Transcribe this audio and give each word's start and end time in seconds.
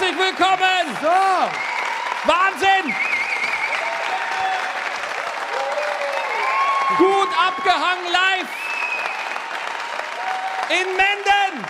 Herzlich 0.00 0.18
willkommen! 0.18 0.96
So. 1.02 1.08
Wahnsinn! 2.24 2.94
Gut 6.96 7.28
abgehangen 7.38 8.06
live 8.10 8.48
in 10.70 10.96
Menden! 10.96 11.66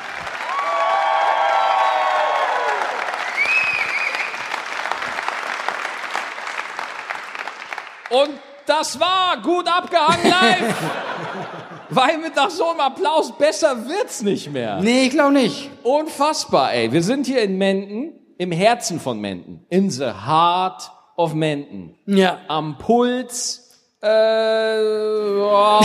Und 8.10 8.40
das 8.67 9.01
war 9.01 9.38
gut 9.38 9.67
abgehangen 9.67 10.31
live! 10.31 10.74
Weil 11.90 12.19
mit 12.19 12.37
nach 12.37 12.51
so 12.51 12.69
einem 12.69 12.78
Applaus 12.78 13.37
besser 13.37 13.88
wird's 13.88 14.22
nicht 14.22 14.53
mehr. 14.53 14.81
Nee, 14.81 15.06
ich 15.06 15.10
glaube 15.10 15.33
nicht. 15.33 15.69
Unfassbar, 15.83 16.73
ey. 16.73 16.92
Wir 16.92 17.02
sind 17.02 17.26
hier 17.26 17.42
in 17.42 17.58
Menden, 17.58 18.20
im 18.40 18.52
Herzen 18.52 18.98
von 19.00 19.20
Menden. 19.20 19.66
In 19.68 19.90
the 19.90 20.12
heart 20.26 20.90
of 21.14 21.34
Menden. 21.34 21.94
Ja. 22.06 22.38
Am 22.48 22.78
Puls. 22.78 23.68
Äh, 24.00 24.06
boah. 24.06 25.84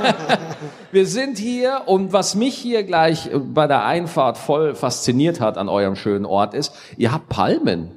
Wir 0.92 1.06
sind 1.06 1.38
hier 1.38 1.82
und 1.86 2.12
was 2.12 2.36
mich 2.36 2.54
hier 2.54 2.84
gleich 2.84 3.30
bei 3.34 3.66
der 3.66 3.84
Einfahrt 3.84 4.38
voll 4.38 4.76
fasziniert 4.76 5.40
hat 5.40 5.58
an 5.58 5.68
eurem 5.68 5.96
schönen 5.96 6.24
Ort 6.24 6.54
ist, 6.54 6.72
ihr 6.96 7.10
habt 7.10 7.28
Palmen. 7.28 7.90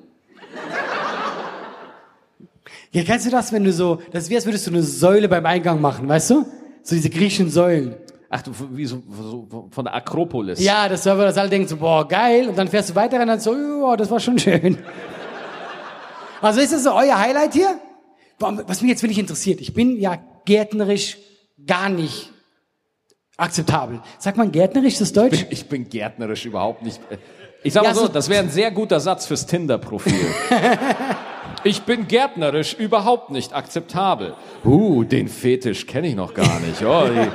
Ja, 2.92 3.04
kennst 3.04 3.28
du 3.28 3.30
das, 3.30 3.54
wenn 3.54 3.64
du 3.64 3.72
so, 3.72 4.00
das 4.12 4.24
ist 4.24 4.30
wie 4.32 4.36
als 4.36 4.46
würdest 4.46 4.66
du 4.66 4.72
eine 4.72 4.82
Säule 4.82 5.30
beim 5.30 5.46
Eingang 5.46 5.80
machen, 5.80 6.10
weißt 6.10 6.32
du? 6.32 6.46
So 6.82 6.96
diese 6.96 7.12
griechischen 7.12 7.52
Säulen. 7.52 7.96
Ach 8.36 8.42
du, 8.42 8.52
wie 8.72 8.88
so, 8.88 9.04
so 9.16 9.68
von 9.70 9.86
der 9.86 9.94
Akropolis. 9.94 10.60
Ja, 10.60 10.90
das 10.90 11.06
war, 11.06 11.16
dass 11.18 11.38
alle 11.38 11.50
denken 11.50 11.68
so, 11.68 11.78
boah, 11.78 12.08
geil. 12.08 12.50
Und 12.50 12.58
dann 12.58 12.68
fährst 12.68 12.90
du 12.90 12.96
weiter 12.96 13.22
und 13.22 13.28
dann 13.28 13.40
so, 13.40 13.54
ja, 13.54 13.96
das 13.96 14.10
war 14.10 14.20
schon 14.20 14.40
schön. 14.40 14.80
Also 16.42 16.60
ist 16.60 16.74
das 16.74 16.84
so 16.84 16.94
euer 16.96 17.20
Highlight 17.20 17.54
hier? 17.54 17.80
Was 18.40 18.82
mich 18.82 18.90
jetzt 18.90 19.04
wirklich 19.04 19.20
interessiert, 19.20 19.62
ich 19.62 19.76
bin 19.76 20.00
ja 20.00 20.18
gärtnerisch 20.46 21.20
gar 21.64 21.90
nicht 21.90 22.32
akzeptabel. 23.38 24.02
Sagt 24.18 24.38
man 24.38 24.52
gärtnerisch, 24.52 24.98
das 24.98 25.14
Deutsch? 25.14 25.34
Ich 25.34 25.44
bin, 25.44 25.52
ich 25.52 25.70
bin 25.70 25.90
gärtnerisch 25.90 26.46
überhaupt 26.46 26.82
nicht. 26.82 27.00
Ich 27.62 27.74
sag 27.74 27.84
mal 27.84 27.90
Ja, 27.90 27.94
so, 27.94 28.02
so- 28.02 28.08
das 28.08 28.30
wäre 28.30 28.42
ein 28.42 28.50
sehr 28.50 28.72
guter 28.72 29.00
Satz 29.00 29.28
fürs 29.28 29.46
Tinder-Profil. 29.46 30.26
ich 31.64 31.84
bin 31.84 32.08
gärtnerisch 32.08 32.74
überhaupt 32.74 33.30
nicht 33.30 33.54
akzeptabel. 33.54 34.34
Uh, 34.66 35.04
den 35.04 35.28
Fetisch 35.28 35.86
kenne 35.86 36.08
ich 36.08 36.16
noch 36.16 36.34
gar 36.34 36.60
nicht. 36.62 36.84
Oh, 36.84 37.06
die 37.08 37.30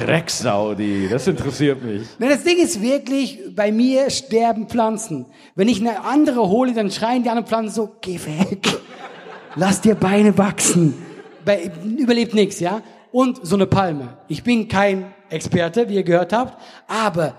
Drecksau, 0.00 0.74
die, 0.74 1.08
das 1.08 1.26
interessiert 1.26 1.82
mich. 1.82 2.02
Ne, 2.18 2.28
das 2.28 2.44
Ding 2.44 2.58
ist 2.58 2.82
wirklich, 2.82 3.38
bei 3.54 3.72
mir 3.72 4.10
sterben 4.10 4.68
Pflanzen. 4.68 5.26
Wenn 5.54 5.68
ich 5.68 5.80
eine 5.80 6.04
andere 6.04 6.48
hole, 6.48 6.72
dann 6.72 6.90
schreien 6.90 7.22
die 7.22 7.28
anderen 7.28 7.46
Pflanzen 7.46 7.74
so, 7.74 7.96
geh 8.00 8.14
weg. 8.14 8.66
Lass 9.54 9.80
dir 9.80 9.94
Beine 9.94 10.36
wachsen. 10.36 10.94
Bei, 11.44 11.70
überlebt 11.98 12.34
nichts, 12.34 12.60
ja? 12.60 12.82
Und 13.12 13.46
so 13.46 13.56
eine 13.56 13.66
Palme. 13.66 14.18
Ich 14.28 14.42
bin 14.42 14.68
kein 14.68 15.14
Experte, 15.30 15.88
wie 15.88 15.94
ihr 15.94 16.02
gehört 16.02 16.32
habt, 16.32 16.60
aber 16.86 17.34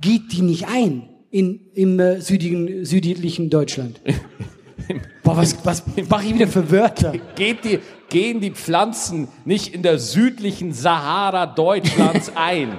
geht 0.00 0.32
die 0.32 0.42
nicht 0.42 0.66
ein 0.68 1.08
in, 1.30 1.60
im 1.74 2.00
äh, 2.00 2.20
südigen, 2.20 2.84
südlichen 2.84 3.50
Deutschland? 3.50 4.00
Boah, 5.22 5.36
was, 5.36 5.56
was 5.64 5.84
mache 6.08 6.26
ich 6.26 6.34
wieder 6.34 6.48
für 6.48 6.70
Wörter? 6.70 7.12
Geht 7.36 7.64
die, 7.64 7.78
gehen 8.10 8.40
die 8.40 8.50
Pflanzen 8.50 9.28
nicht 9.44 9.72
in 9.74 9.82
der 9.82 9.98
südlichen 9.98 10.72
Sahara 10.74 11.46
Deutschlands 11.46 12.32
ein? 12.34 12.76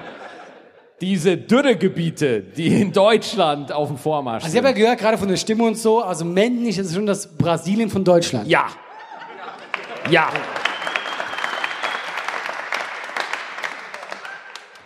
Diese 1.02 1.36
Dürregebiete, 1.36 2.42
die 2.42 2.80
in 2.80 2.94
Deutschland 2.94 3.72
auf 3.72 3.88
dem 3.88 3.98
Vormarsch 3.98 4.44
Also 4.44 4.48
ich 4.48 4.52
sind. 4.52 4.68
habe 4.68 4.78
ja 4.78 4.84
gehört, 4.86 5.00
gerade 5.00 5.18
von 5.18 5.28
der 5.28 5.38
Stimme 5.38 5.64
und 5.64 5.76
so, 5.76 6.04
also 6.04 6.24
männlich 6.24 6.78
ist 6.78 6.94
schon 6.94 7.08
das 7.08 7.26
Brasilien 7.36 7.90
von 7.90 8.04
Deutschland. 8.04 8.48
Ja. 8.48 8.68
Ja. 10.12 10.30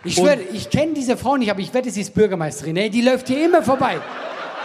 Ich 0.04 0.14
schwöre, 0.14 0.38
ich 0.52 0.70
kenne 0.70 0.92
diese 0.94 1.16
Frau 1.16 1.36
nicht, 1.36 1.50
aber 1.50 1.60
ich 1.60 1.74
wette, 1.74 1.90
sie 1.90 2.00
ist 2.00 2.14
Bürgermeisterin. 2.14 2.76
Ey, 2.76 2.88
die 2.90 3.02
läuft 3.02 3.26
hier 3.28 3.44
immer 3.44 3.62
vorbei. 3.62 3.98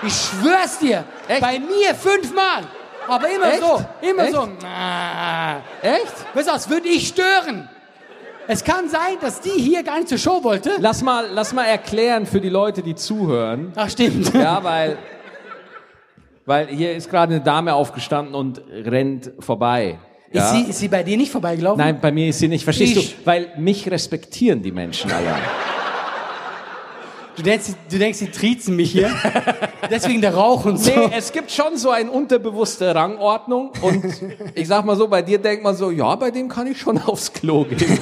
Ich 0.05 0.13
schwör's 0.13 0.79
dir. 0.79 1.03
Echt? 1.28 1.41
Bei 1.41 1.59
mir 1.59 1.95
fünfmal. 1.95 2.63
Aber 3.07 3.28
immer 3.29 3.47
Echt? 3.51 3.59
so. 3.62 3.85
Immer 4.01 4.23
Echt? 4.23 4.34
so. 4.34 4.47
Ah. 4.66 5.57
Echt? 5.81 6.13
Weißt 6.35 6.47
du, 6.47 6.53
als 6.53 6.69
würde 6.69 6.88
ich 6.88 7.07
stören. 7.07 7.69
Es 8.47 8.63
kann 8.63 8.89
sein, 8.89 9.17
dass 9.22 9.39
die 9.41 9.50
hier 9.51 9.84
gar 9.84 9.97
nicht 9.97 10.09
zur 10.09 10.17
Show 10.17 10.44
wollte. 10.44 10.72
Lass 10.79 11.01
mal, 11.03 11.28
lass 11.31 11.53
mal 11.53 11.66
erklären 11.66 12.25
für 12.25 12.41
die 12.41 12.50
Leute, 12.50 12.81
die 12.81 12.95
zuhören. 12.95 13.72
Ach, 13.75 13.90
stimmt. 13.90 14.34
Ja, 14.34 14.63
weil, 14.63 14.97
weil 16.45 16.67
hier 16.67 16.94
ist 16.95 17.09
gerade 17.09 17.35
eine 17.35 17.44
Dame 17.44 17.73
aufgestanden 17.73 18.34
und 18.35 18.61
rennt 18.69 19.31
vorbei. 19.40 20.00
Ja? 20.34 20.44
Ist, 20.45 20.51
sie, 20.51 20.69
ist 20.69 20.79
sie 20.79 20.88
bei 20.88 21.03
dir 21.03 21.17
nicht 21.17 21.31
vorbeigelaufen? 21.31 21.78
Nein, 21.84 22.00
bei 22.01 22.11
mir 22.11 22.29
ist 22.29 22.40
sie 22.40 22.47
nicht. 22.47 22.63
Verstehst 22.63 22.97
Ich- 22.97 23.16
du? 23.17 23.25
Weil 23.25 23.51
mich 23.57 23.90
respektieren 23.90 24.61
die 24.61 24.72
Menschen 24.72 25.11
alle. 25.11 25.35
Du 27.35 27.43
denkst, 27.43 27.67
du 27.89 27.97
denkst, 27.97 28.19
sie 28.19 28.29
triezen 28.29 28.75
mich 28.75 28.91
hier. 28.91 29.09
Deswegen 29.89 30.21
der 30.21 30.35
Rauch 30.35 30.65
und 30.65 30.77
so. 30.77 30.91
Nee, 30.91 31.11
es 31.17 31.31
gibt 31.31 31.49
schon 31.49 31.77
so 31.77 31.89
eine 31.89 32.11
unterbewusste 32.11 32.93
Rangordnung 32.93 33.71
und 33.81 34.03
ich 34.53 34.67
sag 34.67 34.83
mal 34.85 34.97
so, 34.97 35.07
bei 35.07 35.21
dir 35.21 35.37
denkt 35.37 35.63
man 35.63 35.75
so, 35.75 35.91
ja, 35.91 36.13
bei 36.15 36.29
dem 36.29 36.49
kann 36.49 36.67
ich 36.67 36.79
schon 36.79 36.97
aufs 36.97 37.31
Klo 37.31 37.63
gehen. 37.63 37.79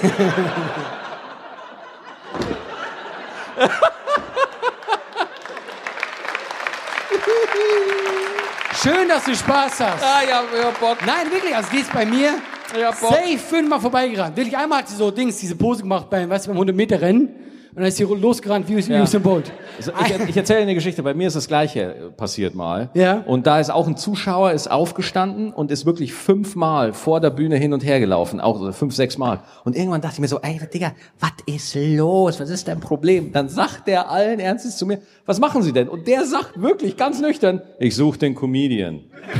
Schön, 8.82 9.10
dass 9.10 9.26
du 9.26 9.36
Spaß 9.36 9.80
hast. 9.82 10.04
Ah, 10.04 10.22
ja, 10.28 10.42
ja, 10.58 10.72
Bock. 10.80 10.98
Nein, 11.06 11.30
wirklich, 11.32 11.54
also 11.54 11.70
die 11.70 11.80
ist 11.80 11.92
bei 11.92 12.06
mir 12.06 12.36
Ja, 12.80 12.94
safe 12.94 13.38
fünfmal 13.38 13.80
vorbeigerannt. 13.80 14.38
Wirklich, 14.38 14.56
einmal 14.56 14.80
hat 14.80 14.88
sie 14.88 14.96
so 14.96 15.12
Dings, 15.12 15.38
diese 15.38 15.56
Pose 15.56 15.82
gemacht 15.82 16.10
beim, 16.10 16.30
weißt 16.30 16.48
du, 16.48 16.54
beim 16.54 16.62
100-Meter-Rennen. 16.62 17.49
Und 17.70 17.78
dann 17.78 17.86
ist 17.86 17.98
sie 17.98 18.04
losgerannt 18.04 18.68
wie, 18.68 18.80
Ja. 18.80 19.04
Usain 19.04 19.22
Bolt. 19.22 19.52
Also 19.78 19.92
ich, 20.04 20.30
ich 20.30 20.38
erzähle 20.38 20.62
eine 20.62 20.74
Geschichte. 20.74 21.04
Bei 21.04 21.14
mir 21.14 21.28
ist 21.28 21.36
das 21.36 21.48
Gleiche 21.48 22.12
passiert 22.18 22.56
mal. 22.56 22.90
Ja. 22.96 23.24
Und 23.28 23.46
da 23.46 23.60
ist 23.60 23.70
auch 23.70 23.88
ein 23.88 23.96
Zuschauer 23.96 24.52
ist 24.52 24.72
aufgestanden 24.72 25.54
und 25.54 25.70
ist 25.70 25.86
wirklich 25.86 26.14
fünfmal 26.14 26.94
vor 26.94 27.20
der 27.22 27.30
Bühne 27.30 27.58
hin 27.58 27.72
und 27.72 27.84
her 27.86 28.00
gelaufen, 28.00 28.42
auch 28.42 28.58
so 28.60 28.72
fünf, 28.72 28.96
sechs 28.96 29.20
Mal. 29.20 29.42
Und 29.66 29.76
irgendwann 29.76 30.02
dachte 30.02 30.16
ich 30.16 30.20
mir 30.20 30.28
so, 30.28 30.40
ey, 30.42 30.60
Digga, 30.74 30.94
was 31.20 31.32
ist 31.46 31.76
los? 31.76 32.40
Was 32.40 32.50
ist 32.50 32.68
dein 32.68 32.80
Problem? 32.80 33.32
Dann 33.32 33.50
sagt 33.50 33.88
der 33.88 34.10
allen 34.10 34.40
Ernstes 34.40 34.78
zu 34.78 34.88
mir, 34.88 35.00
was 35.28 35.40
machen 35.40 35.62
Sie 35.62 35.72
denn? 35.72 35.88
Und 35.90 36.08
der 36.08 36.26
sagt 36.26 36.60
wirklich 36.60 36.98
ganz 36.98 37.22
nüchtern, 37.22 37.62
ich 37.78 37.96
suche 37.96 38.18
den 38.18 38.34
Comedian. 38.34 39.02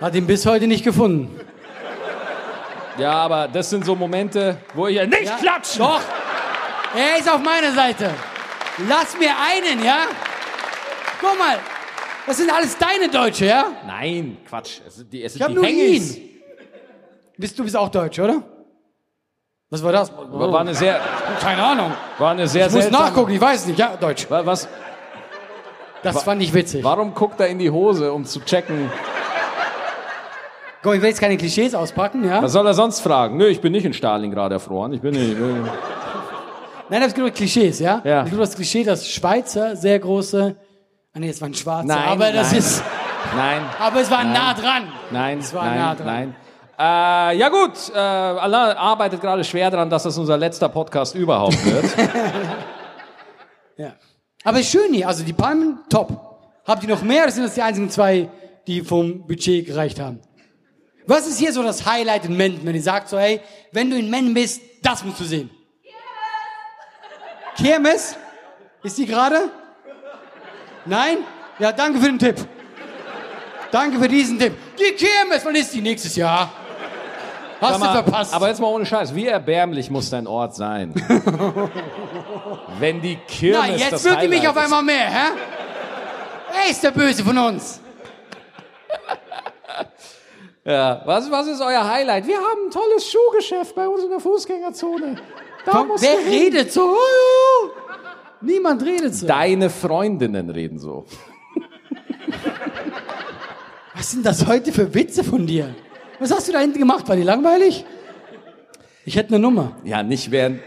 Hat 0.00 0.14
ihn 0.14 0.26
bis 0.26 0.46
heute 0.46 0.66
nicht 0.66 0.82
gefunden. 0.82 1.28
Ja, 2.98 3.12
aber 3.12 3.48
das 3.48 3.70
sind 3.70 3.84
so 3.84 3.94
Momente, 3.94 4.58
wo 4.74 4.86
ich 4.86 4.96
ja 4.96 5.06
nicht 5.06 5.24
Ja, 5.24 5.36
klatschen. 5.36 5.80
Doch. 5.82 6.00
Er 6.96 7.18
ist 7.18 7.28
auf 7.30 7.40
meiner 7.40 7.72
Seite. 7.72 8.10
Lass 8.88 9.16
mir 9.18 9.30
einen, 9.30 9.84
ja? 9.84 10.06
Guck 11.20 11.38
mal. 11.38 11.58
Das 12.26 12.36
sind 12.36 12.52
alles 12.52 12.76
deine 12.76 13.08
Deutsche, 13.08 13.46
ja? 13.46 13.64
Nein, 13.86 14.38
Quatsch. 14.48 14.80
Es 14.86 14.96
sind 14.96 15.12
die, 15.12 15.22
es 15.22 15.32
sind 15.32 15.40
Ich 15.40 15.42
hab 15.42 15.48
die 15.50 15.54
nur 15.54 15.64
Hengis. 15.64 16.16
ihn. 16.16 16.40
Bist, 17.38 17.58
du 17.58 17.64
bist 17.64 17.76
auch 17.76 17.88
Deutsch, 17.88 18.18
oder? 18.18 18.42
Was 19.70 19.82
war 19.82 19.92
das? 19.92 20.12
War, 20.12 20.52
war 20.52 20.60
eine 20.60 20.74
sehr, 20.74 21.00
Keine 21.40 21.62
Ahnung. 21.62 21.92
war 22.18 22.32
eine 22.32 22.46
sehr 22.48 22.66
Ich 22.66 22.72
muss 22.72 22.84
seltsame- 22.84 23.04
nachgucken, 23.04 23.32
ich 23.32 23.40
weiß 23.40 23.66
nicht. 23.66 23.78
Ja, 23.78 23.96
Deutsch. 23.96 24.26
Wa- 24.28 24.44
Was, 24.44 24.68
Das 26.02 26.22
fand 26.22 26.42
ich 26.42 26.52
witzig. 26.52 26.82
warum 26.84 27.14
guckt 27.14 27.38
er 27.40 27.46
in 27.48 27.58
die 27.58 27.70
Hose, 27.70 28.12
um 28.12 28.24
zu 28.24 28.40
checken? 28.40 28.90
Guck, 30.82 30.94
ich 30.94 31.02
will 31.02 31.08
jetzt 31.10 31.20
keine 31.20 31.36
Klischees 31.36 31.74
auspacken, 31.74 32.24
ja? 32.24 32.42
Was 32.42 32.52
soll 32.52 32.66
er 32.66 32.74
sonst 32.74 33.00
fragen? 33.00 33.36
Nö, 33.36 33.46
ich 33.48 33.60
bin 33.60 33.72
nicht 33.72 33.84
in 33.84 33.92
Stalingrad 33.92 34.50
erfroren. 34.52 34.92
Ich 34.94 35.00
bin 35.02 35.12
nicht. 35.12 35.32
äh, 35.38 35.70
Nein, 36.88 37.00
das 37.02 37.14
gibt 37.14 37.34
Klischees, 37.34 37.78
ja? 37.80 38.00
Ja. 38.04 38.22
Es 38.24 38.30
gibt 38.30 38.40
das 38.40 38.54
Klischee, 38.54 38.82
dass 38.82 39.08
Schweizer 39.08 39.76
sehr 39.76 39.98
große. 39.98 40.56
Ah 41.12 41.18
nee, 41.18 41.28
es 41.28 41.40
waren 41.40 41.52
Schwarze. 41.54 41.86
Nein, 41.88 42.08
aber 42.08 42.32
das 42.32 42.50
nein. 42.50 42.58
ist. 42.58 42.82
Nein, 43.36 43.62
Aber 43.78 44.00
es 44.00 44.10
war 44.10 44.24
nah 44.24 44.54
dran. 44.54 44.88
nein, 45.10 45.38
Es 45.40 45.52
war 45.52 45.64
nein, 45.66 45.78
nah 45.78 45.94
dran. 45.94 46.06
nein. 46.06 46.34
Äh, 46.78 47.36
ja 47.38 47.48
gut, 47.50 47.72
äh, 47.94 47.98
Allah 47.98 48.74
arbeitet 48.78 49.20
gerade 49.20 49.44
schwer 49.44 49.70
daran, 49.70 49.90
dass 49.90 50.04
das 50.04 50.16
unser 50.16 50.38
letzter 50.38 50.68
Podcast 50.70 51.14
überhaupt 51.14 51.62
wird. 51.66 51.84
Ja. 53.76 53.92
Aber 54.44 54.60
ist 54.60 54.70
schön 54.70 54.92
hier, 54.92 55.08
also 55.08 55.24
die 55.24 55.32
Palmen, 55.32 55.78
top. 55.88 56.10
Habt 56.66 56.82
ihr 56.82 56.88
noch 56.88 57.02
mehr 57.02 57.22
oder 57.24 57.32
sind 57.32 57.44
das 57.44 57.54
die 57.54 57.62
einzigen 57.62 57.88
zwei, 57.88 58.28
die 58.66 58.82
vom 58.82 59.26
Budget 59.26 59.66
gereicht 59.66 59.98
haben? 60.00 60.20
Was 61.10 61.26
ist 61.26 61.40
hier 61.40 61.52
so 61.52 61.60
das 61.64 61.84
Highlight 61.84 62.26
in 62.26 62.36
Menden, 62.36 62.64
wenn 62.64 62.76
ihr 62.76 62.82
sagt 62.82 63.08
so, 63.08 63.18
hey, 63.18 63.40
wenn 63.72 63.90
du 63.90 63.96
in 63.96 64.08
Menden 64.08 64.32
bist, 64.32 64.62
das 64.80 65.02
musst 65.02 65.18
du 65.18 65.24
sehen? 65.24 65.50
Kirmes? 67.56 68.14
Ist 68.84 68.96
die 68.96 69.06
gerade? 69.06 69.50
Nein? 70.84 71.18
Ja, 71.58 71.72
danke 71.72 71.98
für 71.98 72.06
den 72.06 72.18
Tipp. 72.20 72.36
Danke 73.72 73.98
für 73.98 74.06
diesen 74.06 74.38
Tipp. 74.38 74.52
Die 74.78 74.92
Kirmes, 74.92 75.44
wann 75.44 75.56
ist 75.56 75.74
die? 75.74 75.80
Nächstes 75.80 76.14
Jahr. 76.14 76.48
Hast 77.60 77.80
mal, 77.80 77.88
du 77.88 77.92
verpasst. 78.04 78.32
Aber 78.32 78.46
jetzt 78.46 78.60
mal 78.60 78.68
ohne 78.68 78.86
Scheiß, 78.86 79.12
wie 79.12 79.26
erbärmlich 79.26 79.90
muss 79.90 80.10
dein 80.10 80.28
Ort 80.28 80.54
sein? 80.54 80.94
Wenn 82.78 83.02
die 83.02 83.16
Kirmes 83.16 83.68
Na, 83.68 83.76
jetzt 83.76 83.92
das 83.92 84.02
die 84.02 84.28
mich 84.28 84.38
Highlight 84.38 84.46
auf 84.46 84.56
einmal 84.56 84.84
mehr, 84.84 85.10
hä? 85.10 85.32
Er 86.54 86.70
ist 86.70 86.84
der 86.84 86.92
Böse 86.92 87.24
von 87.24 87.36
uns. 87.36 87.80
Ja, 90.70 91.02
was, 91.04 91.28
was 91.28 91.48
ist 91.48 91.60
euer 91.60 91.84
Highlight? 91.84 92.28
Wir 92.28 92.36
haben 92.36 92.66
ein 92.68 92.70
tolles 92.70 93.10
Schuhgeschäft 93.10 93.74
bei 93.74 93.88
uns 93.88 94.04
in 94.04 94.10
der 94.10 94.20
Fußgängerzone. 94.20 95.16
Da 95.64 95.72
Komm, 95.72 95.90
wer 95.98 96.18
redet 96.30 96.72
so? 96.72 96.96
Niemand 98.40 98.84
redet 98.84 99.12
so. 99.16 99.26
Deine 99.26 99.68
Freundinnen 99.68 100.48
reden 100.48 100.78
so. 100.78 101.06
Was 103.96 104.12
sind 104.12 104.24
das 104.24 104.46
heute 104.46 104.72
für 104.72 104.94
Witze 104.94 105.24
von 105.24 105.44
dir? 105.44 105.74
Was 106.20 106.30
hast 106.30 106.46
du 106.46 106.52
da 106.52 106.60
hinten 106.60 106.78
gemacht? 106.78 107.08
War 107.08 107.16
die 107.16 107.22
langweilig? 107.22 107.84
Ich 109.04 109.16
hätte 109.16 109.30
eine 109.30 109.40
Nummer. 109.40 109.76
Ja, 109.82 110.04
nicht 110.04 110.30
während. 110.30 110.60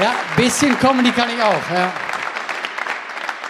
Ja, 0.00 0.14
bisschen 0.36 0.78
Comedy 0.78 1.10
kann 1.10 1.28
ich 1.28 1.42
auch, 1.42 1.70
ja. 1.70 1.92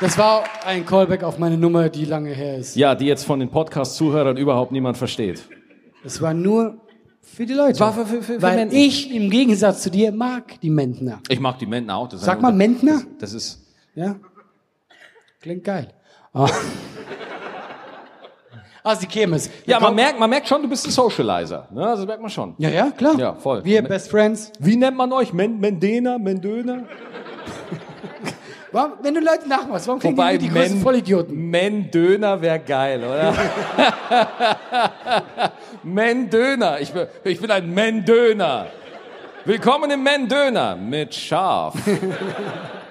Das 0.03 0.19
war 0.19 0.43
ein 0.67 0.85
Callback 0.85 1.23
auf 1.23 1.39
meine 1.39 1.57
Nummer, 1.57 1.89
die 1.89 2.05
lange 2.05 2.31
her 2.31 2.59
ist. 2.59 2.75
Ja, 2.77 2.95
die 2.95 3.07
jetzt 3.07 3.25
von 3.25 3.39
den 3.41 3.49
Podcast-Zuhörern 3.51 4.37
überhaupt 4.37 4.73
niemand 4.73 4.97
versteht. 4.99 5.45
Das 6.03 6.21
war 6.21 6.35
nur 6.35 6.79
für 7.21 7.47
die 7.47 7.55
Leute. 7.55 7.79
War 7.79 7.93
für- 7.93 8.05
für- 8.07 8.23
für- 8.23 8.43
Weil 8.43 8.57
Menschen. 8.57 8.77
ich 8.79 9.15
im 9.15 9.31
Gegensatz 9.31 9.83
zu 9.83 9.91
dir 9.91 10.11
mag 10.11 10.61
die 10.61 10.71
Mentner. 10.71 11.21
Ich 11.29 11.39
mag 11.39 11.59
die 11.61 11.67
Menten 11.67 11.91
auch. 11.91 12.09
Das 12.09 12.21
ist 12.21 12.27
Sag 12.27 12.43
mal 12.43 12.53
Mentner. 12.53 13.03
Das, 13.19 13.31
das 13.31 13.35
ist. 13.35 13.63
Ja? 13.95 14.17
Klingt 15.41 15.65
geil. 15.65 15.89
Ah. 16.35 16.49
Also 18.85 19.03
die 19.03 19.07
Kirmes. 19.07 19.49
Ja, 19.65 19.79
man 19.79 19.95
merkt, 19.95 20.19
man 20.19 20.29
merkt 20.29 20.49
schon, 20.49 20.61
du 20.61 20.69
bist 20.69 20.85
ein 20.85 20.91
Socializer. 20.91 21.69
Ne? 21.73 21.87
Also 21.87 22.03
das 22.03 22.07
merkt 22.09 22.21
man 22.21 22.31
schon. 22.33 22.55
Ja, 22.59 22.69
ja, 22.69 22.91
klar. 22.91 23.17
Ja, 23.17 23.35
voll. 23.35 23.65
Wir 23.65 23.81
Best 23.81 24.11
Friends. 24.11 24.51
Wie 24.59 24.75
nennt 24.75 24.97
man 24.97 25.13
euch? 25.13 25.33
Men 25.33 25.61
Mendena? 25.61 26.19
Mendöner? 26.19 26.83
Warum, 28.73 28.93
wenn 29.03 29.13
du 29.13 29.21
Leute 29.21 29.47
nachmachst, 29.47 29.87
warum 29.87 30.01
kriegen 30.01 30.17
Wobei 30.17 30.39
die 30.39 30.49
die 30.49 30.55
größten 30.55 30.81
Vollidioten? 30.81 31.51
Mendöner 31.51 32.41
wäre 32.41 32.59
geil, 32.59 33.05
oder? 33.05 33.35
Mendöner. 35.83 36.81
Ich 36.81 36.91
bin, 36.91 37.07
ich 37.25 37.39
bin 37.39 37.51
ein 37.51 37.69
Mendöner. 37.69 38.69
Willkommen 39.45 39.91
im 39.91 40.03
Mendöner 40.03 40.77
mit 40.77 41.15
Schaf. 41.15 41.75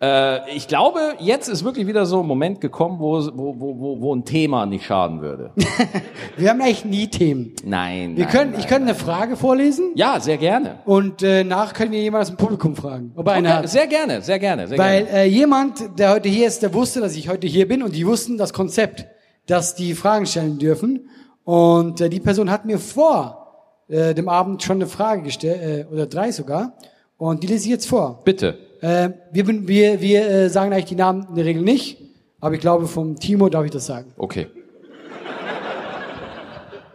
äh, 0.00 0.50
ich 0.54 0.68
glaube, 0.68 1.14
jetzt 1.18 1.48
ist 1.48 1.64
wirklich 1.64 1.86
wieder 1.88 2.06
so 2.06 2.20
ein 2.20 2.26
Moment 2.26 2.60
gekommen, 2.60 3.00
wo, 3.00 3.20
wo, 3.34 3.58
wo, 3.58 4.00
wo, 4.00 4.14
ein 4.14 4.24
Thema 4.24 4.64
nicht 4.64 4.84
schaden 4.84 5.20
würde. 5.20 5.50
Wir 6.36 6.50
haben 6.50 6.60
eigentlich 6.60 6.84
nie 6.84 7.08
Themen. 7.08 7.54
Nein. 7.64 8.16
Wir 8.16 8.24
nein, 8.24 8.32
können, 8.32 8.50
nein. 8.52 8.60
ich 8.60 8.66
könnte 8.68 8.84
eine 8.84 8.94
Frage 8.94 9.36
vorlesen 9.36 9.90
Ja, 9.96 10.20
sehr 10.20 10.36
gerne. 10.36 10.78
und 10.84 11.22
äh, 11.24 11.42
nach 11.42 11.74
können 11.74 11.90
wir 11.90 12.00
jemand 12.00 12.22
aus 12.22 12.28
dem 12.28 12.36
Publikum 12.36 12.76
fragen, 12.76 13.12
ob 13.16 13.26
Okay, 13.26 13.46
hat. 13.46 13.68
sehr 13.68 13.88
gerne, 13.88 14.22
sehr 14.22 14.38
gerne, 14.38 14.68
sehr 14.68 14.78
Weil 14.78 15.04
gerne. 15.04 15.18
äh, 15.18 15.24
jemand, 15.26 15.98
der 15.98 16.10
heute 16.12 16.28
hier 16.28 16.46
ist, 16.46 16.62
der 16.62 16.72
wusste, 16.72 17.00
dass 17.00 17.16
ich 17.16 17.28
heute 17.28 17.48
hier 17.48 17.66
bin 17.66 17.82
und 17.82 17.94
die 17.96 18.06
wussten 18.06 18.38
das 18.38 18.52
Konzept, 18.52 19.06
dass 19.46 19.74
die 19.74 19.94
Fragen 19.94 20.26
stellen 20.26 20.58
dürfen. 20.58 21.08
Und 21.42 22.00
äh, 22.00 22.08
die 22.08 22.20
Person 22.20 22.50
hat 22.50 22.64
mir 22.64 22.78
vor 22.78 23.82
äh, 23.88 24.14
dem 24.14 24.28
Abend 24.28 24.62
schon 24.62 24.76
eine 24.76 24.86
Frage 24.86 25.22
gestellt, 25.22 25.88
äh, 25.90 25.92
oder 25.92 26.06
drei 26.06 26.30
sogar. 26.30 26.74
Und 27.16 27.42
die 27.42 27.48
lese 27.48 27.64
ich 27.64 27.70
jetzt 27.70 27.88
vor. 27.88 28.20
Bitte. 28.24 28.67
Äh, 28.80 29.10
wir 29.32 29.46
wir, 29.46 30.00
wir 30.00 30.28
äh, 30.28 30.48
sagen 30.48 30.72
eigentlich 30.72 30.86
die 30.86 30.94
Namen 30.94 31.26
in 31.30 31.34
der 31.34 31.44
Regel 31.44 31.62
nicht, 31.62 31.98
aber 32.40 32.54
ich 32.54 32.60
glaube, 32.60 32.86
vom 32.86 33.18
Timo 33.18 33.48
darf 33.48 33.64
ich 33.64 33.70
das 33.70 33.86
sagen. 33.86 34.12
Okay. 34.16 34.48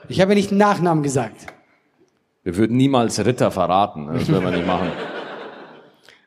Ich 0.10 0.22
habe 0.22 0.32
ja 0.32 0.36
nicht 0.36 0.52
den 0.52 0.58
Nachnamen 0.58 1.04
gesagt. 1.04 1.48
Wir 2.44 2.58
würden 2.58 2.76
niemals 2.76 3.24
Ritter 3.26 3.52
verraten. 3.52 4.08
Das 4.14 4.28
würden 4.28 4.44
wir 4.44 4.52
nicht 4.52 4.68
machen. 4.68 4.92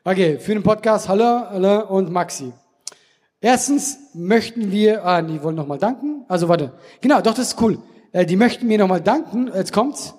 Okay, 0.03 0.39
für 0.39 0.53
den 0.53 0.63
Podcast, 0.63 1.09
hallo, 1.09 1.41
hallo 1.49 1.87
und 1.89 2.11
Maxi. 2.11 2.53
Erstens 3.39 3.99
möchten 4.13 4.71
wir, 4.71 5.05
ah, 5.05 5.21
die 5.21 5.43
wollen 5.43 5.55
nochmal 5.55 5.77
danken. 5.77 6.25
Also 6.27 6.47
warte, 6.47 6.71
genau, 7.01 7.21
doch, 7.21 7.33
das 7.33 7.49
ist 7.49 7.61
cool. 7.61 7.77
Äh, 8.11 8.25
die 8.25 8.35
möchten 8.35 8.67
mir 8.67 8.77
nochmal 8.77 9.01
danken, 9.01 9.51
jetzt 9.53 9.73
kommt's, 9.73 10.15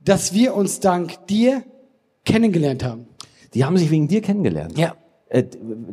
dass 0.00 0.32
wir 0.32 0.54
uns 0.54 0.80
dank 0.80 1.26
dir 1.26 1.64
kennengelernt 2.24 2.84
haben. 2.84 3.08
Die 3.54 3.64
haben 3.64 3.76
sich 3.76 3.90
wegen 3.90 4.08
dir 4.08 4.22
kennengelernt. 4.22 4.78
Ja. 4.78 4.94
Äh, 5.28 5.44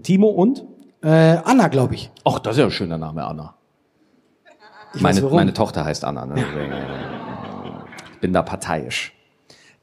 Timo 0.03 0.27
und? 0.27 0.65
Äh, 1.01 1.37
Anna, 1.43 1.67
glaube 1.67 1.95
ich. 1.95 2.11
Ach, 2.25 2.39
das 2.39 2.55
ist 2.55 2.59
ja 2.59 2.65
ein 2.65 2.71
schöner 2.71 2.97
Name, 2.97 3.25
Anna. 3.25 3.55
Ich 4.93 5.01
Meine, 5.01 5.21
meine 5.21 5.53
Tochter 5.53 5.85
heißt 5.85 6.03
Anna. 6.03 6.25
Ne? 6.25 6.35
Deswegen, 6.35 6.71
äh, 6.71 6.85
ich 8.13 8.19
bin 8.19 8.33
da 8.33 8.41
parteiisch. 8.41 9.13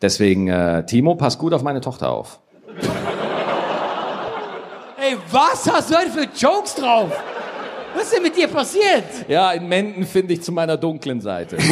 Deswegen, 0.02 0.48
äh, 0.48 0.84
Timo, 0.84 1.14
pass 1.14 1.38
gut 1.38 1.54
auf 1.54 1.62
meine 1.62 1.80
Tochter 1.80 2.10
auf. 2.10 2.40
Ey, 4.98 5.16
was 5.30 5.70
hast 5.70 5.90
du 5.90 5.96
heute 5.96 6.10
für 6.10 6.28
Jokes 6.36 6.74
drauf? 6.74 7.10
Was 7.94 8.04
ist 8.04 8.14
denn 8.14 8.22
mit 8.22 8.36
dir 8.36 8.48
passiert? 8.48 9.04
Ja, 9.28 9.52
in 9.52 9.68
Menden 9.68 10.04
finde 10.04 10.34
ich 10.34 10.42
zu 10.42 10.52
meiner 10.52 10.76
dunklen 10.76 11.20
Seite. 11.20 11.56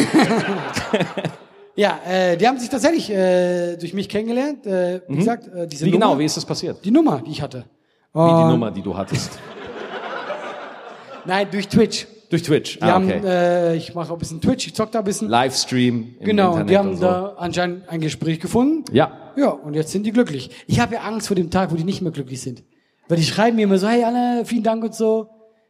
Ja, 1.76 1.98
äh, 2.06 2.36
die 2.36 2.46
haben 2.46 2.58
sich 2.58 2.68
tatsächlich 2.68 3.10
äh, 3.10 3.76
durch 3.76 3.92
mich 3.94 4.08
kennengelernt. 4.08 4.64
Äh, 4.66 5.00
wie 5.08 5.16
gesagt, 5.16 5.48
äh, 5.48 5.66
diese 5.66 5.86
Wie 5.86 5.90
Nummer, 5.90 6.06
genau, 6.06 6.18
wie 6.20 6.24
ist 6.24 6.36
das 6.36 6.44
passiert? 6.44 6.84
die 6.84 6.90
Nummer, 6.90 7.22
die 7.26 7.32
ich 7.32 7.42
hatte. 7.42 7.64
Wie 8.12 8.18
die 8.20 8.44
Nummer, 8.50 8.70
die 8.70 8.80
du 8.82 8.96
hattest. 8.96 9.38
Nein, 11.24 11.48
durch 11.50 11.68
Twitch. 11.68 12.06
Durch 12.30 12.42
Twitch. 12.42 12.76
Die 12.78 12.82
Ah, 12.82 12.92
haben, 12.92 13.06
okay. 13.06 13.20
äh, 13.24 13.76
ich 13.76 13.94
mache 13.94 14.10
auch 14.10 14.16
ein 14.16 14.18
bisschen 14.18 14.40
Twitch, 14.40 14.66
ich 14.68 14.74
zock 14.74 14.92
da 14.92 15.00
ein 15.00 15.04
bisschen. 15.04 15.28
Livestream. 15.28 16.14
Im 16.20 16.24
genau, 16.24 16.50
Internet 16.52 16.70
die 16.70 16.78
haben 16.78 16.94
so. 16.96 17.02
da 17.02 17.34
anscheinend 17.38 17.88
ein 17.88 18.00
Gespräch 18.00 18.40
gefunden. 18.40 18.84
Ja. 18.94 19.12
Ja, 19.36 19.48
und 19.48 19.74
jetzt 19.74 19.90
sind 19.90 20.04
die 20.06 20.12
glücklich. 20.12 20.50
Ich 20.68 20.78
habe 20.80 20.94
ja 20.94 21.00
Angst 21.02 21.26
vor 21.26 21.34
dem 21.34 21.50
Tag, 21.50 21.72
wo 21.72 21.76
die 21.76 21.82
nicht 21.84 22.02
mehr 22.02 22.12
glücklich 22.12 22.40
sind. 22.40 22.62
Weil 23.08 23.18
die 23.18 23.24
schreiben 23.24 23.56
mir 23.56 23.62
immer 23.64 23.78
so, 23.78 23.88
hey 23.88 24.04
Anna, 24.04 24.44
vielen 24.44 24.62
Dank 24.62 24.84
und 24.84 24.94
so. 24.94 25.28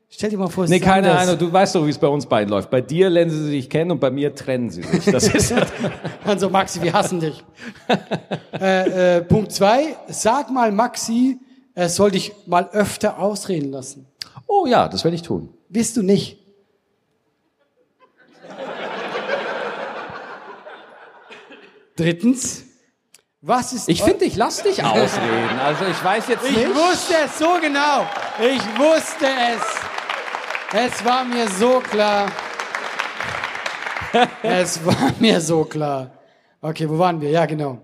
Stell 0.09 0.31
dir 0.31 0.39
mal 0.39 0.49
vor, 0.49 0.65
es 0.65 0.71
Nee, 0.71 0.77
ist 0.77 0.85
keine 0.85 1.11
anders. 1.11 1.29
Ahnung. 1.29 1.39
Du 1.41 1.53
weißt 1.53 1.75
doch, 1.75 1.85
wie 1.87 1.91
es 1.91 1.99
bei 1.99 2.06
uns 2.06 2.25
beiden 2.27 2.49
läuft. 2.51 2.71
Bei 2.71 2.81
dir 2.81 3.11
lernen 3.11 3.31
sie 3.33 3.49
sich 3.49 3.69
kennen 3.69 3.91
und 3.91 4.01
bei 4.01 4.11
mir 4.11 4.33
trennen 4.35 4.71
sie 4.71 4.83
sich. 4.83 5.05
Das 5.06 5.27
ist 5.27 5.53
Also 6.25 6.49
Maxi, 6.51 6.81
wir 6.83 6.93
hassen 6.93 7.19
dich. 7.21 7.43
äh, 8.61 9.17
äh, 9.17 9.23
Punkt 9.23 9.51
zwei, 9.51 9.97
sag 10.09 10.51
mal 10.51 10.71
Maxi, 10.71 11.39
er 11.75 11.89
soll 11.89 12.12
dich 12.12 12.33
mal 12.47 12.69
öfter 12.73 13.19
ausreden 13.19 13.73
lassen. 13.73 14.06
Oh 14.47 14.67
ja, 14.67 14.87
das 14.89 15.03
werde 15.03 15.17
ich 15.17 15.23
tun. 15.23 15.49
Wirst 15.69 15.97
du 15.97 16.03
nicht. 16.03 16.38
Drittens, 21.97 22.64
was 23.40 23.73
ist 23.73 23.88
Ich 23.88 24.02
finde, 24.02 24.25
ich 24.25 24.37
lass 24.37 24.62
dich 24.62 24.83
ausreden. 24.85 25.59
Also 25.64 25.85
ich 25.87 26.02
weiß 26.05 26.28
jetzt 26.28 26.45
Ich 26.49 26.57
nicht. 26.57 26.75
wusste 26.75 27.14
es 27.25 27.38
so 27.38 27.57
genau. 27.61 28.07
Ich 28.40 28.62
wusste 28.78 29.26
es. 29.26 29.84
Es 30.76 31.04
war 31.04 31.25
mir 31.25 31.47
so 31.49 31.78
klar. 31.78 32.33
Es 34.43 34.85
war 34.85 35.12
mir 35.21 35.40
so 35.40 35.64
klar. 35.64 36.11
Okay, 36.61 36.90
wo 36.90 36.99
waren 36.99 37.21
wir? 37.21 37.31
Ja, 37.31 37.47
genau. 37.47 37.78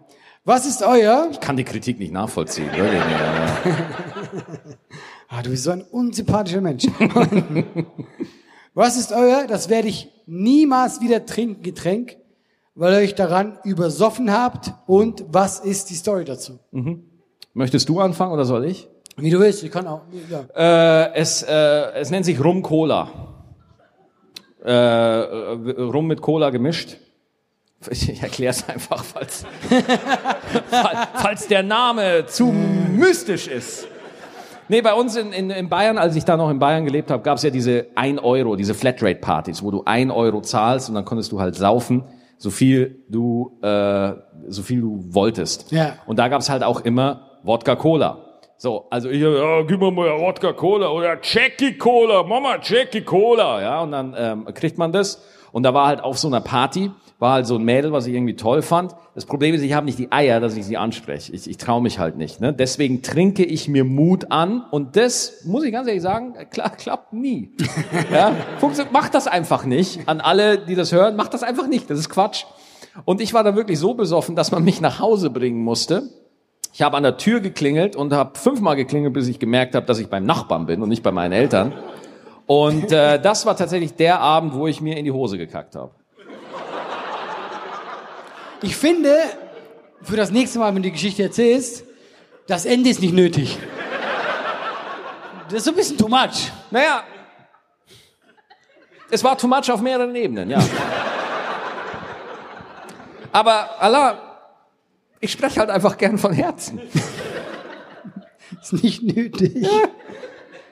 Was 0.44 0.66
ist 0.66 0.82
euer? 0.82 1.28
Ich 1.30 1.38
kann 1.38 1.56
die 1.56 1.62
Kritik 1.62 2.00
nicht 2.00 2.12
nachvollziehen. 2.12 2.70
Wirklich. 2.73 3.02
Ah, 5.32 5.42
du 5.42 5.50
bist 5.50 5.62
so 5.62 5.70
ein 5.70 5.82
unsympathischer 5.82 6.61
Mensch. 6.61 6.88
Was 8.75 8.97
ist 8.97 9.12
euer? 9.12 9.47
Das 9.47 9.68
werde 9.68 9.87
ich 9.87 10.09
niemals 10.26 11.00
wieder 11.00 11.25
trinken, 11.25 11.62
Getränk, 11.62 12.16
weil 12.75 12.94
ihr 12.94 12.99
euch 12.99 13.14
daran 13.14 13.56
übersoffen 13.62 14.32
habt. 14.32 14.73
Und 14.88 15.25
was 15.28 15.61
ist 15.61 15.90
die 15.90 15.94
Story 15.94 16.25
dazu? 16.25 16.59
Möchtest 17.54 17.88
du 17.88 18.00
anfangen 18.00 18.32
oder 18.32 18.44
soll 18.44 18.64
ich? 18.64 18.88
Wie 19.17 19.31
du 19.31 19.38
willst, 19.40 19.62
ich 19.62 19.71
kann 19.71 19.87
auch. 19.87 20.02
Ja. 20.31 21.05
Äh, 21.07 21.14
es, 21.14 21.43
äh, 21.43 21.93
es 21.95 22.11
nennt 22.11 22.25
sich 22.25 22.43
Rum 22.43 22.62
Cola. 22.62 23.09
Äh, 24.64 24.71
äh, 24.73 25.81
Rum 25.83 26.07
mit 26.07 26.21
Cola 26.21 26.50
gemischt. 26.50 26.97
Ich 27.90 28.23
erkläre 28.23 28.50
es 28.50 28.69
einfach, 28.69 29.02
falls, 29.02 29.47
fall- 30.71 31.09
falls 31.14 31.49
der 31.49 31.62
Name 31.62 32.26
zu 32.26 32.47
mystisch 32.47 33.49
ist. 33.49 33.87
Nee, 34.69 34.83
bei 34.83 34.93
uns 34.93 35.17
in, 35.17 35.33
in, 35.33 35.50
in 35.50 35.69
Bayern, 35.71 35.97
als 35.99 36.14
ich 36.14 36.25
da 36.26 36.37
noch 36.37 36.50
in 36.50 36.59
Bayern 36.59 36.85
gelebt 36.85 37.11
habe, 37.11 37.23
gab 37.23 37.38
es 37.38 37.43
ja 37.43 37.49
diese 37.50 37.87
1 37.95 38.21
Euro, 38.23 38.55
diese 38.55 38.75
Flatrate-Partys, 38.75 39.62
wo 39.62 39.71
du 39.71 39.83
1 39.85 40.12
Euro 40.12 40.43
zahlst 40.43 40.90
und 40.90 40.95
dann 40.95 41.05
konntest 41.07 41.33
du 41.33 41.40
halt 41.40 41.57
saufen, 41.57 42.05
so 42.37 42.50
viel 42.50 43.02
du, 43.09 43.59
äh, 43.62 44.12
so 44.49 44.62
viel 44.62 44.83
du 44.83 45.02
wolltest. 45.09 45.73
Ja. 45.73 45.95
Und 46.07 46.19
da 46.19 46.29
gab 46.29 46.40
es 46.43 46.50
halt 46.50 46.62
auch 46.62 46.83
immer 46.83 47.31
Wodka-Cola. 47.45 48.19
So, 48.62 48.85
also 48.90 49.09
ich, 49.09 49.23
ja, 49.23 49.62
gib 49.62 49.81
mir 49.81 49.90
mal 49.90 50.21
Wodka 50.21 50.52
Cola 50.52 50.90
oder 50.90 51.17
Jackie 51.23 51.79
Cola, 51.79 52.23
Mama 52.23 52.59
Jackie 52.62 53.00
Cola, 53.00 53.62
ja, 53.62 53.81
und 53.81 53.90
dann 53.90 54.14
ähm, 54.14 54.45
kriegt 54.52 54.76
man 54.76 54.93
das 54.93 55.23
Und 55.50 55.62
da 55.62 55.73
war 55.73 55.87
halt 55.87 56.05
auf 56.05 56.19
so 56.19 56.29
einer 56.29 56.43
Party, 56.43 56.90
war 57.19 57.33
halt 57.33 57.47
so 57.47 57.57
ein 57.57 57.64
Mädel, 57.64 57.90
was 57.93 58.07
ich 58.07 58.12
irgendwie 58.12 58.37
toll 58.37 58.61
fand. 58.61 58.95
Das 59.14 59.25
Problem 59.25 59.55
ist, 59.55 59.62
ich 59.62 59.73
habe 59.73 59.87
nicht 59.87 59.99
die 59.99 60.12
Eier, 60.12 60.40
dass 60.40 60.59
ich 60.59 60.67
sie 60.67 60.76
anspreche. 60.76 61.33
Ich, 61.33 61.49
ich 61.49 61.57
traue 61.57 61.81
mich 61.81 61.99
halt 61.99 62.19
nicht. 62.19 62.43
Ne? 62.43 62.52
Deswegen 62.52 63.00
trinke 63.00 63.47
ich 63.47 63.67
mir 63.67 63.85
Mut 63.85 64.31
an 64.31 64.62
und 64.71 64.95
das, 64.95 65.43
muss 65.47 65.64
ich 65.64 65.73
ganz 65.73 65.88
ehrlich 65.88 66.02
sagen, 66.02 66.35
klar, 66.50 66.69
klappt 66.69 67.14
nie. 67.14 67.52
ja? 68.12 68.37
Macht 68.93 69.14
das 69.14 69.26
einfach 69.26 69.64
nicht. 69.64 70.07
An 70.07 70.21
alle, 70.21 70.59
die 70.59 70.75
das 70.75 70.93
hören, 70.93 71.17
macht 71.17 71.33
das 71.33 71.43
einfach 71.43 71.67
nicht. 71.67 71.88
Das 71.88 71.99
ist 71.99 72.11
Quatsch. 72.11 72.45
Und 73.07 73.23
ich 73.23 73.33
war 73.33 73.43
da 73.43 73.57
wirklich 73.57 73.79
so 73.79 73.95
besoffen, 73.95 74.37
dass 74.37 74.50
man 74.50 74.62
mich 74.64 74.83
nach 74.83 75.00
Hause 75.00 75.31
bringen 75.31 75.64
musste. 75.64 76.11
Ich 76.72 76.82
habe 76.82 76.96
an 76.96 77.02
der 77.02 77.16
Tür 77.16 77.40
geklingelt 77.40 77.96
und 77.96 78.12
habe 78.12 78.38
fünfmal 78.38 78.76
geklingelt, 78.76 79.12
bis 79.12 79.28
ich 79.28 79.38
gemerkt 79.38 79.74
habe, 79.74 79.86
dass 79.86 79.98
ich 79.98 80.08
beim 80.08 80.24
Nachbarn 80.24 80.66
bin 80.66 80.82
und 80.82 80.88
nicht 80.88 81.02
bei 81.02 81.10
meinen 81.10 81.32
Eltern. 81.32 81.72
Und 82.46 82.92
äh, 82.92 83.20
das 83.20 83.46
war 83.46 83.56
tatsächlich 83.56 83.94
der 83.94 84.20
Abend, 84.20 84.54
wo 84.54 84.66
ich 84.66 84.80
mir 84.80 84.96
in 84.96 85.04
die 85.04 85.12
Hose 85.12 85.38
gekackt 85.38 85.74
habe. 85.74 85.92
Ich 88.62 88.76
finde, 88.76 89.16
für 90.02 90.16
das 90.16 90.30
nächste 90.30 90.58
Mal, 90.58 90.68
wenn 90.68 90.82
du 90.82 90.88
die 90.88 90.92
Geschichte 90.92 91.22
erzählst, 91.22 91.84
das 92.46 92.66
Ende 92.66 92.90
ist 92.90 93.00
nicht 93.00 93.14
nötig. 93.14 93.58
Das 95.44 95.58
ist 95.58 95.64
so 95.64 95.70
ein 95.70 95.76
bisschen 95.76 95.98
too 95.98 96.08
much. 96.08 96.50
Naja, 96.70 97.02
es 99.10 99.24
war 99.24 99.36
too 99.36 99.48
much 99.48 99.70
auf 99.70 99.80
mehreren 99.80 100.14
Ebenen, 100.14 100.50
ja. 100.50 100.62
Aber 103.32 103.70
Allah, 103.80 104.29
ich 105.20 105.32
spreche 105.32 105.60
halt 105.60 105.70
einfach 105.70 105.96
gern 105.98 106.18
von 106.18 106.32
Herzen. 106.32 106.80
ist 108.60 108.72
nicht 108.82 109.02
nötig. 109.02 109.54
Ja. 109.56 109.70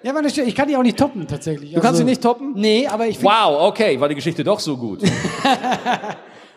Ja, 0.02 0.12
meine 0.12 0.28
ich 0.28 0.54
kann 0.54 0.68
die 0.68 0.76
auch 0.76 0.82
nicht 0.82 0.96
toppen, 0.96 1.26
tatsächlich. 1.26 1.72
Du 1.72 1.80
kannst 1.80 1.98
sie 1.98 2.04
nicht 2.04 2.22
toppen? 2.22 2.52
Nee, 2.54 2.86
aber 2.86 3.08
ich 3.08 3.20
Wow, 3.22 3.68
okay, 3.68 3.98
war 4.00 4.08
die 4.08 4.14
Geschichte 4.14 4.44
doch 4.44 4.60
so 4.60 4.76
gut. 4.76 5.02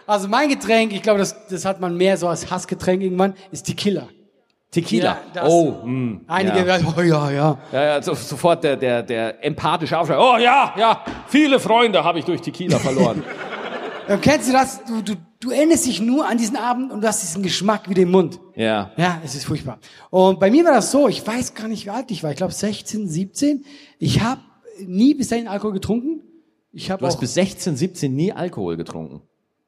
Also 0.07 0.27
mein 0.27 0.49
Getränk, 0.49 0.91
ich 0.91 1.01
glaube, 1.01 1.19
das, 1.19 1.47
das 1.47 1.63
hat 1.63 1.79
man 1.79 1.95
mehr 1.95 2.17
so 2.17 2.27
als 2.27 2.51
Hassgetränk 2.51 3.01
irgendwann, 3.01 3.33
ist 3.49 3.65
Tequila. 3.65 4.09
Tequila. 4.69 5.17
Ja, 5.33 5.45
oh, 5.45 5.71
mh, 5.71 5.83
hm, 5.83 6.21
einige 6.27 6.59
ja. 6.59 6.65
werden, 6.65 6.93
oh 6.97 7.01
ja, 7.01 7.31
ja. 7.31 7.57
Ja, 7.71 7.83
ja 7.83 8.01
so, 8.01 8.13
sofort 8.13 8.61
der, 8.61 8.75
der, 8.75 9.03
der 9.03 9.41
empathische 9.45 9.97
Aufschrei. 9.97 10.17
Oh 10.17 10.37
ja, 10.37 10.73
ja, 10.77 11.05
viele 11.27 11.61
Freunde 11.61 12.03
habe 12.03 12.19
ich 12.19 12.25
durch 12.25 12.41
Tequila 12.41 12.77
verloren. 12.79 13.23
Dann 14.07 14.19
kennst 14.21 14.49
du 14.49 14.53
das, 14.53 14.83
du, 14.83 15.01
du, 15.01 15.15
du 15.41 15.49
erinnerst 15.49 15.85
dich 15.85 15.99
nur 15.99 16.27
an 16.27 16.37
diesen 16.37 16.55
Abend 16.55 16.91
und 16.91 17.01
du 17.01 17.07
hast 17.07 17.21
diesen 17.23 17.43
Geschmack 17.43 17.89
wie 17.89 17.93
den 17.93 18.09
Mund. 18.09 18.39
Ja. 18.55 18.91
Ja, 18.95 19.21
es 19.25 19.35
ist 19.35 19.45
furchtbar. 19.45 19.79
Und 20.09 20.39
bei 20.39 20.49
mir 20.49 20.63
war 20.63 20.73
das 20.73 20.91
so, 20.91 21.09
ich 21.09 21.25
weiß 21.25 21.55
gar 21.55 21.67
nicht, 21.67 21.85
wie 21.85 21.89
alt 21.89 22.09
ich 22.11 22.23
war, 22.23 22.31
ich 22.31 22.37
glaube 22.37 22.53
16, 22.53 23.09
17. 23.09 23.65
Ich 23.99 24.21
habe 24.21 24.41
nie 24.85 25.13
bis 25.13 25.29
dahin 25.29 25.47
Alkohol 25.47 25.73
getrunken. 25.73 26.21
Ich 26.71 26.89
hab 26.89 26.99
du 26.99 27.05
hast 27.05 27.19
bis 27.19 27.33
16, 27.33 27.75
17 27.75 28.15
nie 28.15 28.31
Alkohol 28.31 28.77
getrunken. 28.77 29.21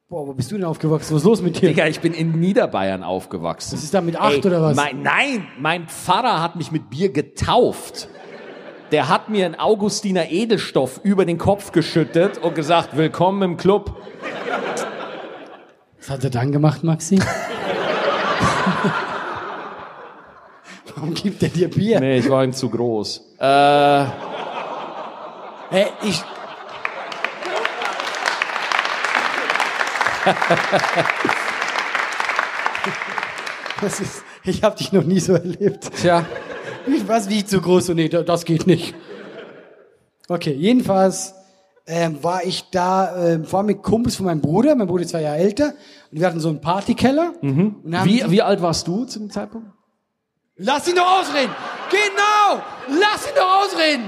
Boah, 0.08 0.26
wo 0.28 0.32
bist 0.32 0.50
du 0.52 0.56
denn 0.56 0.64
aufgewachsen? 0.64 1.14
Was 1.14 1.22
ist 1.22 1.26
los 1.26 1.42
mit 1.42 1.60
dir? 1.60 1.70
Digga, 1.70 1.86
ich 1.88 2.00
bin 2.00 2.14
in 2.14 2.38
Niederbayern 2.38 3.02
aufgewachsen. 3.02 3.72
Das 3.72 3.82
ist 3.82 3.92
da 3.92 4.00
mit 4.00 4.16
acht 4.16 4.32
Ey, 4.32 4.46
oder 4.46 4.62
was? 4.62 4.76
Mein, 4.76 5.02
nein, 5.02 5.46
mein 5.58 5.88
Pfarrer 5.88 6.40
hat 6.40 6.56
mich 6.56 6.70
mit 6.70 6.88
Bier 6.88 7.10
getauft. 7.10 8.08
Der 8.92 9.08
hat 9.08 9.28
mir 9.28 9.44
einen 9.44 9.56
Augustiner 9.56 10.30
Edelstoff 10.30 11.00
über 11.02 11.24
den 11.24 11.38
Kopf 11.38 11.72
geschüttet 11.72 12.38
und 12.38 12.54
gesagt, 12.54 12.96
willkommen 12.96 13.42
im 13.42 13.56
Club. 13.56 13.96
Was 16.06 16.10
hat 16.10 16.24
er 16.24 16.28
dann 16.28 16.52
gemacht, 16.52 16.84
Maxi? 16.84 17.18
Warum 20.94 21.14
gibt 21.14 21.42
er 21.42 21.48
dir 21.48 21.70
Bier? 21.70 21.98
Nee, 21.98 22.18
ich 22.18 22.28
war 22.28 22.44
ihm 22.44 22.52
zu 22.52 22.68
groß. 22.68 23.22
Äh, 23.38 24.04
hey, 25.70 25.86
ich, 26.02 26.22
das 33.80 34.00
ist, 34.00 34.22
ich 34.44 34.62
habe 34.62 34.76
dich 34.76 34.92
noch 34.92 35.04
nie 35.04 35.20
so 35.20 35.32
erlebt. 35.32 35.90
Tja. 36.00 36.26
Was 37.06 37.30
wie 37.30 37.46
zu 37.46 37.62
groß 37.62 37.88
und 37.88 37.96
nee, 37.96 38.10
das 38.10 38.44
geht 38.44 38.66
nicht. 38.66 38.94
Okay, 40.28 40.52
jedenfalls 40.52 41.34
ähm, 41.86 42.22
war 42.22 42.44
ich 42.44 42.70
da 42.70 43.16
äh, 43.16 43.44
vor 43.44 43.58
allem 43.58 43.66
mit 43.66 43.82
Kumpels 43.82 44.16
von 44.16 44.26
meinem 44.26 44.40
Bruder. 44.40 44.74
Mein 44.74 44.86
Bruder 44.86 45.02
ist 45.02 45.10
zwei 45.10 45.22
Jahre 45.22 45.38
älter 45.38 45.74
und 46.10 46.20
wir 46.20 46.26
hatten 46.26 46.40
so 46.40 46.48
einen 46.48 46.60
Partykeller. 46.60 47.34
Mhm. 47.42 47.76
wie, 47.82 48.30
wie 48.30 48.42
alt 48.42 48.62
warst 48.62 48.86
du 48.86 49.04
zu 49.04 49.18
dem 49.18 49.30
Zeitpunkt? 49.30 49.68
Lass 50.56 50.86
ihn 50.88 50.94
doch 50.94 51.20
ausreden! 51.20 51.52
Genau! 51.90 52.62
Lass 53.00 53.26
ihn 53.26 53.34
doch 53.34 53.64
ausreden! 53.64 54.04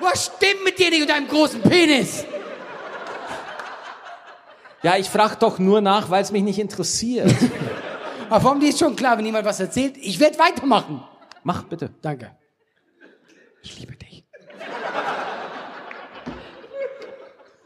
Was 0.00 0.26
stimmt 0.26 0.64
mit 0.64 0.78
dir 0.78 0.90
nicht 0.90 1.02
und 1.02 1.10
deinem 1.10 1.28
großen 1.28 1.60
Penis? 1.62 2.24
Ja, 4.82 4.96
ich 4.96 5.08
frage 5.08 5.36
doch 5.40 5.58
nur 5.58 5.80
nach, 5.80 6.10
weil 6.10 6.22
es 6.22 6.30
mich 6.32 6.42
nicht 6.42 6.58
interessiert. 6.58 7.34
Aber 8.30 8.44
warum 8.44 8.60
dir 8.60 8.68
ist 8.68 8.78
schon 8.78 8.94
klar, 8.94 9.18
wenn 9.18 9.26
jemand 9.26 9.44
was 9.44 9.58
erzählt, 9.58 9.96
ich 9.96 10.20
werde 10.20 10.38
weitermachen. 10.38 11.02
Mach 11.42 11.64
bitte. 11.64 11.90
Danke. 12.02 12.36
Ich 13.62 13.78
liebe 13.78 13.96
dich. 13.96 14.24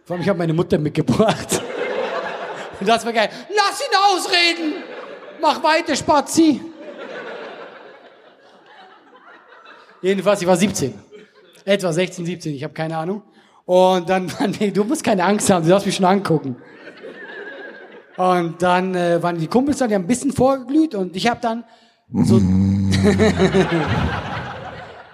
Vor 0.05 0.15
allem, 0.15 0.23
ich 0.23 0.29
habe 0.29 0.39
meine 0.39 0.53
Mutter 0.53 0.79
mitgebracht. 0.79 1.63
Und 2.81 2.89
das 2.89 3.05
war 3.05 3.13
geil. 3.13 3.29
Lass 3.55 3.81
ihn 3.81 3.95
ausreden! 4.11 4.83
Mach 5.41 5.63
weiter, 5.63 5.95
Spazi! 5.95 6.61
Jedenfalls, 10.01 10.43
ich 10.43 10.49
war 10.49 10.57
17. 10.57 10.95
Etwa 11.65 11.93
16, 11.93 12.27
17, 12.27 12.55
ich 12.55 12.65
habe 12.65 12.75
keine 12.75 12.97
Ahnung. 12.97 13.23
Und 13.65 14.11
dann, 14.11 14.33
nee, 14.61 14.73
du 14.73 14.83
musst 14.83 15.05
keine 15.05 15.25
Angst 15.25 15.49
haben, 15.51 15.63
du 15.65 15.71
darfst 15.71 15.87
mich 15.87 15.95
schon 15.95 16.07
angucken. 16.07 16.57
Und 18.17 18.61
dann 18.61 18.95
äh, 18.95 19.23
waren 19.23 19.39
die 19.39 19.47
Kumpels 19.47 19.79
da, 19.79 19.87
die 19.87 19.95
haben 19.95 20.03
ein 20.03 20.09
bisschen 20.09 20.33
vorgeglüht 20.33 20.95
und 20.95 21.15
ich 21.17 21.29
habe 21.29 21.41
dann 21.41 21.65
so... 22.13 22.37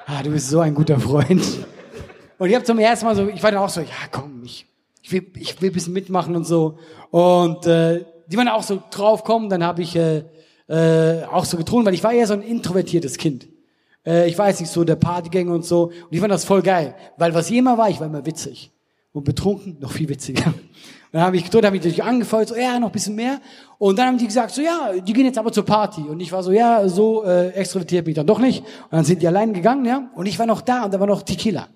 ah, 0.07 0.23
du 0.23 0.31
bist 0.31 0.49
so 0.49 0.61
ein 0.61 0.75
guter 0.75 0.99
Freund. 0.99 1.43
Und 2.39 2.49
ich 2.49 2.55
habe 2.55 2.65
zum 2.65 2.79
ersten 2.79 3.07
Mal 3.07 3.15
so, 3.15 3.29
ich 3.29 3.43
war 3.43 3.53
dann 3.53 3.61
auch 3.61 3.69
so, 3.69 3.83
ja 3.83 3.89
komm, 4.11 4.43
ich, 4.45 4.68
ich, 5.09 5.13
will, 5.13 5.27
ich 5.41 5.61
will 5.61 5.71
ein 5.71 5.73
bisschen 5.73 5.93
mitmachen 5.93 6.37
und 6.37 6.45
so. 6.45 6.79
Und 7.11 7.67
äh, 7.67 8.05
die 8.27 8.37
waren 8.37 8.49
auch 8.49 8.63
so 8.63 8.83
drauf 8.91 9.25
kommen, 9.25 9.49
dann 9.49 9.65
habe 9.65 9.83
ich 9.83 9.97
äh, 9.97 10.25
äh, 10.69 11.25
auch 11.25 11.45
so 11.45 11.57
getrunken, 11.57 11.87
weil 11.87 11.95
ich 11.95 12.05
war 12.05 12.13
eher 12.13 12.27
so 12.27 12.35
ein 12.35 12.43
introvertiertes 12.43 13.17
Kind. 13.17 13.49
Äh, 14.07 14.29
ich 14.29 14.37
weiß 14.37 14.61
nicht, 14.61 14.71
so 14.71 14.85
der 14.85 14.97
Partygänger 14.97 15.53
und 15.53 15.65
so. 15.65 15.85
Und 15.85 16.09
ich 16.11 16.21
fand 16.21 16.33
das 16.33 16.45
voll 16.45 16.63
geil, 16.63 16.95
weil 17.17 17.35
was 17.35 17.51
ich 17.51 17.57
immer 17.57 17.79
war, 17.79 17.89
ich 17.89 18.01
war 18.01 18.07
immer 18.07 18.25
witzig. 18.27 18.71
Und 19.13 19.25
betrunken 19.25 19.79
noch 19.81 19.93
viel 19.93 20.09
witziger. 20.09 20.53
dann 21.13 21.23
habe 21.23 21.37
ich 21.39 21.45
gedrückt, 21.45 21.65
habe 21.65 21.77
ich 21.77 21.83
natürlich 21.83 22.05
angefeuert, 22.05 22.49
so, 22.49 22.57
ja, 22.57 22.79
noch 22.79 22.89
ein 22.89 22.93
bisschen 22.93 23.15
mehr. 23.15 23.41
Und 23.79 23.99
dann 23.99 24.09
haben 24.09 24.19
die 24.19 24.27
gesagt, 24.27 24.53
so, 24.53 24.61
ja, 24.61 24.93
die 24.95 25.13
gehen 25.15 25.25
jetzt 25.25 25.39
aber 25.39 25.51
zur 25.51 25.65
Party. 25.65 26.03
Und 26.03 26.21
ich 26.21 26.31
war 26.31 26.43
so, 26.43 26.53
ja, 26.53 26.87
so 26.89 27.25
äh, 27.25 27.49
extrovertiert 27.53 28.05
bin 28.05 28.13
ich 28.13 28.17
dann 28.17 28.27
doch 28.27 28.39
nicht. 28.39 28.61
Und 28.61 28.93
dann 28.93 29.05
sind 29.05 29.23
die 29.23 29.27
allein 29.27 29.55
gegangen, 29.55 29.87
ja. 29.87 30.11
Und 30.15 30.27
ich 30.27 30.39
war 30.39 30.45
noch 30.45 30.61
da 30.61 30.85
und 30.85 30.93
da 30.93 31.01
war 31.01 31.07
noch 31.07 31.23
Tequila. 31.23 31.69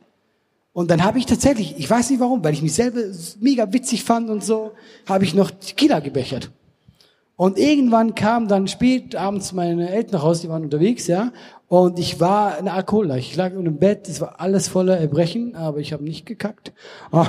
Und 0.73 0.91
dann 0.91 1.05
habe 1.05 1.19
ich 1.19 1.27
tatsächlich, 1.27 1.77
ich 1.79 1.89
weiß 1.89 2.11
nicht 2.11 2.21
warum, 2.21 2.43
weil 2.43 2.55
ich 2.55 2.63
mich 2.63 2.75
selber 2.75 3.01
mega 3.41 3.71
witzig 3.73 4.05
fand 4.05 4.31
und 4.31 4.43
so, 4.43 4.73
habe 5.07 5.25
ich 5.25 5.35
noch 5.35 5.51
Tequila 5.51 6.01
gebechert. 6.01 6.51
Und 7.37 7.59
irgendwann 7.59 8.15
kam 8.15 8.49
dann 8.49 8.69
spät 8.69 9.17
abends 9.17 9.53
meine 9.53 9.91
Eltern 9.91 10.23
Hause, 10.23 10.43
die 10.43 10.49
waren 10.49 10.65
unterwegs, 10.65 11.07
ja. 11.07 11.33
Und 11.69 11.99
ich 11.99 12.21
war 12.21 12.57
eine 12.57 12.73
Alkoholleich. 12.73 13.31
Ich 13.31 13.37
lag 13.37 13.53
im 13.53 13.79
Bett, 13.79 14.09
es 14.09 14.21
war 14.21 14.41
alles 14.41 14.69
voller 14.69 14.99
Erbrechen, 14.99 15.57
aber 15.57 15.79
ich 15.79 15.93
habe 15.93 16.05
nicht 16.05 16.25
gekackt. 16.25 16.73
Und 17.11 17.29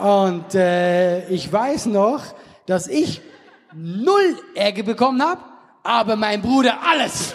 und 0.00 0.54
äh, 0.54 1.28
ich 1.28 1.52
weiß 1.52 1.86
noch, 1.86 2.22
dass 2.66 2.86
ich 2.88 3.20
null 3.74 4.36
Ärger 4.54 4.82
bekommen 4.82 5.22
habe, 5.22 5.40
aber 5.82 6.16
mein 6.16 6.42
Bruder 6.42 6.78
alles. 6.86 7.34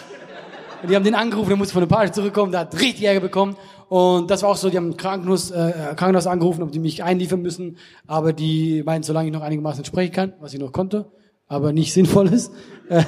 Die 0.86 0.94
haben 0.94 1.04
den 1.04 1.14
angerufen, 1.14 1.48
der 1.48 1.56
musste 1.56 1.72
von 1.72 1.82
der 1.82 1.88
Party 1.88 2.12
zurückkommen, 2.12 2.52
der 2.52 2.60
hat 2.60 2.80
richtig 2.80 3.04
Ärger 3.04 3.20
bekommen. 3.20 3.56
Und 3.88 4.30
das 4.30 4.42
war 4.42 4.50
auch 4.50 4.56
so, 4.56 4.70
die 4.70 4.76
haben 4.76 4.96
Krankenhaus, 4.96 5.50
äh, 5.50 5.72
Krankenhaus 5.96 6.26
angerufen, 6.26 6.62
ob 6.62 6.72
die 6.72 6.78
mich 6.78 7.02
einliefern 7.02 7.40
müssen. 7.42 7.78
Aber 8.06 8.32
die 8.32 8.82
meinten, 8.84 9.04
solange 9.04 9.28
ich 9.28 9.34
noch 9.34 9.42
einigermaßen 9.42 9.84
sprechen 9.84 10.12
kann, 10.12 10.32
was 10.40 10.54
ich 10.54 10.60
noch 10.60 10.72
konnte, 10.72 11.06
aber 11.46 11.72
nicht 11.72 11.92
sinnvoll 11.94 12.28
ist, 12.28 12.52
äh, 12.88 13.02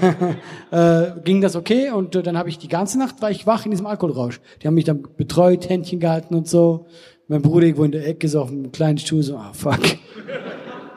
äh, 0.70 1.20
ging 1.22 1.40
das 1.40 1.54
okay. 1.54 1.90
Und 1.90 2.16
äh, 2.16 2.22
dann 2.22 2.36
habe 2.36 2.48
ich 2.48 2.58
die 2.58 2.68
ganze 2.68 2.98
Nacht, 2.98 3.22
war 3.22 3.30
ich 3.30 3.46
wach 3.46 3.64
in 3.64 3.70
diesem 3.70 3.86
Alkoholrausch. 3.86 4.40
Die 4.62 4.66
haben 4.66 4.74
mich 4.74 4.84
dann 4.84 5.06
betreut, 5.16 5.68
Händchen 5.68 6.00
gehalten 6.00 6.34
und 6.34 6.48
so. 6.48 6.86
Mein 7.28 7.42
Bruder 7.42 7.66
irgendwo 7.66 7.84
in 7.84 7.92
der 7.92 8.06
Ecke 8.08 8.28
so 8.28 8.40
auf 8.40 8.50
einem 8.50 8.72
kleinen 8.72 8.98
Stuhl 8.98 9.22
so, 9.22 9.36
ah, 9.36 9.52
fuck. 9.52 9.78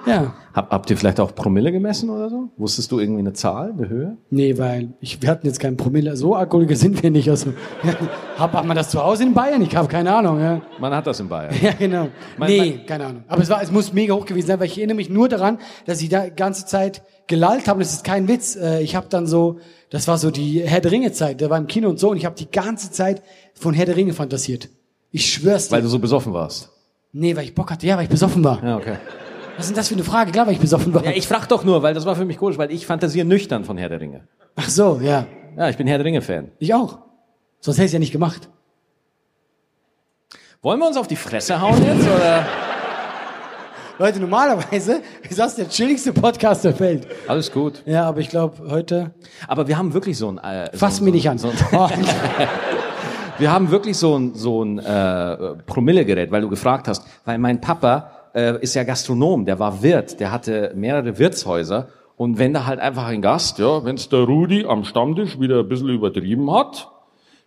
Ja. 0.06 0.34
Hab, 0.54 0.70
habt 0.70 0.90
ihr 0.90 0.98
vielleicht 0.98 1.20
auch 1.20 1.34
Promille 1.34 1.72
gemessen 1.72 2.10
oder 2.10 2.30
so? 2.30 2.50
Wusstest 2.58 2.92
du 2.92 3.00
irgendwie 3.00 3.22
eine 3.22 3.34
Zahl, 3.34 3.72
eine 3.72 3.90
Höhe? 3.90 4.18
Nee, 4.30 4.58
weil 4.58 4.94
ich, 5.00 5.22
wir 5.22 5.30
hatten 5.30 5.48
jetzt 5.48 5.60
keinen 5.60 5.78
Promille. 5.78 6.16
So 6.16 6.36
Alkoholiker 6.36 6.76
sind 6.76 7.02
wir 7.02 7.10
nicht. 7.10 7.30
Also, 7.30 7.54
hab, 8.38 8.54
hat 8.54 8.66
man 8.66 8.76
das 8.76 8.90
zu 8.90 9.04
Hause 9.04 9.24
in 9.24 9.34
Bayern? 9.34 9.62
Ich 9.62 9.76
habe 9.76 9.88
keine 9.88 10.14
Ahnung. 10.14 10.40
Ja. 10.40 10.62
Man 10.80 10.94
hat 10.94 11.08
das 11.08 11.20
in 11.20 11.30
Bayern. 11.30 11.54
Ja, 11.62 11.72
genau. 11.72 12.10
Mein, 12.38 12.50
nee, 12.50 12.60
mein, 12.60 12.86
keine 12.86 13.06
Ahnung. 13.06 13.24
Aber 13.28 13.42
es, 13.42 13.50
war, 13.50 13.62
es 13.64 13.72
muss 13.72 13.94
mega 13.94 14.14
hoch 14.14 14.26
gewesen 14.26 14.48
sein, 14.48 14.60
weil 14.60 14.68
ich 14.68 14.78
erinnere 14.78 14.98
mich 14.98 15.10
nur 15.10 15.30
daran, 15.30 15.58
dass 15.86 16.02
ich 16.02 16.10
da 16.10 16.30
ganze 16.30 16.66
Zeit 16.66 17.02
gelallt 17.28 17.68
habe. 17.68 17.80
Das 17.80 17.94
ist 17.94 18.04
kein 18.04 18.28
Witz. 18.28 18.56
Äh, 18.56 18.82
ich 18.82 18.96
habe 18.96 19.08
dann 19.10 19.26
so, 19.26 19.60
das 19.90 20.08
war 20.08 20.18
so 20.18 20.30
die 20.30 20.62
Herr 20.62 20.82
der 20.82 20.92
Ringe 20.92 21.14
Zeit. 21.14 21.42
Der 21.42 21.50
war 21.50 21.58
im 21.58 21.68
Kino 21.68 21.90
und 21.90 22.00
so. 22.00 22.12
Und 22.12 22.18
ich 22.18 22.26
habe 22.26 22.36
die 22.36 22.52
ganze 22.52 22.92
Zeit 22.92 23.24
von 23.54 23.74
Herr 23.74 23.86
der 23.86 23.96
Ringe 23.96 24.14
fantasiert. 24.14 24.70
Ich 25.12 25.32
schwör's 25.32 25.70
dir. 25.70 25.76
Weil 25.76 25.82
du 25.82 25.88
so 25.88 26.00
besoffen 26.00 26.34
warst. 26.34 26.70
Nee, 27.14 27.36
weil 27.36 27.46
ich 27.46 27.56
Bock 27.56 27.72
hatte. 27.72 27.88
Ja, 27.88 27.96
weil 27.96 28.04
ich 28.04 28.10
besoffen 28.10 28.44
war. 28.44 28.64
Ja, 28.64 28.78
okay. 28.78 28.98
Was 29.56 29.66
ist 29.66 29.70
denn 29.70 29.76
das 29.76 29.88
für 29.88 29.94
eine 29.94 30.04
Frage? 30.04 30.32
Klar, 30.32 30.48
weil 30.48 30.54
ich 30.54 30.60
besoffen 30.60 30.94
war. 30.94 31.06
Ja, 31.06 31.12
ich 31.12 31.28
frag 31.28 31.48
doch 31.48 31.64
nur, 31.64 31.84
weil 31.84 31.94
das 31.94 32.06
war 32.06 32.16
für 32.16 32.26
mich 32.26 32.38
komisch, 32.38 32.58
weil 32.58 32.72
ich 32.72 32.86
fantasiere 32.88 33.26
nüchtern 33.26 33.66
von 33.66 33.78
Herr 33.78 33.90
der 33.90 34.02
Ringe. 34.02 34.28
Ach 34.56 34.68
so, 34.70 35.00
ja. 35.02 35.28
Ja, 35.56 35.70
ich 35.70 35.78
bin 35.78 35.86
Herr 35.86 35.98
der 36.00 36.06
Ringe-Fan. 36.06 36.52
Ich 36.58 36.74
auch. 36.74 37.00
Sonst 37.60 37.78
hätte 37.78 37.86
ich 37.86 37.94
ja 37.94 38.00
nicht 38.00 38.12
gemacht. 38.12 38.50
Wollen 40.64 40.80
wir 40.80 40.88
uns 40.88 40.98
auf 40.98 41.08
die 41.08 41.16
Fresse 41.16 41.62
hauen 41.62 41.84
jetzt, 41.86 42.08
oder? 42.08 42.46
Leute, 44.00 44.20
normalerweise 44.20 45.02
ist 45.30 45.38
das 45.38 45.56
der 45.56 45.70
chilligste 45.70 46.14
Podcast 46.14 46.64
der 46.66 46.80
Welt. 46.80 47.08
Alles 47.28 47.52
gut. 47.52 47.84
Ja, 47.86 48.06
aber 48.06 48.22
ich 48.22 48.30
glaube, 48.30 48.70
heute... 48.70 49.12
Aber 49.48 49.68
wir 49.68 49.78
haben 49.78 49.94
wirklich 49.94 50.18
so 50.18 50.30
ein... 50.30 50.40
Äh, 50.40 50.76
Fass 50.76 50.98
so, 50.98 51.04
mich 51.04 51.12
so, 51.12 51.16
nicht 51.16 51.30
an. 51.30 51.38
So, 51.38 51.52
Oh. 51.74 51.90
wir 53.38 53.52
haben 53.52 53.70
wirklich 53.70 53.98
so 53.98 54.18
ein, 54.18 54.34
so 54.34 54.64
ein 54.64 54.80
äh, 54.80 55.56
Promillegerät, 55.68 56.32
weil 56.32 56.42
du 56.42 56.50
gefragt 56.50 56.88
hast. 56.88 57.06
Weil 57.24 57.38
mein 57.38 57.62
Papa 57.62 58.23
äh, 58.34 58.62
ist 58.62 58.74
ja 58.74 58.84
Gastronom, 58.84 59.46
der 59.46 59.60
war 59.60 59.82
Wirt, 59.84 60.20
der 60.20 60.32
hatte 60.32 60.72
mehrere 60.76 61.18
Wirtshäuser. 61.18 61.90
Und 62.16 62.38
wenn 62.38 62.54
da 62.54 62.66
halt 62.66 62.80
einfach 62.80 63.08
ein 63.08 63.22
Gast, 63.22 63.60
ja, 63.60 63.84
wenn's 63.86 64.10
der 64.10 64.22
Rudi 64.22 64.66
am 64.66 64.84
Stammtisch 64.84 65.40
wieder 65.40 65.60
ein 65.60 65.68
bisschen 65.68 65.90
übertrieben 65.90 66.52
hat, 66.52 66.90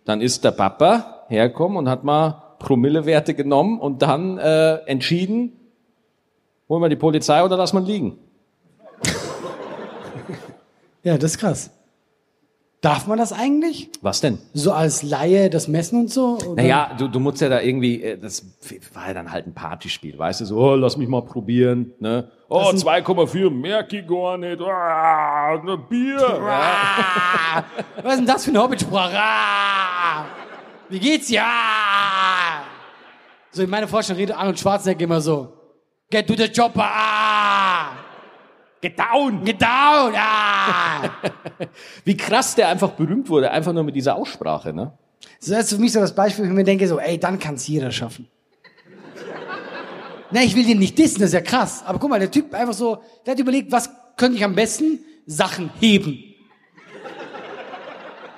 dann 0.05 0.21
ist 0.21 0.43
der 0.43 0.51
Papa 0.51 1.25
hergekommen 1.29 1.77
und 1.77 1.89
hat 1.89 2.03
mal 2.03 2.43
Promillewerte 2.59 3.33
genommen 3.33 3.79
und 3.79 4.01
dann 4.01 4.37
äh, 4.37 4.75
entschieden, 4.85 5.53
holen 6.67 6.81
wir 6.81 6.89
die 6.89 6.95
Polizei 6.95 7.43
oder 7.43 7.57
wir 7.75 7.81
ihn 7.81 7.85
liegen. 7.85 8.19
Ja, 11.03 11.17
das 11.17 11.31
ist 11.31 11.37
krass. 11.37 11.71
Darf 12.81 13.07
man 13.07 13.17
das 13.17 13.33
eigentlich? 13.33 13.89
Was 14.01 14.21
denn? 14.21 14.37
So 14.53 14.71
als 14.71 15.01
Laie 15.01 15.49
das 15.49 15.67
messen 15.67 16.01
und 16.01 16.11
so? 16.11 16.37
Oder? 16.37 16.61
Naja, 16.61 16.91
du, 16.95 17.07
du 17.07 17.19
musst 17.19 17.41
ja 17.41 17.49
da 17.49 17.59
irgendwie, 17.59 18.03
äh, 18.03 18.19
das 18.19 18.45
war 18.93 19.07
ja 19.07 19.15
dann 19.15 19.31
halt 19.31 19.47
ein 19.47 19.53
Partyspiel, 19.55 20.17
weißt 20.17 20.41
du, 20.41 20.45
so, 20.45 20.57
oh, 20.57 20.75
lass 20.75 20.95
mich 20.95 21.07
mal 21.07 21.23
probieren, 21.23 21.93
ne? 21.99 22.29
Oh, 22.49 22.69
2,4, 22.69 23.49
merk 23.49 23.91
ich 23.93 24.07
gar 24.07 24.37
nicht, 24.37 24.61
ah, 24.61 25.59
ne 25.63 25.75
Bier. 25.75 26.39
Ah, 26.39 27.63
was 28.03 28.13
ist 28.13 28.19
denn 28.19 28.27
das 28.27 28.45
für 28.45 28.51
eine 28.51 28.61
Hobbitsprache? 28.61 29.17
Ah, 29.17 30.25
wie 30.89 30.99
geht's? 30.99 31.29
Ja. 31.29 32.63
So 33.51 33.63
in 33.63 33.71
meiner 33.71 33.87
Vorstellung 33.87 34.19
redet 34.19 34.37
Arnold 34.37 34.59
Schwarzenegger 34.59 35.05
immer 35.05 35.19
so. 35.19 35.51
Get 36.11 36.27
to 36.27 36.35
the 36.37 36.47
chopper. 36.47 36.83
Ah. 36.83 37.46
Get 38.81 38.97
down! 38.97 39.43
Get 39.43 39.61
down. 39.61 40.13
Ah. 40.15 41.09
Wie 42.05 42.15
krass 42.15 42.55
der 42.55 42.69
einfach 42.69 42.91
berühmt 42.91 43.29
wurde, 43.29 43.49
einfach 43.51 43.73
nur 43.73 43.83
mit 43.83 43.95
dieser 43.95 44.15
Aussprache, 44.15 44.73
ne? 44.73 44.91
Das 45.39 45.49
ist 45.49 45.73
für 45.73 45.81
mich 45.81 45.91
so 45.91 45.99
das 45.99 46.13
Beispiel, 46.13 46.45
wo 46.45 46.49
ich 46.49 46.55
mir 46.55 46.63
denke, 46.63 46.87
so, 46.87 46.99
ey, 46.99 47.19
dann 47.19 47.39
kann's 47.39 47.67
jeder 47.67 47.91
schaffen. 47.91 48.27
Na, 50.31 50.41
ich 50.41 50.55
will 50.55 50.65
den 50.65 50.79
nicht 50.79 50.97
dissen, 50.97 51.19
das 51.19 51.29
ist 51.29 51.33
ja 51.33 51.41
krass. 51.41 51.83
Aber 51.85 51.99
guck 51.99 52.09
mal, 52.09 52.19
der 52.19 52.31
Typ 52.31 52.53
einfach 52.53 52.73
so, 52.73 53.01
der 53.25 53.33
hat 53.33 53.39
überlegt, 53.39 53.71
was 53.71 53.89
könnte 54.17 54.37
ich 54.37 54.43
am 54.43 54.55
besten? 54.55 54.99
Sachen 55.25 55.71
heben. 55.79 56.35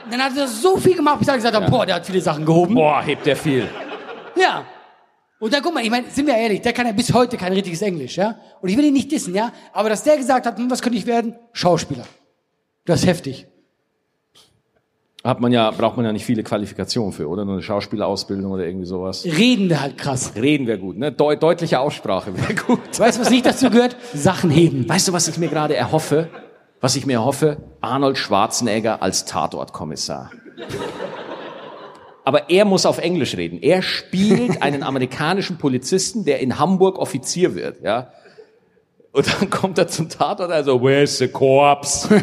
Dann 0.10 0.24
hat 0.24 0.38
er 0.38 0.48
so 0.48 0.78
viel 0.78 0.96
gemacht, 0.96 1.20
bis 1.20 1.28
er 1.28 1.36
gesagt 1.36 1.56
hat, 1.56 1.70
boah, 1.70 1.86
der 1.86 1.96
hat 1.96 2.06
viele 2.06 2.22
Sachen 2.22 2.46
gehoben. 2.46 2.76
Boah, 2.76 3.02
hebt 3.02 3.26
der 3.26 3.36
viel. 3.36 3.68
Ja. 4.36 4.66
Und 5.40 5.54
dann 5.54 5.64
guck 5.64 5.74
mal, 5.74 5.84
ich 5.84 5.90
meine, 5.90 6.10
sind 6.10 6.28
wir 6.28 6.36
ehrlich, 6.36 6.62
der 6.62 6.74
kann 6.74 6.86
ja 6.86 6.92
bis 6.92 7.14
heute 7.14 7.38
kein 7.38 7.54
richtiges 7.54 7.82
Englisch, 7.82 8.18
ja? 8.18 8.36
Und 8.62 8.70
ich 8.70 8.78
will 8.78 8.86
ihn 8.86 8.94
nicht 8.94 9.12
dissen, 9.12 9.34
ja? 9.34 9.54
Aber 9.72 9.88
dass 9.90 10.04
der 10.04 10.18
gesagt 10.18 10.46
hat, 10.46 10.58
hm, 10.58 10.70
was 10.70 10.82
könnte 10.82 10.98
ich 10.98 11.06
werden? 11.06 11.36
Schauspieler. 11.54 12.04
Das 12.86 13.02
ist 13.02 13.08
heftig. 13.08 13.48
Hat 15.24 15.42
man 15.42 15.52
ja, 15.52 15.72
braucht 15.72 15.98
man 15.98 16.06
ja 16.06 16.14
nicht 16.14 16.26
viele 16.26 16.44
Qualifikationen 16.44 17.12
für, 17.12 17.28
oder? 17.28 17.44
Nur 17.44 17.56
eine 17.56 17.64
Schauspielausbildung 17.64 18.52
oder 18.52 18.66
irgendwie 18.66 18.86
sowas. 18.86 19.26
Reden 19.26 19.70
wir 19.70 19.82
halt 19.82 19.98
krass. 19.98 20.34
Reden 20.36 20.66
wäre 20.66 20.80
gut, 20.80 20.98
ne? 20.98 21.12
Deu 21.12 21.36
deutliche 21.36 21.80
Aussprache 21.80 22.38
wäre 22.38 22.56
gut. 22.56 23.00
Weißt 23.00 23.18
du, 23.18 23.22
was 23.22 23.30
nicht 23.30 23.46
dazu 23.46 23.70
gehört? 23.70 23.98
Sachen 24.14 24.50
heben. 24.50 24.88
Weißt 24.88 25.08
du, 25.08 25.14
was 25.14 25.28
ich 25.28 25.38
mir 25.38 25.50
gerade 25.50 25.76
erhoffe? 25.76 26.30
Was 26.82 26.96
ich 26.96 27.06
mir 27.06 27.14
erhoffe? 27.14 27.58
Arnold 27.82 28.18
Schwarzenegger 28.18 29.02
als 29.02 29.26
Tatortkommissar. 29.26 30.32
Aber 32.30 32.52
er 32.52 32.64
muss 32.64 32.86
auf 32.86 33.00
Englisch 33.00 33.36
reden. 33.38 33.60
Er 33.60 33.82
spielt 33.82 34.62
einen 34.62 34.84
amerikanischen 34.84 35.58
Polizisten, 35.58 36.26
der 36.26 36.42
in 36.42 36.60
Hamburg 36.60 37.00
Offizier 37.00 37.56
wird, 37.56 37.82
ja. 37.82 38.12
Und 39.12 39.26
dann 39.34 39.50
kommt 39.50 39.80
er 39.80 39.88
zum 39.88 40.10
Tatort, 40.10 40.52
also, 40.52 40.80
where's 40.80 41.18
the 41.18 41.28
corpse? 41.28 42.08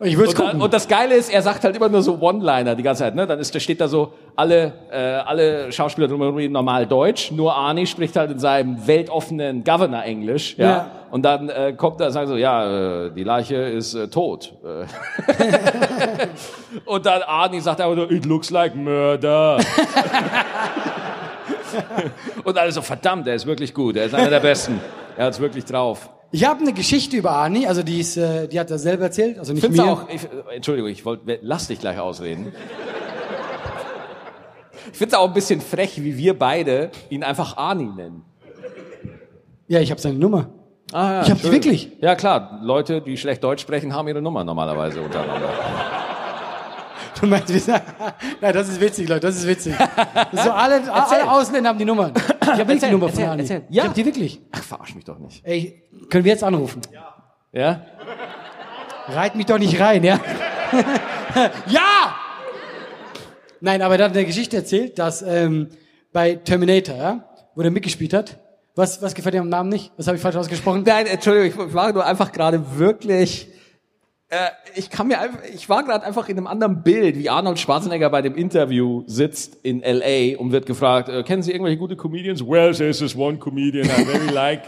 Ich 0.00 0.18
würde 0.18 0.42
Und, 0.42 0.60
und 0.60 0.74
das 0.74 0.86
Geile 0.86 1.14
ist, 1.14 1.32
er 1.32 1.40
sagt 1.40 1.64
halt 1.64 1.74
immer 1.74 1.88
nur 1.88 2.02
so 2.02 2.18
One-Liner 2.20 2.74
die 2.74 2.82
ganze 2.82 3.04
Zeit. 3.04 3.14
Ne? 3.14 3.26
Dann 3.26 3.38
ist, 3.38 3.54
da 3.54 3.58
steht 3.58 3.80
da 3.80 3.88
so, 3.88 4.12
alle, 4.34 4.74
äh, 4.90 4.96
alle 4.96 5.72
Schauspieler 5.72 6.06
drumherum 6.06 6.36
reden 6.36 6.52
normal 6.52 6.86
Deutsch, 6.86 7.30
nur 7.30 7.54
Arnie 7.54 7.86
spricht 7.86 8.14
halt 8.14 8.30
in 8.30 8.38
seinem 8.38 8.86
weltoffenen 8.86 9.64
Governor-Englisch. 9.64 10.58
Ja? 10.58 10.66
Ja. 10.66 10.90
Und 11.10 11.22
dann 11.22 11.48
äh, 11.48 11.72
kommt 11.74 11.98
er 12.00 12.08
und 12.08 12.12
sagt 12.12 12.28
so, 12.28 12.36
ja, 12.36 13.06
äh, 13.06 13.10
die 13.10 13.24
Leiche 13.24 13.56
ist 13.56 13.94
äh, 13.94 14.08
tot. 14.08 14.52
Äh. 14.62 14.84
und 16.84 17.06
dann 17.06 17.22
Arnie 17.22 17.60
sagt 17.60 17.80
einfach 17.80 17.96
nur, 17.96 18.10
it 18.10 18.26
looks 18.26 18.50
like 18.50 18.76
murder. 18.76 19.56
und 22.44 22.58
alle 22.58 22.70
so, 22.70 22.82
verdammt, 22.82 23.26
er 23.26 23.34
ist 23.34 23.46
wirklich 23.46 23.72
gut, 23.72 23.96
er 23.96 24.04
ist 24.04 24.14
einer 24.14 24.28
der 24.28 24.40
Besten. 24.40 24.78
Er 25.16 25.26
hat's 25.26 25.40
wirklich 25.40 25.64
drauf. 25.64 26.10
Ich 26.32 26.44
habe 26.44 26.60
eine 26.60 26.72
Geschichte 26.72 27.16
über 27.16 27.30
Arnie, 27.30 27.66
also 27.66 27.82
die 27.82 28.00
ist, 28.00 28.16
äh, 28.16 28.48
die 28.48 28.58
hat 28.58 28.70
er 28.70 28.78
selber 28.78 29.04
erzählt, 29.04 29.38
also 29.38 29.52
nicht 29.52 29.62
Findest 29.62 29.80
du 29.82 29.86
mir. 29.86 29.92
auch, 29.92 30.08
ich, 30.08 30.28
Entschuldigung, 30.54 30.90
ich 30.90 31.04
wollte, 31.04 31.38
lass 31.42 31.68
dich 31.68 31.78
gleich 31.78 31.98
ausreden. 31.98 32.52
Ich 34.92 34.98
finde 34.98 35.14
es 35.14 35.18
auch 35.18 35.28
ein 35.28 35.34
bisschen 35.34 35.60
frech, 35.60 36.02
wie 36.02 36.16
wir 36.16 36.38
beide 36.38 36.90
ihn 37.10 37.22
einfach 37.22 37.56
Arnie 37.56 37.90
nennen. 37.94 38.24
Ja, 39.68 39.80
ich 39.80 39.90
habe 39.90 40.00
seine 40.00 40.18
Nummer. 40.18 40.48
Ah, 40.92 41.12
ja, 41.14 41.22
Ich 41.22 41.30
hab 41.30 41.42
die 41.42 41.50
wirklich. 41.52 41.90
Ja 42.00 42.14
klar, 42.14 42.60
Leute, 42.62 43.00
die 43.00 43.16
schlecht 43.16 43.42
Deutsch 43.42 43.62
sprechen, 43.62 43.94
haben 43.94 44.06
ihre 44.06 44.22
Nummer 44.22 44.44
normalerweise 44.44 45.00
untereinander. 45.00 45.48
Du 47.20 47.26
meinst, 47.26 47.48
sagen, 47.60 47.84
ja, 48.40 48.52
das 48.52 48.68
ist 48.68 48.80
witzig, 48.80 49.08
Leute, 49.08 49.20
das 49.26 49.36
ist 49.36 49.46
witzig. 49.46 49.74
So 50.32 50.50
alle, 50.50 50.92
alle 50.92 51.30
Ausländer 51.30 51.70
haben 51.70 51.78
die 51.78 51.84
Nummern. 51.84 52.12
Ich 52.42 52.48
habe 52.48 52.58
wirklich 52.68 52.80
die 52.80 52.90
Nummer 52.90 53.08
von 53.08 53.18
erzähl, 53.18 53.28
Arnie. 53.28 53.42
erzähl. 53.42 53.62
Ich 53.68 53.76
Ja. 53.76 53.84
habe 53.84 53.94
die 53.94 54.04
wirklich. 54.04 54.40
Ach, 54.52 54.62
verarsch 54.62 54.94
mich 54.94 55.04
doch 55.04 55.18
nicht. 55.18 55.44
Ey, 55.44 55.82
können 56.10 56.24
wir 56.24 56.32
jetzt 56.32 56.44
anrufen? 56.44 56.82
Ja? 57.52 57.86
Reit 59.08 59.34
mich 59.36 59.46
doch 59.46 59.58
nicht 59.58 59.80
rein, 59.80 60.02
ja? 60.04 60.20
ja! 61.68 62.14
Nein, 63.60 63.82
aber 63.82 63.98
er 63.98 64.04
hat 64.06 64.12
eine 64.12 64.26
Geschichte 64.26 64.56
erzählt, 64.58 64.98
dass 64.98 65.22
ähm, 65.22 65.68
bei 66.12 66.34
Terminator, 66.34 66.96
ja, 66.96 67.24
wo 67.54 67.62
der 67.62 67.70
mitgespielt 67.70 68.12
hat, 68.12 68.36
was, 68.74 69.00
was 69.00 69.14
gefällt 69.14 69.34
dir 69.34 69.40
am 69.40 69.48
Namen 69.48 69.70
nicht? 69.70 69.90
Was 69.96 70.06
habe 70.06 70.16
ich 70.16 70.22
falsch 70.22 70.36
ausgesprochen? 70.36 70.82
Nein, 70.86 71.06
Entschuldigung, 71.06 71.68
ich 71.68 71.74
war 71.74 71.92
nur 71.92 72.04
einfach 72.04 72.30
gerade 72.30 72.62
wirklich. 72.78 73.48
Äh, 74.28 74.48
ich 74.74 74.90
kann 74.90 75.06
mir 75.06 75.20
einfach, 75.20 75.38
ich 75.44 75.68
war 75.68 75.84
gerade 75.84 76.04
einfach 76.04 76.28
in 76.28 76.36
einem 76.36 76.48
anderen 76.48 76.82
Bild, 76.82 77.16
wie 77.16 77.30
Arnold 77.30 77.60
Schwarzenegger 77.60 78.10
bei 78.10 78.22
dem 78.22 78.34
Interview 78.34 79.04
sitzt 79.06 79.56
in 79.62 79.82
L.A. 79.84 80.36
und 80.40 80.50
wird 80.50 80.66
gefragt, 80.66 81.08
äh, 81.08 81.22
kennen 81.22 81.42
Sie 81.42 81.52
irgendwelche 81.52 81.78
gute 81.78 81.94
Comedians? 81.96 82.44
Well, 82.44 82.74
there's 82.74 82.98
this 82.98 83.14
one 83.14 83.38
comedian 83.38 83.86
I 83.86 84.04
very 84.04 84.26
like, 84.32 84.62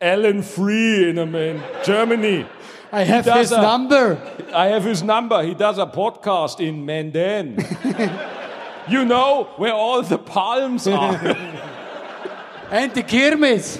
Alan 0.00 0.42
Free 0.42 1.10
in, 1.10 1.18
in 1.18 1.60
Germany. 1.84 2.46
I 2.92 3.04
have 3.04 3.32
his 3.32 3.52
a- 3.52 3.62
number. 3.62 4.16
I 4.52 4.72
have 4.72 4.82
his 4.82 5.04
number. 5.04 5.40
He 5.42 5.54
does 5.54 5.78
a 5.78 5.86
podcast 5.86 6.58
in 6.58 6.84
Mandan. 6.84 7.58
you 8.88 9.04
know 9.04 9.46
where 9.56 9.72
all 9.74 10.02
the 10.02 10.18
palms 10.18 10.88
are. 10.88 11.14
And 12.72 12.92
the 12.94 13.02
Kirmes. 13.02 13.78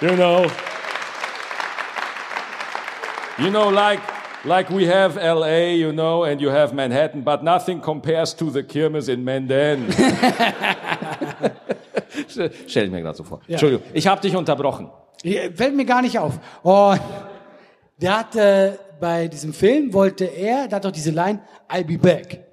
you 0.00 0.16
know. 0.16 0.48
You 3.38 3.50
know, 3.50 3.70
like 3.70 4.00
like 4.44 4.68
we 4.70 4.86
have 4.86 5.16
L.A., 5.16 5.76
you 5.76 5.92
know, 5.92 6.24
and 6.24 6.40
you 6.40 6.50
have 6.50 6.74
Manhattan, 6.74 7.22
but 7.22 7.44
nothing 7.44 7.80
compares 7.80 8.34
to 8.34 8.50
the 8.50 8.62
Kirmes 8.62 9.08
in 9.08 9.24
Mandan. 9.24 9.92
Stell 12.66 12.84
ich 12.84 12.90
mir 12.90 13.00
gerade 13.02 13.16
so 13.16 13.22
vor. 13.24 13.40
Entschuldigung, 13.46 13.84
ich 13.92 14.06
habe 14.06 14.20
dich 14.20 14.34
unterbrochen. 14.34 14.90
Ja, 15.22 15.42
Fällt 15.54 15.76
mir 15.76 15.84
gar 15.84 16.02
nicht 16.02 16.18
auf. 16.18 16.38
Oh, 16.62 16.94
der 18.00 18.18
hat 18.18 18.34
äh, 18.36 18.72
bei 19.00 19.28
diesem 19.28 19.52
Film 19.52 19.92
wollte 19.92 20.24
er, 20.24 20.66
der 20.68 20.76
hat 20.76 20.84
doch 20.84 20.90
diese 20.90 21.10
Line, 21.10 21.40
I'll 21.68 21.84
be 21.84 21.98
back. 21.98 22.44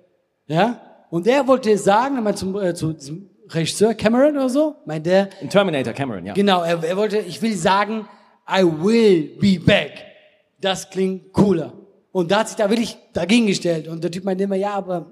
Ja? 0.48 0.82
Und 1.10 1.26
er 1.28 1.48
wollte 1.48 1.78
sagen, 1.78 2.18
einmal 2.18 2.36
zum, 2.36 2.56
äh, 2.62 2.74
zu 2.74 2.94
diesem 2.94 3.30
Regisseur 3.50 3.94
Cameron 3.94 4.36
oder 4.36 4.50
so, 4.50 4.76
meint 4.86 5.06
der, 5.06 5.30
In 5.42 5.50
Terminator 5.50 5.94
Cameron, 5.94 6.26
ja. 6.26 6.34
genau, 6.34 6.64
er, 6.64 6.84
er 6.84 6.98
wollte, 6.98 7.18
ich 7.20 7.42
will 7.42 7.56
sagen, 7.56 8.08
I 8.50 8.64
will 8.64 9.38
be 9.40 9.60
back. 9.60 10.15
Das 10.66 10.90
klingt 10.90 11.32
cooler. 11.32 11.74
Und 12.12 12.32
da 12.32 12.40
hat 12.40 12.48
sich 12.48 12.58
da 12.58 12.68
wirklich 12.72 12.98
dagegen 13.14 13.46
gestellt. 13.46 13.88
Und 13.88 14.04
der 14.04 14.10
Typ 14.10 14.24
meinte 14.24 14.46
immer, 14.46 14.56
ja, 14.56 14.74
aber 14.74 15.12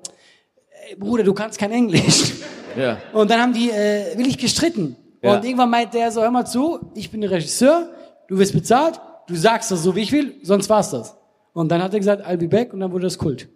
ey, 0.89 0.95
Bruder, 0.95 1.23
du 1.23 1.31
kannst 1.31 1.59
kein 1.59 1.71
Englisch. 1.71 2.33
ja. 2.75 2.97
Und 3.13 3.29
dann 3.29 3.39
haben 3.39 3.53
die 3.53 3.69
äh, 3.69 4.17
wirklich 4.17 4.39
gestritten. 4.39 4.95
Ja. 5.21 5.35
Und 5.35 5.45
irgendwann 5.45 5.69
meinte 5.69 5.99
er 5.99 6.11
so, 6.11 6.23
hör 6.23 6.31
mal 6.31 6.45
zu, 6.45 6.79
ich 6.95 7.11
bin 7.11 7.21
der 7.21 7.29
Regisseur, 7.29 7.87
du 8.27 8.39
wirst 8.39 8.53
bezahlt, 8.53 8.99
du 9.27 9.35
sagst 9.35 9.69
das 9.69 9.83
so, 9.83 9.95
wie 9.95 9.99
ich 9.99 10.11
will, 10.11 10.33
sonst 10.41 10.71
war's 10.71 10.89
das. 10.89 11.15
Und 11.53 11.71
dann 11.71 11.83
hat 11.83 11.93
er 11.93 11.99
gesagt, 11.99 12.25
I'll 12.25 12.37
be 12.37 12.47
back 12.47 12.73
und 12.73 12.79
dann 12.79 12.91
wurde 12.91 13.03
das 13.03 13.19
Kult. 13.19 13.47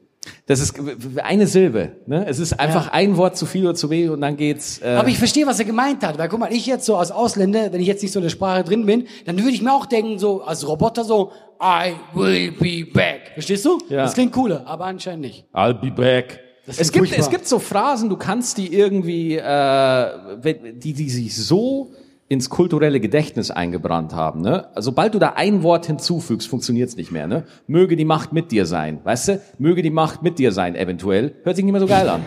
Das 0.46 0.60
ist 0.60 0.76
eine 1.18 1.48
Silbe. 1.48 1.94
Ne? 2.06 2.26
Es 2.28 2.40
ist 2.40 2.60
einfach 2.60 2.90
ein 2.90 3.18
Wort 3.18 3.38
zu 3.38 3.46
viel 3.46 3.66
oder 3.66 3.76
zu 3.76 3.90
wenig 3.90 4.10
und 4.10 4.22
dann 4.22 4.38
geht's. 4.38 4.80
Äh, 4.82 4.96
Aber 4.96 5.10
ich 5.10 5.18
verstehe, 5.18 5.46
was 5.46 5.60
er 5.60 5.66
gemeint 5.66 6.06
hat. 6.06 6.18
Weil 6.18 6.30
guck 6.30 6.40
mal, 6.40 6.52
ich 6.54 6.66
jetzt 6.66 6.86
so 6.86 6.96
als 6.96 7.12
Ausländer, 7.12 7.72
wenn 7.74 7.82
ich 7.82 7.88
jetzt 7.88 8.02
nicht 8.02 8.12
so 8.12 8.20
in 8.20 8.24
der 8.24 8.30
Sprache 8.30 8.64
drin 8.64 8.86
bin, 8.86 9.08
dann 9.26 9.38
würde 9.38 9.52
ich 9.52 9.62
mir 9.62 9.74
auch 9.74 9.86
denken, 9.86 10.20
so 10.20 10.42
als 10.44 10.68
Roboter 10.68 11.04
so, 11.04 11.32
I 11.62 11.93
will 12.13 12.52
be 12.52 12.86
back. 12.91 13.32
Verstehst 13.34 13.65
du? 13.65 13.80
Ja. 13.89 14.04
Das 14.04 14.13
klingt 14.13 14.32
cooler, 14.34 14.65
aber 14.67 14.86
anscheinend 14.86 15.22
nicht. 15.22 15.46
I'll 15.54 15.74
be 15.74 15.91
back. 15.91 16.39
Es 16.65 16.91
gibt, 16.91 17.08
furchtbar. 17.08 17.20
es 17.20 17.30
gibt 17.30 17.48
so 17.48 17.60
Phrasen, 17.60 18.10
du 18.10 18.17
kannst 18.17 18.58
die 18.58 18.74
irgendwie, 18.74 19.38
äh, 19.38 19.41
wenn- 19.43 20.80
die, 20.80 20.93
die 20.93 21.10
sich 21.10 21.34
so 21.36 21.93
ins 22.28 22.50
kulturelle 22.50 23.00
Gedächtnis 23.00 23.52
eingebrannt 23.52 24.13
haben. 24.13 24.41
Ne? 24.41 24.67
Sobald 24.76 25.13
du 25.13 25.20
da 25.20 25.34
ein 25.38 25.63
Wort 25.63 25.86
hinzufügst, 25.86 26.50
funktioniert's 26.50 26.98
nicht 26.98 27.10
mehr. 27.10 27.26
Ne? 27.26 27.46
Möge 27.67 27.96
die 27.96 28.04
Macht 28.04 28.34
mit 28.34 28.52
dir 28.52 28.65
sein. 28.65 29.00
Weißt 29.06 29.28
du? 29.30 29.41
Möge 29.60 29.82
die 29.82 29.91
Macht 29.91 30.24
mit 30.24 30.38
dir 30.39 30.52
sein, 30.52 30.76
eventuell. 30.76 31.36
Hört 31.43 31.56
sich 31.56 31.63
nicht 31.63 31.72
mehr 31.72 31.80
so 31.80 31.88
geil 31.88 32.10
an. 32.10 32.26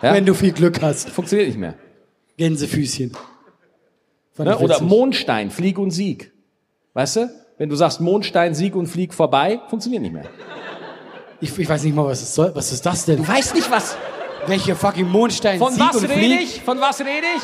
Ja? 0.00 0.12
Wenn 0.14 0.24
du 0.26 0.34
viel 0.34 0.52
Glück 0.52 0.80
hast. 0.80 1.10
Funktioniert 1.10 1.48
nicht 1.48 1.58
mehr. 1.58 1.74
Gänsefüßchen. 2.36 3.12
Ne? 4.38 4.58
Oder. 4.58 4.80
Mondstein, 4.82 5.50
Flieg 5.50 5.78
und 5.78 5.90
Sieg. 5.90 6.32
Weißt 6.94 7.16
du? 7.16 7.30
Wenn 7.58 7.68
du 7.68 7.76
sagst 7.76 8.00
Mondstein, 8.00 8.54
Sieg 8.54 8.74
und 8.74 8.86
Flieg 8.86 9.12
vorbei, 9.12 9.60
funktioniert 9.68 10.02
nicht 10.02 10.12
mehr. 10.12 10.24
Ich, 11.40 11.56
ich 11.58 11.68
weiß 11.68 11.82
nicht 11.82 11.94
mal, 11.94 12.06
was 12.06 12.22
es 12.22 12.34
soll. 12.34 12.52
Was 12.54 12.72
ist 12.72 12.86
das 12.86 13.04
denn? 13.04 13.18
Du 13.18 13.28
weißt 13.28 13.54
nicht 13.54 13.70
was. 13.70 13.96
Welche 14.46 14.74
fucking 14.76 15.08
Mondstein 15.08 15.58
Von 15.58 15.72
Sieg 15.72 15.82
was 15.82 15.96
und 15.96 16.04
rede 16.04 16.14
Flieg? 16.14 16.42
ich? 16.42 16.62
Von 16.62 16.80
was 16.80 17.00
rede 17.00 17.26
ich? 17.36 17.42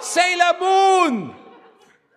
Sailor 0.00 0.54
Moon! 0.60 1.30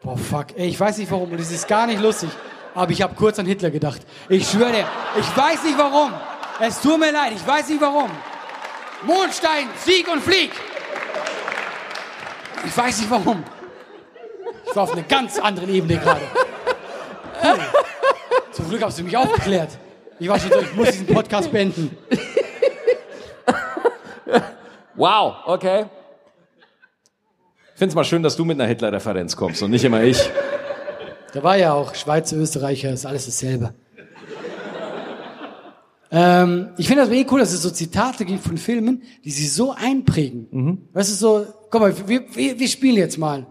Boah, 0.04 0.18
fuck. 0.18 0.48
Ey, 0.56 0.68
ich 0.68 0.80
weiß 0.80 0.98
nicht 0.98 1.10
warum. 1.12 1.32
Und 1.32 1.40
es 1.40 1.52
ist 1.52 1.68
gar 1.68 1.88
nicht 1.88 2.02
lustig. 2.02 2.30
Aber 2.76 2.92
ich 2.92 3.02
habe 3.02 3.16
kurz 3.16 3.40
an 3.40 3.46
Hitler 3.46 3.72
gedacht. 3.72 4.02
Ich 4.30 4.50
schwöre 4.50 4.72
dir. 4.72 4.86
Ich 5.20 5.38
weiß 5.38 5.64
nicht 5.64 5.78
warum. 5.78 6.12
Es 6.60 6.82
tut 6.82 7.00
mir 7.00 7.12
leid. 7.12 7.34
Ich 7.36 7.48
weiß 7.48 7.70
nicht 7.70 7.82
warum. 7.82 8.10
Mondstein, 9.06 9.68
Sieg 9.86 10.08
und 10.12 10.22
Flieg. 10.22 10.52
Ich 12.66 12.76
weiß 12.76 13.00
nicht 13.00 13.10
warum. 13.10 13.44
Ich 14.70 14.76
war 14.76 14.84
auf 14.84 14.92
einer 14.92 15.04
ganz 15.04 15.40
anderen 15.40 15.70
Ebene 15.70 15.98
gerade. 15.98 16.22
Cool. 17.56 17.60
Zum 18.52 18.70
Glück 18.70 18.84
hast 18.84 19.00
du 19.00 19.04
mich 19.04 19.16
aufgeklärt. 19.16 19.78
Ich 20.20 20.28
war 20.28 20.40
schon 20.40 20.52
so, 20.52 20.60
ich 20.60 20.76
muss 20.76 20.92
diesen 20.92 21.08
Podcast 21.08 21.52
beenden. 21.52 21.96
Wow, 24.96 25.36
okay. 25.46 25.86
Ich 27.74 27.80
find's 27.80 27.94
mal 27.94 28.04
schön, 28.04 28.24
dass 28.24 28.36
du 28.36 28.44
mit 28.44 28.60
einer 28.60 28.68
Hitler-Referenz 28.68 29.36
kommst 29.36 29.62
und 29.62 29.70
nicht 29.70 29.84
immer 29.84 30.04
ich. 30.04 30.18
Da 31.34 31.44
war 31.44 31.56
ja 31.56 31.74
auch 31.74 31.94
Schweizer, 31.94 32.36
Österreicher, 32.36 32.90
ist 32.90 33.06
alles 33.06 33.26
dasselbe. 33.26 33.76
Ähm, 36.10 36.70
ich 36.78 36.88
finde 36.88 37.04
das 37.04 37.12
eh 37.12 37.26
cool, 37.30 37.40
dass 37.42 37.54
es 37.54 37.62
so 37.62 37.70
Zitate 37.70 38.26
gibt 38.26 38.42
von 38.42 38.58
Filmen, 38.58 39.04
die 39.24 39.30
sie 39.30 39.46
so 39.46 39.74
einprägen. 39.74 40.48
Mhm. 40.50 40.88
Weißt 40.94 41.12
du, 41.12 41.16
so, 41.16 41.46
guck 41.70 41.82
mal, 41.82 42.08
wir, 42.08 42.24
wir, 42.34 42.58
wir 42.58 42.68
spielen 42.68 42.96
jetzt 42.96 43.18
mal. 43.18 43.46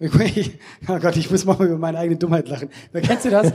Oh 0.88 0.98
Gott, 0.98 1.16
ich 1.16 1.30
muss 1.30 1.44
mal 1.44 1.54
über 1.54 1.78
meine 1.78 1.98
eigene 1.98 2.16
Dummheit 2.18 2.48
lachen. 2.48 2.68
Wer 2.92 3.02
kennst 3.02 3.26
du 3.26 3.30
das? 3.30 3.46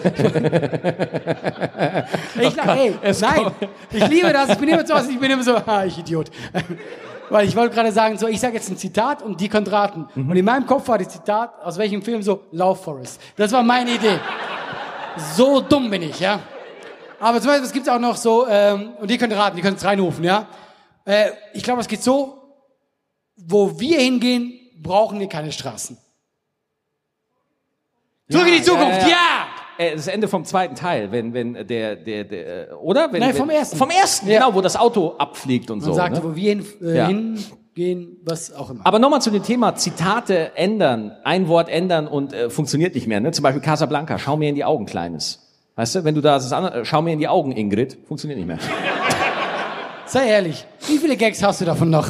ich 2.39 2.55
lache, 2.55 2.71
ey, 2.71 2.95
es 3.01 3.19
nein, 3.21 3.51
ich 3.91 4.07
liebe 4.07 4.31
das. 4.31 4.49
Ich 4.51 4.57
bin 4.57 4.69
immer 4.69 4.87
so, 4.87 4.95
ich 5.09 5.19
bin 5.19 5.31
immer 5.31 5.43
so, 5.43 5.55
ah, 5.55 5.83
ich 5.85 5.99
Idiot. 5.99 6.31
Weil 7.29 7.47
ich 7.47 7.55
wollte 7.55 7.75
gerade 7.75 7.91
sagen, 7.91 8.17
so, 8.17 8.27
ich 8.27 8.39
sage 8.39 8.55
jetzt 8.55 8.69
ein 8.69 8.77
Zitat 8.77 9.21
und 9.21 9.39
die 9.39 9.49
könnt 9.49 9.71
raten. 9.71 10.07
Mhm. 10.15 10.31
Und 10.31 10.37
in 10.37 10.45
meinem 10.45 10.65
Kopf 10.65 10.87
war 10.87 10.97
das 10.97 11.09
Zitat, 11.09 11.61
aus 11.61 11.77
welchem 11.77 12.01
Film 12.01 12.23
so, 12.23 12.45
Love 12.51 12.81
Forest. 12.81 13.21
Das 13.35 13.51
war 13.51 13.61
meine 13.61 13.91
Idee. 13.91 14.19
So 15.35 15.61
dumm 15.61 15.91
bin 15.91 16.01
ich, 16.01 16.19
ja. 16.19 16.39
Aber 17.19 17.39
zum 17.39 17.49
Beispiel, 17.49 17.67
es 17.67 17.73
gibt 17.73 17.87
auch 17.89 17.99
noch 17.99 18.15
so, 18.15 18.47
ähm, 18.47 18.93
und 18.99 19.11
ihr 19.11 19.17
könnt 19.17 19.33
raten, 19.33 19.57
ihr 19.57 19.63
könnt 19.63 19.77
es 19.77 19.85
reinrufen, 19.85 20.23
ja. 20.23 20.47
Äh, 21.05 21.31
ich 21.53 21.61
glaube, 21.61 21.81
es 21.81 21.87
geht 21.87 22.01
so, 22.01 22.41
wo 23.35 23.79
wir 23.79 23.99
hingehen, 23.99 24.53
brauchen 24.81 25.19
wir 25.19 25.27
keine 25.27 25.51
Straßen. 25.51 25.97
Zurück 28.31 28.47
in 28.47 28.53
die 28.55 28.61
Zukunft, 28.63 29.07
ja! 29.07 29.47
Äh, 29.77 29.95
Das 29.95 30.07
Ende 30.07 30.27
vom 30.27 30.45
zweiten 30.45 30.75
Teil, 30.75 31.11
wenn, 31.11 31.33
wenn 31.33 31.53
der, 31.67 31.95
der, 31.95 32.23
der, 32.25 32.69
äh, 32.69 32.73
oder? 32.73 33.11
Wenn, 33.11 33.21
Nein, 33.21 33.29
wenn, 33.29 33.35
vom 33.37 33.49
ersten. 33.49 33.77
Vom 33.77 33.89
ersten, 33.89 34.27
Ja. 34.29 34.39
genau, 34.41 34.53
wo 34.55 34.61
das 34.61 34.75
Auto 34.75 35.15
abfliegt 35.17 35.71
und 35.71 35.79
Man 35.79 35.85
so. 35.87 35.93
sagte, 35.93 36.19
ne? 36.19 36.23
wo 36.23 36.35
wir 36.35 36.49
hin, 36.51 36.65
äh, 36.81 36.97
Ja. 36.97 37.07
hingehen, 37.07 38.17
was 38.23 38.53
auch 38.53 38.69
immer. 38.69 38.85
Aber 38.85 38.99
nochmal 38.99 39.21
zu 39.21 39.31
dem 39.31 39.41
Thema 39.41 39.75
Zitate 39.75 40.51
ändern, 40.55 41.17
ein 41.23 41.47
Wort 41.47 41.69
ändern 41.69 42.07
und 42.07 42.33
äh, 42.33 42.49
funktioniert 42.49 42.93
nicht 42.93 43.07
mehr. 43.07 43.19
Ne? 43.19 43.31
Zum 43.31 43.41
Beispiel 43.43 43.61
Casablanca, 43.61 44.19
schau 44.19 44.37
mir 44.37 44.49
in 44.49 44.55
die 44.55 44.63
Augen, 44.65 44.85
Kleines. 44.85 45.45
Weißt 45.75 45.95
du, 45.95 46.03
wenn 46.03 46.13
du 46.13 46.21
da 46.21 46.33
das 46.33 46.51
andere, 46.51 46.83
schau 46.85 47.01
mir 47.01 47.13
in 47.13 47.19
die 47.19 47.27
Augen, 47.29 47.51
Ingrid, 47.53 47.97
funktioniert 48.07 48.37
nicht 48.37 48.47
mehr. 48.47 48.59
Sei 50.05 50.27
ehrlich, 50.27 50.65
wie 50.87 50.97
viele 50.97 51.15
Gags 51.15 51.41
hast 51.41 51.61
du 51.61 51.65
davon 51.65 51.89
noch? 51.89 52.09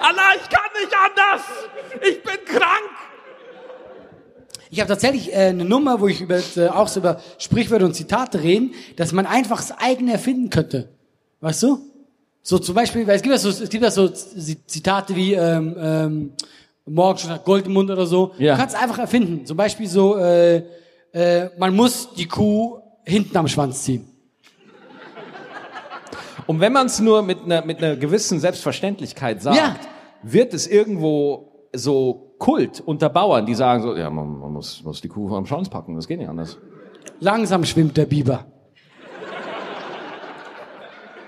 Anna, 0.00 0.22
ich 0.36 0.48
kann 0.48 0.70
nicht 0.80 0.92
anders! 0.96 1.42
Ich 2.00 2.22
bin 2.22 2.44
krank! 2.46 2.90
Ich 4.72 4.80
habe 4.80 4.88
tatsächlich 4.88 5.30
äh, 5.34 5.48
eine 5.48 5.66
Nummer, 5.66 6.00
wo 6.00 6.08
ich 6.08 6.22
über, 6.22 6.38
äh, 6.56 6.68
auch 6.68 6.88
so 6.88 7.00
über 7.00 7.20
Sprichwörter 7.36 7.84
und 7.84 7.92
Zitate 7.94 8.42
reden, 8.42 8.72
dass 8.96 9.12
man 9.12 9.26
einfach 9.26 9.58
das 9.58 9.72
eigene 9.72 10.12
erfinden 10.12 10.48
könnte. 10.48 10.88
Weißt 11.42 11.62
du? 11.62 11.78
So 12.40 12.58
zum 12.58 12.74
Beispiel, 12.74 13.06
weil 13.06 13.16
es 13.16 13.22
gibt 13.22 13.34
ja 13.34 13.38
so, 13.38 13.50
es 13.50 13.68
gibt 13.68 13.84
ja 13.84 13.90
so 13.90 14.08
Zitate 14.08 15.14
wie 15.14 15.34
ähm, 15.34 15.76
ähm, 15.78 16.32
morgen 16.86 17.18
schon 17.18 17.28
hat 17.30 17.44
Gold 17.44 17.66
im 17.66 17.74
Mund 17.74 17.90
oder 17.90 18.06
so. 18.06 18.32
Ja. 18.38 18.54
Du 18.54 18.60
kannst 18.60 18.74
einfach 18.74 18.98
erfinden. 18.98 19.44
Zum 19.44 19.58
Beispiel 19.58 19.86
so, 19.86 20.16
äh, 20.16 20.62
äh, 21.12 21.50
man 21.58 21.76
muss 21.76 22.14
die 22.14 22.26
Kuh 22.26 22.78
hinten 23.04 23.36
am 23.36 23.48
Schwanz 23.48 23.82
ziehen. 23.82 24.06
Und 26.46 26.60
wenn 26.60 26.72
man 26.72 26.86
es 26.86 26.98
nur 26.98 27.20
mit 27.20 27.44
einer 27.44 27.62
mit 27.62 27.76
einer 27.82 27.96
gewissen 27.96 28.40
Selbstverständlichkeit 28.40 29.42
sagt, 29.42 29.58
Ja. 29.58 29.76
wird 30.22 30.54
es 30.54 30.66
irgendwo 30.66 31.68
so 31.74 32.31
Kult 32.42 32.82
unter 32.84 33.08
Bauern, 33.08 33.46
die 33.46 33.54
sagen 33.54 33.82
so, 33.82 33.96
ja, 33.96 34.10
man, 34.10 34.40
man 34.40 34.52
muss, 34.52 34.82
muss 34.82 35.00
die 35.00 35.06
Kuh 35.06 35.32
am 35.36 35.46
Schwanz 35.46 35.68
packen, 35.68 35.94
das 35.94 36.08
geht 36.08 36.18
nicht 36.18 36.28
anders. 36.28 36.58
Langsam 37.20 37.64
schwimmt 37.64 37.96
der 37.96 38.04
Biber. 38.04 38.46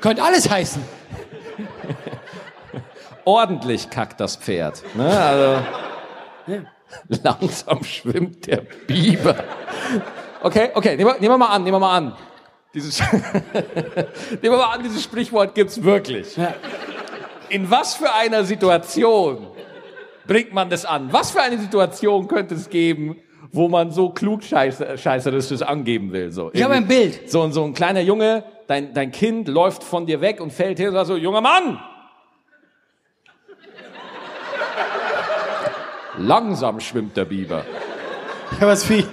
Könnte 0.00 0.24
alles 0.24 0.50
heißen. 0.50 0.83
Ordentlich 3.24 3.90
kackt 3.90 4.18
das 4.18 4.35
Pferd. 4.35 4.83
Ne? 4.96 5.07
Also, 5.07 5.62
Ja. 6.48 6.59
langsam 7.22 7.85
schwimmt 7.85 8.48
der 8.48 8.62
Biber. 8.88 9.37
Okay, 10.42 10.70
okay, 10.74 10.96
nehmen 10.96 11.11
wir, 11.11 11.20
nehmen 11.20 11.35
wir 11.35 11.38
mal 11.38 11.46
an, 11.46 11.62
nehmen 11.62 11.77
wir 11.77 11.79
mal 11.79 11.96
an. 11.96 12.16
Dieses, 12.74 13.00
nehmen 13.12 14.42
wir 14.42 14.50
mal 14.50 14.74
an, 14.74 14.83
dieses 14.83 15.05
Sprichwort 15.05 15.55
gibt's 15.55 15.81
wirklich. 15.81 16.37
Ja. 16.37 16.55
In 17.50 17.70
was 17.70 17.94
für 17.94 18.12
einer 18.12 18.42
Situation 18.42 19.46
bringt 20.26 20.52
man 20.52 20.70
das 20.70 20.84
an? 20.84 21.12
Was 21.12 21.30
für 21.30 21.40
eine 21.42 21.58
Situation 21.58 22.28
könnte 22.28 22.54
es 22.54 22.70
geben, 22.70 23.16
wo 23.52 23.68
man 23.68 23.90
so 23.90 24.10
klugscheißerisch 24.10 25.48
das 25.48 25.62
angeben 25.62 26.12
will? 26.12 26.32
So, 26.32 26.50
Ich 26.52 26.62
habe 26.62 26.74
ein 26.74 26.87
Bild. 26.87 27.30
So, 27.30 27.48
so 27.50 27.64
ein 27.64 27.74
kleiner 27.74 28.00
Junge, 28.00 28.44
dein, 28.66 28.92
dein 28.94 29.12
Kind 29.12 29.48
läuft 29.48 29.84
von 29.84 30.06
dir 30.06 30.20
weg 30.20 30.40
und 30.40 30.52
fällt 30.52 30.78
hin 30.78 30.88
und 30.88 30.94
sagt 30.94 31.06
so, 31.06 31.16
junger 31.16 31.40
Mann! 31.40 31.78
Langsam 36.18 36.80
schwimmt 36.80 37.16
der 37.16 37.24
Biber. 37.24 37.64
Ja, 38.60 38.68
was 38.68 38.88
wie? 38.88 39.04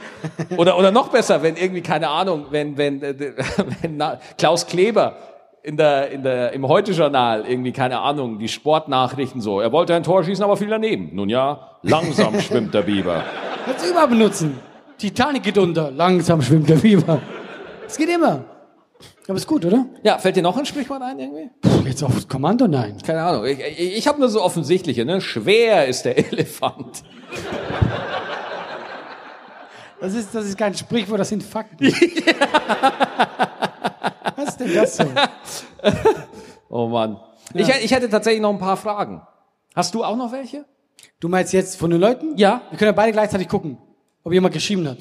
Oder, 0.57 0.77
oder 0.77 0.91
noch 0.91 1.07
besser, 1.07 1.41
wenn 1.41 1.55
irgendwie, 1.55 1.81
keine 1.81 2.09
Ahnung, 2.09 2.47
wenn, 2.51 2.77
wenn, 2.77 3.01
äh, 3.01 3.15
wenn 3.81 3.97
na, 3.97 4.19
Klaus 4.37 4.67
Kleber 4.67 5.15
in 5.63 5.77
der, 5.77 6.09
in 6.09 6.23
der, 6.23 6.53
im 6.53 6.67
Heute-Journal 6.67 7.45
irgendwie, 7.47 7.71
keine 7.71 7.99
Ahnung, 7.99 8.39
die 8.39 8.47
Sportnachrichten 8.47 9.41
so, 9.41 9.61
er 9.61 9.71
wollte 9.71 9.93
ein 9.93 10.03
Tor 10.03 10.23
schießen, 10.23 10.43
aber 10.43 10.57
fiel 10.57 10.69
daneben. 10.69 11.11
Nun 11.13 11.29
ja, 11.29 11.77
langsam 11.83 12.39
schwimmt 12.41 12.73
der 12.73 12.81
Biber. 12.81 13.23
Kannst 13.65 13.85
du 13.85 13.91
überall 13.91 14.07
benutzen. 14.07 14.59
Titanic 14.97 15.43
geht 15.43 15.57
unter. 15.57 15.91
Langsam 15.91 16.41
schwimmt 16.41 16.69
der 16.69 16.75
Biber. 16.75 17.21
Es 17.85 17.97
geht 17.97 18.09
immer. 18.09 18.43
Aber 19.27 19.37
ist 19.37 19.47
gut, 19.47 19.63
oder? 19.65 19.85
Ja, 20.03 20.17
fällt 20.17 20.35
dir 20.35 20.41
noch 20.41 20.57
ein 20.57 20.65
Sprichwort 20.65 21.01
ein 21.01 21.19
irgendwie? 21.19 21.49
Puh, 21.61 21.87
jetzt 21.87 22.03
auf 22.03 22.27
Kommando, 22.27 22.67
nein. 22.67 22.97
Keine 23.05 23.21
Ahnung. 23.21 23.45
Ich, 23.45 23.59
ich, 23.59 23.97
ich 23.97 24.07
habe 24.07 24.19
nur 24.19 24.29
so 24.29 24.41
offensichtliche, 24.41 25.05
ne? 25.05 25.21
Schwer 25.21 25.87
ist 25.87 26.03
der 26.03 26.17
Elefant. 26.31 27.03
Das 29.99 30.15
ist, 30.15 30.33
das 30.33 30.45
ist 30.45 30.57
kein 30.57 30.73
Sprichwort, 30.73 31.19
das 31.19 31.29
sind 31.29 31.43
Fakten. 31.43 31.85
Was 34.35 34.49
ist 34.49 34.59
denn 34.59 34.73
das 34.75 34.97
so? 34.97 35.03
Oh 36.73 36.87
Mann. 36.87 37.17
Ich, 37.53 37.67
ich 37.67 37.91
hätte 37.91 38.09
tatsächlich 38.09 38.41
noch 38.41 38.51
ein 38.51 38.57
paar 38.59 38.77
Fragen. 38.77 39.21
Hast 39.75 39.93
du 39.93 40.05
auch 40.05 40.15
noch 40.15 40.31
welche? 40.31 40.63
Du 41.19 41.27
meinst 41.27 41.51
jetzt 41.51 41.75
von 41.77 41.89
den 41.91 41.99
Leuten? 41.99 42.37
Ja. 42.37 42.61
Wir 42.69 42.77
können 42.77 42.87
ja 42.89 42.93
beide 42.95 43.11
gleichzeitig 43.11 43.49
gucken, 43.49 43.77
ob 44.23 44.31
jemand 44.31 44.53
geschrieben 44.53 44.87
hat. 44.87 44.99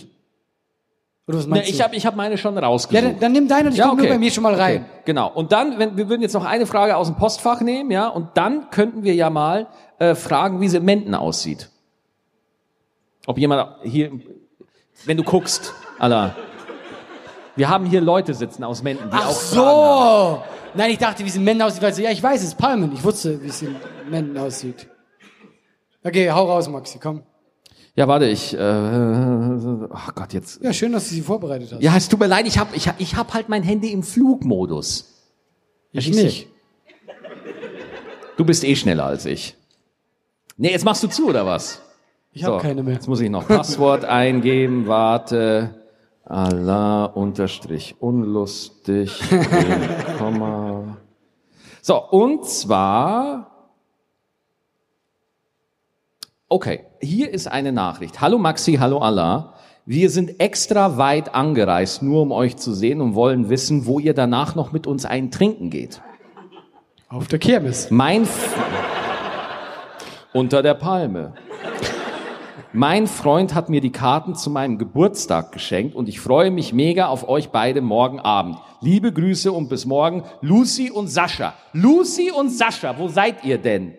Oder 1.29 1.39
was 1.39 1.45
Ne, 1.47 1.51
meinst 1.51 1.69
ich 1.71 1.77
du? 1.77 1.85
habe 1.85 1.95
ich 1.95 2.05
hab 2.07 2.17
meine 2.17 2.37
schon 2.39 2.57
ja, 2.57 2.61
rausgesucht. 2.63 3.05
dann, 3.05 3.21
dann 3.21 3.31
nimm 3.33 3.47
deine 3.47 3.69
und 3.69 3.75
ich 3.77 3.81
gucke 3.81 3.97
nur 3.99 4.09
bei 4.09 4.19
mir 4.19 4.33
schon 4.33 4.43
mal 4.43 4.55
rein. 4.57 4.85
Okay, 4.85 5.03
genau. 5.05 5.31
Und 5.33 5.53
dann, 5.53 5.79
wenn, 5.79 5.97
wir 5.97 6.09
würden 6.09 6.23
jetzt 6.23 6.33
noch 6.33 6.45
eine 6.45 6.67
Frage 6.67 6.97
aus 6.97 7.07
dem 7.07 7.15
Postfach 7.17 7.61
nehmen, 7.61 7.93
ja, 7.93 8.09
und 8.09 8.37
dann 8.37 8.71
könnten 8.71 9.05
wir 9.05 9.15
ja 9.15 9.31
mal 9.31 9.69
äh, 10.01 10.17
fragen, 10.17 10.61
wie 10.61 10.69
Sementen 10.69 11.15
aussieht. 11.15 11.71
Ob 13.27 13.39
jemand 13.39 13.77
hier, 13.85 14.11
wenn 15.05 15.17
du 15.17 15.23
guckst, 15.23 15.73
Allah. 16.01 16.35
Wir 17.61 17.69
haben 17.69 17.85
hier 17.85 18.01
Leute 18.01 18.33
sitzen 18.33 18.65
aus 18.65 18.83
Menden, 18.83 19.11
die 19.11 19.15
Ach 19.15 19.29
auch 19.29 19.39
Fragen 19.39 19.67
haben. 19.67 20.35
so. 20.37 20.79
Nein, 20.79 20.93
ich 20.93 20.97
dachte, 20.97 21.23
wie 21.23 21.29
es 21.29 21.37
in 21.37 21.45
Menden 21.45 21.61
aussieht. 21.61 21.83
Weil 21.83 21.93
so, 21.93 22.01
ja, 22.01 22.11
ich 22.11 22.23
weiß 22.23 22.43
es, 22.43 22.55
Palmen. 22.55 22.91
Ich 22.95 23.05
wusste, 23.05 23.43
wie 23.43 23.49
es 23.49 23.61
in 23.61 23.77
Menden 24.09 24.39
aussieht. 24.39 24.89
Okay, 26.03 26.31
hau 26.31 26.47
raus, 26.47 26.71
Maxi, 26.71 26.99
komm. 26.99 27.23
Ja, 27.95 28.09
warte, 28.09 28.25
ich. 28.29 28.55
Äh, 28.55 28.59
ach 29.93 30.15
Gott, 30.15 30.33
jetzt. 30.33 30.63
Ja, 30.63 30.73
schön, 30.73 30.91
dass 30.93 31.11
du 31.11 31.15
sie 31.17 31.21
vorbereitet 31.21 31.71
hast. 31.71 31.83
Ja, 31.83 31.95
es 31.95 32.09
tut 32.09 32.19
mir 32.19 32.29
leid, 32.29 32.47
ich 32.47 32.59
hab, 32.59 32.75
ich 32.75 32.89
hab, 32.89 32.99
ich 32.99 33.15
hab 33.15 33.35
halt 33.35 33.51
mein 33.51 33.63
Handy 33.63 33.93
im 33.93 34.05
Flugmodus. 34.05 35.29
ich 35.93 36.11
du. 36.11 36.17
nicht. 36.17 36.49
Du 38.39 38.47
bist 38.47 38.65
eh 38.65 38.75
schneller 38.75 39.05
als 39.05 39.27
ich. 39.27 39.55
Nee, 40.57 40.71
jetzt 40.71 40.87
machst 40.87 41.03
du 41.03 41.09
zu, 41.09 41.29
oder 41.29 41.45
was? 41.45 41.83
Ich 42.33 42.43
habe 42.43 42.57
keine 42.57 42.83
mehr. 42.83 42.95
Jetzt 42.95 43.07
muss 43.07 43.21
ich 43.21 43.29
noch 43.29 43.47
Passwort 43.47 44.07
eingeben, 44.07 44.87
warte. 44.87 45.75
Allah 46.31 47.07
unterstrich 47.07 47.97
unlustig, 47.99 49.21
Komma. 50.17 50.97
So, 51.83 52.01
und 52.09 52.47
zwar, 52.47 53.73
okay, 56.49 56.85
hier 57.01 57.31
ist 57.33 57.49
eine 57.49 57.73
Nachricht. 57.73 58.21
Hallo 58.21 58.39
Maxi, 58.39 58.75
hallo 58.75 58.99
Allah. 58.99 59.55
Wir 59.87 60.09
sind 60.09 60.39
extra 60.39 60.99
weit 60.99 61.35
angereist, 61.35 62.01
nur 62.01 62.23
um 62.23 62.31
euch 62.31 62.57
zu 62.57 62.75
sehen 62.75 63.01
und 63.01 63.17
wollen 63.17 63.49
wissen, 63.49 63.87
wo 63.87 63.99
ihr 63.99 64.15
danach 64.15 64.55
noch 64.55 64.71
mit 64.71 64.87
uns 64.87 65.05
ein 65.05 65.33
Trinken 65.33 65.69
geht. 65.69 66.01
Auf 67.09 67.27
der 67.27 67.41
Kirmes. 67.41 67.91
Mein 67.91 68.23
F 68.23 68.57
unter 70.33 70.63
der 70.63 70.75
Palme. 70.75 71.35
Mein 72.73 73.09
Freund 73.09 73.53
hat 73.55 73.69
mir 73.69 73.81
die 73.81 73.91
Karten 73.91 74.37
zu 74.37 74.49
meinem 74.49 74.79
Geburtstag 74.79 75.51
geschenkt 75.51 75.97
und 75.97 76.09
ich 76.09 76.21
freue 76.21 76.53
mich 76.53 76.73
mega 76.73 77.09
auf 77.09 77.29
euch 77.29 77.49
beide 77.49 77.81
morgen 77.81 78.21
Abend. 78.21 78.59
Liebe 78.81 79.13
Grüße 79.13 79.51
und 79.51 79.69
bis 79.69 79.87
morgen, 79.87 80.23
Lucy 80.41 80.89
und 80.89 81.09
Sascha. 81.09 81.55
Lucy 81.73 82.31
und 82.31 82.49
Sascha, 82.51 82.97
wo 82.97 83.09
seid 83.09 83.43
ihr 83.45 83.59
denn? 83.59 83.95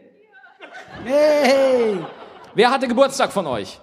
Hey! 1.04 1.98
Wer 2.56 2.72
hatte 2.72 2.88
Geburtstag 2.88 3.34
von 3.34 3.46
euch? 3.48 3.78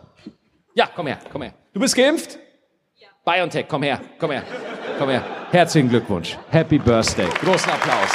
Ja, 0.75 0.89
komm 0.95 1.07
her, 1.09 1.19
komm 1.31 1.43
her. 1.43 1.53
Du 1.75 1.81
bist 1.81 1.95
geimpft? 1.95 2.39
Ja. 2.97 3.09
BioNTech, 3.27 3.67
komm 3.69 3.83
her, 3.83 4.01
komm 4.19 4.31
her, 4.31 4.43
komm 4.99 5.11
her. 5.11 5.23
Herzlichen 5.51 5.91
Glückwunsch. 5.91 6.39
Happy 6.49 6.79
Birthday. 6.79 7.29
Großen 7.43 7.71
Applaus. 7.71 8.11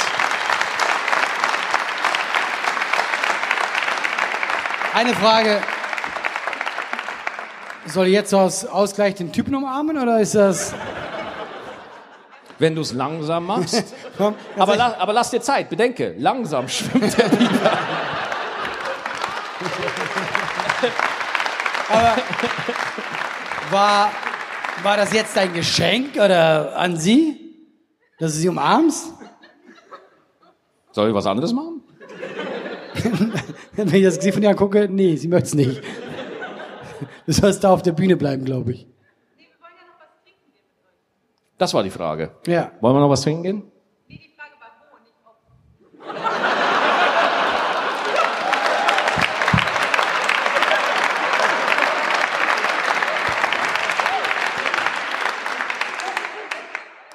Eine 4.92 5.14
Frage. 5.14 5.60
Soll 7.86 8.06
ich 8.06 8.14
jetzt 8.14 8.34
aus 8.34 8.64
Ausgleich 8.64 9.14
den 9.14 9.32
Typen 9.32 9.54
umarmen 9.54 9.98
oder 9.98 10.20
ist 10.20 10.34
das. 10.34 10.74
Wenn 12.58 12.74
du 12.74 12.80
es 12.80 12.92
langsam 12.92 13.46
machst. 13.46 13.94
Komm, 14.16 14.34
Aber, 14.56 14.76
la 14.76 14.96
aber 14.98 15.12
lass 15.12 15.30
dir 15.30 15.40
Zeit, 15.40 15.68
bedenke, 15.68 16.14
langsam 16.18 16.68
schwimmt 16.68 17.18
der 17.18 17.28
Biber. 17.28 17.70
war, 23.70 24.10
war 24.82 24.96
das 24.96 25.12
jetzt 25.12 25.36
ein 25.36 25.52
Geschenk 25.52 26.14
oder 26.14 26.76
an 26.76 26.96
sie? 26.96 27.40
Dass 28.18 28.32
du 28.32 28.38
sie 28.38 28.48
umarmst? 28.48 29.12
Soll 30.92 31.08
ich 31.08 31.14
was 31.14 31.26
anderes 31.26 31.52
machen? 31.52 31.82
Wenn 33.72 33.92
ich 33.92 34.04
das 34.04 34.16
Gesicht 34.18 34.34
von 34.34 34.42
ihr 34.42 34.50
angucke, 34.50 34.88
nee, 34.88 35.16
sie 35.16 35.26
möchte 35.26 35.48
es 35.48 35.54
nicht. 35.54 35.82
Du 37.26 37.32
sollst 37.32 37.64
da 37.64 37.72
auf 37.72 37.82
der 37.82 37.92
Bühne 37.92 38.16
bleiben, 38.16 38.44
glaube 38.44 38.72
ich. 38.72 38.86
Das 41.56 41.72
war 41.72 41.82
die 41.82 41.90
Frage. 41.90 42.30
Ja. 42.46 42.72
Wollen 42.80 42.96
wir 42.96 43.00
noch 43.00 43.10
was 43.10 43.22
trinken 43.22 43.42
gehen? 43.42 43.62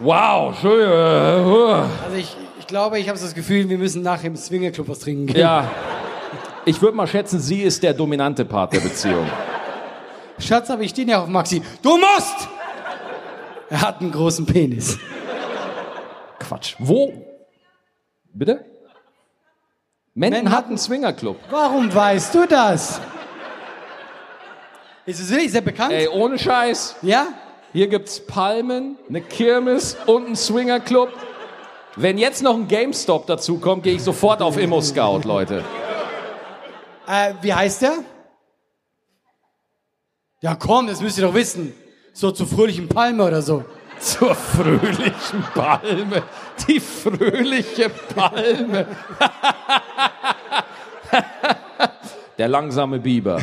Wow, 0.02 0.58
schön. 0.58 0.90
Also 0.90 2.16
ich, 2.18 2.38
ich 2.58 2.68
glaube, 2.68 3.00
ich 3.00 3.10
habe 3.10 3.20
das 3.20 3.36
Gefühl, 3.36 3.68
wir 3.68 3.78
müssen 3.78 4.02
nachher 4.02 4.28
im 4.28 4.38
Swingerclub 4.38 4.88
was 4.88 5.00
trinken 5.00 5.28
gehen. 5.28 5.42
Ja. 5.42 5.70
Ich 6.64 6.82
würde 6.82 6.96
mal 6.96 7.06
schätzen, 7.06 7.40
sie 7.40 7.62
ist 7.62 7.84
der 7.84 7.94
dominante 7.94 8.46
Part 8.46 8.74
der 8.74 8.80
Beziehung. 8.80 9.28
Schatz, 10.40 10.70
aber 10.70 10.82
ich 10.82 10.92
stehe 10.92 11.08
ja 11.08 11.22
auf 11.22 11.28
Maxi. 11.28 11.62
Du 11.82 11.98
musst! 11.98 12.48
Er 13.70 13.82
hat 13.82 14.02
einen 14.02 14.12
großen 14.12 14.46
Penis. 14.46 14.98
Quatsch. 16.40 16.76
Wo? 16.80 17.14
Bitte? 18.34 18.66
Menden 20.16 20.52
hat 20.52 20.66
einen 20.66 20.78
Swingerclub. 20.78 21.38
Warum 21.50 21.94
weißt 21.94 22.34
du 22.34 22.46
das? 22.46 23.00
Ist 25.06 25.20
es 25.20 25.30
wirklich 25.30 25.52
sehr 25.52 25.62
bekannt? 25.62 25.92
Ey, 25.92 26.08
ohne 26.08 26.38
Scheiß. 26.38 26.98
Ja? 27.02 27.28
Hier 27.72 27.88
gibt's 27.88 28.26
Palmen, 28.26 28.98
eine 29.08 29.22
Kirmes 29.22 29.96
und 30.08 30.26
einen 30.26 30.36
Swingerclub. 30.36 31.10
Wenn 31.96 32.18
jetzt 32.18 32.42
noch 32.42 32.56
ein 32.56 32.68
GameStop 32.68 33.28
dazu 33.28 33.60
kommt, 33.60 33.84
gehe 33.84 33.96
ich 33.96 34.04
sofort 34.04 34.42
auf 34.42 34.58
Immo 34.58 34.82
Scout, 34.82 35.22
Leute. 35.26 35.64
Äh, 37.08 37.34
wie 37.42 37.54
heißt 37.54 37.82
der? 37.84 38.00
Ja 40.42 40.56
komm, 40.56 40.88
das 40.88 41.02
müsst 41.02 41.18
ihr 41.18 41.26
doch 41.26 41.34
wissen. 41.34 41.74
So 42.14 42.32
zur 42.32 42.48
fröhlichen 42.48 42.88
Palme 42.88 43.26
oder 43.26 43.42
so. 43.42 43.66
Zur 44.00 44.34
fröhlichen 44.34 45.44
Palme. 45.54 46.24
Die 46.68 46.80
fröhliche 46.80 47.90
Palme. 47.90 48.88
Der 52.38 52.48
langsame 52.48 53.00
Biber. 53.00 53.42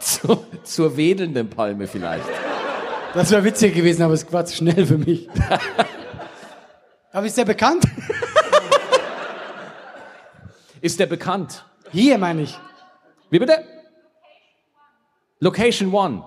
zur, 0.00 0.44
zur 0.64 0.96
wedelnden 0.96 1.48
Palme 1.48 1.86
vielleicht. 1.86 2.26
Das 3.14 3.30
wäre 3.30 3.44
witzig 3.44 3.72
gewesen, 3.72 4.02
aber 4.02 4.14
es 4.14 4.32
war 4.32 4.44
zu 4.44 4.56
schnell 4.56 4.84
für 4.84 4.98
mich. 4.98 5.28
aber 7.12 7.26
ist 7.26 7.38
der 7.38 7.44
bekannt? 7.44 7.84
Ist 10.80 10.98
der 10.98 11.06
bekannt? 11.06 11.64
Hier 11.92 12.18
meine 12.18 12.42
ich. 12.42 12.58
Wie 13.30 13.38
bitte? 13.38 13.75
Location 15.40 15.92
One. 15.92 16.22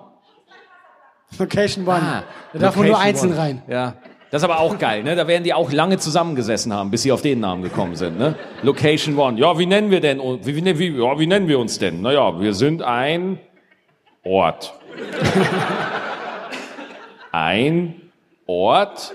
Location 1.38 1.86
One. 1.86 2.00
Ah, 2.00 2.24
da 2.52 2.58
darf 2.58 2.76
man 2.76 2.86
nur 2.86 2.98
einzeln 2.98 3.32
One. 3.32 3.40
rein. 3.40 3.62
Ja. 3.68 3.94
Das 4.30 4.42
ist 4.42 4.48
aber 4.48 4.60
auch 4.60 4.78
geil, 4.78 5.02
ne? 5.02 5.16
Da 5.16 5.26
werden 5.26 5.42
die 5.42 5.52
auch 5.52 5.72
lange 5.72 5.98
zusammengesessen 5.98 6.72
haben, 6.72 6.92
bis 6.92 7.02
sie 7.02 7.10
auf 7.10 7.20
den 7.20 7.40
Namen 7.40 7.62
gekommen 7.62 7.96
sind, 7.96 8.16
ne? 8.16 8.36
Location 8.62 9.18
One. 9.18 9.38
Ja, 9.40 9.58
wie 9.58 9.66
nennen 9.66 9.90
wir 9.90 10.00
denn? 10.00 10.20
Wie, 10.20 10.54
wie, 10.54 10.78
wie, 10.78 11.02
ja, 11.02 11.18
wie 11.18 11.26
nennen 11.26 11.48
wir 11.48 11.58
uns 11.58 11.80
denn? 11.80 12.00
Naja, 12.00 12.40
wir 12.40 12.54
sind 12.54 12.82
ein 12.82 13.40
Ort. 14.22 14.72
ein 17.32 18.12
Ort. 18.46 19.14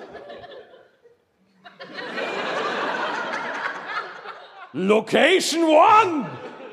Location 4.74 5.64
One! 5.64 6.26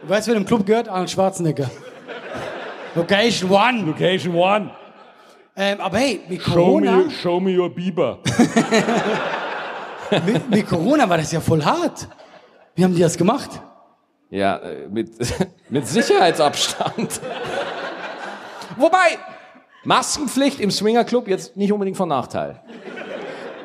Weißt 0.03 0.27
du, 0.27 0.33
wer 0.33 0.41
dem 0.41 0.47
Club 0.47 0.67
gehört? 0.67 0.89
Arnold 0.89 1.11
Schwarzenegger. 1.11 1.71
Location 2.95 3.51
One. 3.51 3.85
Location 3.87 4.35
One. 4.35 4.71
Ähm, 5.57 5.81
aber 5.81 5.99
hey, 5.99 6.21
mit 6.29 6.43
Show 6.43 6.53
Corona, 6.53 6.97
me, 6.97 7.11
show 7.11 7.41
me 7.41 7.59
your 7.59 7.69
Bieber. 7.75 8.19
mit, 10.27 10.51
mit 10.51 10.67
Corona 10.67 11.09
war 11.09 11.19
das 11.19 11.33
ja 11.33 11.41
voll 11.41 11.63
hart. 11.63 12.09
Wie 12.75 12.85
haben 12.85 12.95
die 12.95 13.01
das 13.01 13.17
gemacht? 13.19 13.51
Ja, 14.31 14.57
äh, 14.57 14.89
mit, 14.89 15.11
mit 15.69 15.87
Sicherheitsabstand. 15.87 17.21
Wobei, 18.79 19.19
Maskenpflicht 19.85 20.61
im 20.61 20.71
Swingerclub 20.71 21.29
jetzt 21.29 21.57
nicht 21.57 21.73
unbedingt 21.73 21.99
von 21.99 22.09
Nachteil. 22.09 22.63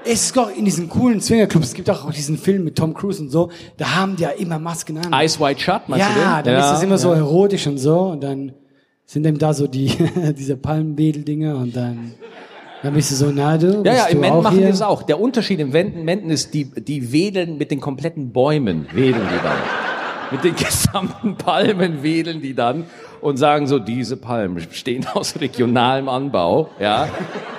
Es 0.03 0.25
ist 0.25 0.37
doch 0.37 0.49
in 0.49 0.65
diesen 0.65 0.89
coolen 0.89 1.21
Swingerclubs, 1.21 1.67
es 1.67 1.73
gibt 1.73 1.89
auch 1.89 2.09
diesen 2.11 2.37
Film 2.37 2.63
mit 2.63 2.77
Tom 2.77 2.93
Cruise 2.93 3.21
und 3.21 3.29
so, 3.29 3.49
da 3.77 3.95
haben 3.95 4.15
die 4.15 4.23
ja 4.23 4.29
immer 4.29 4.57
Masken 4.57 4.97
an. 4.97 5.13
Ice 5.23 5.39
White 5.39 5.59
Shut, 5.59 5.87
meinst 5.87 6.05
du 6.15 6.19
ja, 6.19 6.41
den? 6.41 6.53
dann 6.53 6.63
ist 6.63 6.69
das 6.69 6.83
immer 6.83 6.97
so 6.97 7.13
ja. 7.13 7.19
erotisch 7.19 7.67
und 7.67 7.77
so 7.77 7.99
und 8.01 8.21
dann 8.21 8.53
sind 9.07 9.25
eben 9.25 9.39
da 9.39 9.53
so 9.53 9.65
die, 9.67 9.87
diese 10.37 10.57
Palmwedel-Dinger 10.57 11.55
und 11.55 11.75
dann, 11.75 12.11
dann 12.83 12.93
bist 12.93 13.09
du 13.09 13.15
so, 13.15 13.31
na 13.33 13.57
du, 13.57 13.81
Ja, 13.83 13.93
ja, 13.93 14.05
im 14.07 14.23
auch 14.25 14.43
machen 14.43 14.57
die 14.57 14.65
das 14.65 14.81
auch. 14.81 15.01
Der 15.01 15.19
Unterschied 15.19 15.59
im 15.59 15.69
Menden, 15.69 16.03
Menden 16.03 16.29
ist, 16.29 16.53
die, 16.53 16.65
die 16.65 17.11
wedeln 17.11 17.57
mit 17.57 17.71
den 17.71 17.79
kompletten 17.79 18.31
Bäumen, 18.31 18.85
wedeln 18.93 19.27
die 19.33 19.43
dann. 19.43 19.57
mit 20.29 20.43
den 20.43 20.55
gesamten 20.63 21.35
Palmen 21.37 22.03
wedeln 22.03 22.41
die 22.41 22.53
dann 22.53 22.85
und 23.21 23.37
sagen 23.37 23.65
so, 23.65 23.79
diese 23.79 24.17
Palmen 24.17 24.55
bestehen 24.55 25.07
aus 25.13 25.39
regionalem 25.39 26.09
Anbau, 26.09 26.69
ja. 26.79 27.07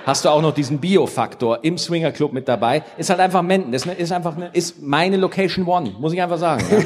Hast 0.04 0.24
du 0.24 0.30
auch 0.30 0.40
noch 0.40 0.54
diesen 0.54 0.78
Bio-Faktor 0.78 1.64
im 1.64 1.76
Swingerclub 1.76 2.32
mit 2.32 2.48
dabei? 2.48 2.82
Ist 2.96 3.10
halt 3.10 3.20
einfach 3.20 3.42
Menden. 3.42 3.72
Das 3.72 3.84
ist 3.84 4.10
einfach 4.10 4.34
ist 4.54 4.82
meine 4.82 5.18
Location 5.18 5.66
One, 5.66 5.92
muss 5.98 6.14
ich 6.14 6.22
einfach 6.22 6.38
sagen. 6.38 6.64
Ja. 6.70 6.78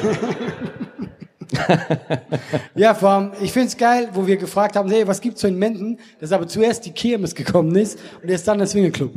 Ja, 2.75 2.95
vor 2.95 3.11
allem, 3.11 3.33
ich 3.41 3.53
find's 3.53 3.77
geil, 3.77 4.09
wo 4.13 4.27
wir 4.27 4.37
gefragt 4.37 4.77
haben, 4.77 4.91
hey, 4.91 5.07
was 5.07 5.21
gibt's 5.21 5.41
so 5.41 5.49
in 5.49 5.59
Menden, 5.59 5.99
dass 6.21 6.33
aber 6.33 6.47
zuerst 6.49 6.85
die 6.87 6.93
Kirmes 6.93 7.35
gekommen 7.35 7.75
ist 7.77 7.99
und 8.23 8.29
erst 8.31 8.49
dann 8.49 8.59
der 8.59 8.67
Swingerclub. 8.67 9.13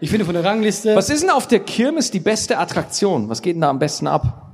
Ich 0.00 0.10
finde 0.10 0.24
von 0.24 0.34
der 0.34 0.44
Rangliste, 0.44 0.96
Was 0.96 1.10
ist 1.10 1.22
denn 1.22 1.30
auf 1.30 1.46
der 1.46 1.60
Kirmes 1.60 2.10
die 2.10 2.18
beste 2.20 2.58
Attraktion? 2.58 3.28
Was 3.28 3.40
geht 3.40 3.54
denn 3.54 3.60
da 3.60 3.70
am 3.70 3.78
besten 3.78 4.06
ab? 4.06 4.50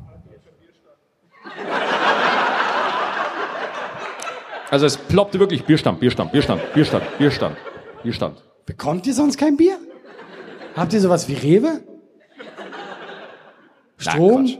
Also 4.70 4.84
es 4.86 4.96
ploppte 4.96 5.38
wirklich 5.38 5.64
Bierstand, 5.64 5.98
Bierstand, 6.00 6.32
Bierstand, 6.32 6.60
Bierstand, 6.74 7.18
Bierstand, 7.18 7.56
Bierstand. 8.02 8.42
bekommt 8.66 9.06
ihr 9.06 9.14
sonst 9.14 9.38
kein 9.38 9.56
Bier? 9.56 9.78
Habt 10.76 10.92
ihr 10.92 11.00
sowas 11.00 11.26
wie 11.28 11.34
Rewe? 11.34 11.80
Strom? 13.96 14.44
Quatsch. 14.44 14.58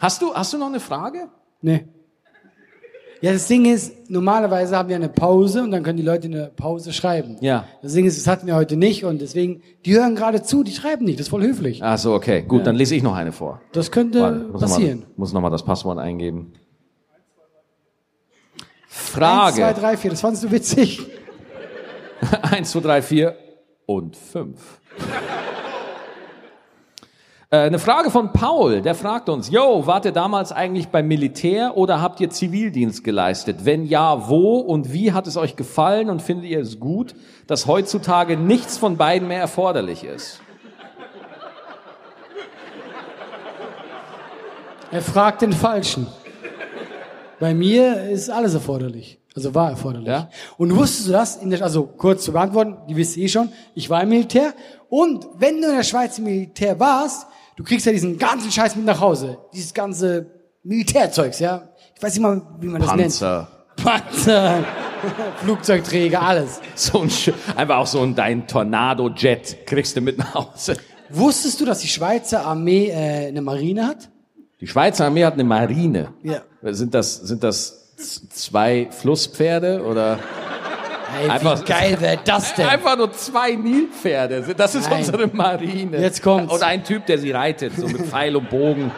Hast 0.00 0.22
du, 0.22 0.32
hast 0.34 0.52
du 0.52 0.58
noch 0.58 0.68
eine 0.68 0.80
Frage? 0.80 1.28
Nee. 1.62 1.84
Ja, 3.22 3.32
das 3.34 3.48
Ding 3.48 3.66
ist, 3.66 4.10
normalerweise 4.10 4.76
haben 4.76 4.88
wir 4.88 4.96
eine 4.96 5.10
Pause 5.10 5.62
und 5.62 5.72
dann 5.72 5.82
können 5.82 5.98
die 5.98 6.02
Leute 6.02 6.26
eine 6.26 6.50
Pause 6.56 6.90
schreiben. 6.94 7.36
Ja. 7.42 7.66
Das 7.82 7.92
Ding 7.92 8.06
ist, 8.06 8.18
das 8.18 8.26
hatten 8.26 8.46
wir 8.46 8.54
heute 8.54 8.76
nicht 8.76 9.04
und 9.04 9.20
deswegen, 9.20 9.62
die 9.84 9.94
hören 9.94 10.16
gerade 10.16 10.42
zu, 10.42 10.62
die 10.64 10.72
schreiben 10.72 11.04
nicht, 11.04 11.18
das 11.18 11.26
ist 11.26 11.30
voll 11.30 11.42
höflich. 11.42 11.82
Ach 11.82 11.98
so, 11.98 12.14
okay. 12.14 12.42
Gut, 12.42 12.60
ja. 12.60 12.64
dann 12.64 12.76
lese 12.76 12.94
ich 12.94 13.02
noch 13.02 13.14
eine 13.14 13.32
vor. 13.32 13.60
Das 13.72 13.90
könnte 13.90 14.22
Warte, 14.22 14.38
muss 14.38 14.60
passieren. 14.62 15.00
Noch 15.00 15.06
mal, 15.06 15.14
muss 15.16 15.32
nochmal 15.34 15.50
das 15.50 15.64
Passwort 15.64 15.98
eingeben. 15.98 16.54
Frage. 18.88 19.66
1, 19.66 19.76
2, 19.76 19.80
3, 19.80 19.96
4, 19.98 20.10
das 20.12 20.20
fandest 20.22 20.44
du 20.44 20.50
witzig. 20.50 21.06
1, 22.42 22.70
2, 22.70 22.80
3, 22.80 23.02
4 23.02 23.36
und 23.84 24.16
5. 24.16 24.80
Eine 27.52 27.80
Frage 27.80 28.12
von 28.12 28.32
Paul, 28.32 28.80
der 28.80 28.94
fragt 28.94 29.28
uns, 29.28 29.50
Yo, 29.50 29.84
wart 29.84 30.04
ihr 30.04 30.12
damals 30.12 30.52
eigentlich 30.52 30.86
beim 30.86 31.08
Militär 31.08 31.76
oder 31.76 32.00
habt 32.00 32.20
ihr 32.20 32.30
Zivildienst 32.30 33.02
geleistet? 33.02 33.64
Wenn 33.64 33.84
ja, 33.86 34.28
wo 34.28 34.58
und 34.58 34.92
wie 34.92 35.12
hat 35.12 35.26
es 35.26 35.36
euch 35.36 35.56
gefallen 35.56 36.10
und 36.10 36.22
findet 36.22 36.48
ihr 36.48 36.60
es 36.60 36.78
gut, 36.78 37.16
dass 37.48 37.66
heutzutage 37.66 38.36
nichts 38.36 38.78
von 38.78 38.96
beiden 38.96 39.26
mehr 39.26 39.40
erforderlich 39.40 40.04
ist? 40.04 40.40
Er 44.92 45.02
fragt 45.02 45.42
den 45.42 45.52
Falschen. 45.52 46.06
Bei 47.40 47.52
mir 47.52 48.10
ist 48.10 48.30
alles 48.30 48.54
erforderlich. 48.54 49.18
Also 49.34 49.52
war 49.56 49.70
erforderlich. 49.70 50.08
Ja? 50.08 50.28
Und 50.56 50.76
wusstest 50.76 51.08
du 51.08 51.12
das? 51.12 51.40
Der, 51.40 51.62
also 51.64 51.84
kurz 51.84 52.24
zu 52.24 52.32
beantworten, 52.32 52.76
die 52.88 52.94
wisst 52.94 53.16
ihr 53.16 53.24
eh 53.24 53.28
schon, 53.28 53.48
ich 53.74 53.90
war 53.90 54.04
im 54.04 54.10
Militär. 54.10 54.54
Und 54.88 55.26
wenn 55.36 55.60
du 55.60 55.68
in 55.68 55.74
der 55.74 55.82
Schweiz 55.82 56.16
im 56.18 56.24
Militär 56.24 56.78
warst, 56.78 57.26
du 57.60 57.64
kriegst 57.64 57.84
ja 57.86 57.92
diesen 57.92 58.18
ganzen 58.18 58.50
Scheiß 58.50 58.74
mit 58.76 58.86
nach 58.86 59.00
Hause. 59.00 59.36
Dieses 59.52 59.74
ganze 59.74 60.26
Militärzeugs, 60.62 61.38
ja. 61.40 61.68
Ich 61.94 62.02
weiß 62.02 62.14
nicht 62.14 62.22
mal, 62.22 62.40
wie 62.60 62.66
man 62.68 62.80
das 62.80 62.90
Panzer. 62.90 63.48
nennt. 63.76 63.86
Panzer, 63.86 64.64
Flugzeugträger, 65.42 66.22
alles. 66.22 66.60
So 66.74 67.00
ein, 67.00 67.08
Sch- 67.10 67.32
einfach 67.56 67.76
auch 67.78 67.86
so 67.86 68.00
ein 68.02 68.14
dein 68.14 68.46
Tornado-Jet 68.46 69.66
kriegst 69.66 69.96
du 69.96 70.00
mit 70.00 70.18
nach 70.18 70.34
Hause. 70.34 70.76
Wusstest 71.10 71.60
du, 71.60 71.64
dass 71.64 71.80
die 71.80 71.88
Schweizer 71.88 72.44
Armee 72.46 72.88
äh, 72.88 73.28
eine 73.28 73.42
Marine 73.42 73.86
hat? 73.86 74.08
Die 74.60 74.66
Schweizer 74.66 75.06
Armee 75.06 75.24
hat 75.24 75.34
eine 75.34 75.44
Marine. 75.44 76.12
Ja. 76.22 76.42
Sind 76.62 76.94
das, 76.94 77.16
sind 77.16 77.42
das 77.42 77.94
zwei 78.30 78.88
Flusspferde 78.90 79.84
oder? 79.84 80.18
Ey, 81.18 81.26
wie 81.26 81.30
Einfach- 81.30 81.64
geil 81.64 82.00
wäre 82.00 82.18
das 82.24 82.54
denn? 82.54 82.66
Einfach 82.66 82.96
nur 82.96 83.12
zwei 83.12 83.52
Nilpferde. 83.52 84.54
Das 84.56 84.74
ist 84.74 84.88
Nein. 84.88 84.98
unsere 84.98 85.26
Marine. 85.28 85.98
Jetzt 85.98 86.22
kommt's. 86.22 86.52
Und 86.52 86.62
ein 86.62 86.84
Typ, 86.84 87.06
der 87.06 87.18
sie 87.18 87.32
reitet, 87.32 87.74
so 87.76 87.86
mit 87.86 88.02
Pfeil 88.06 88.36
und 88.36 88.48
Bogen. 88.48 88.90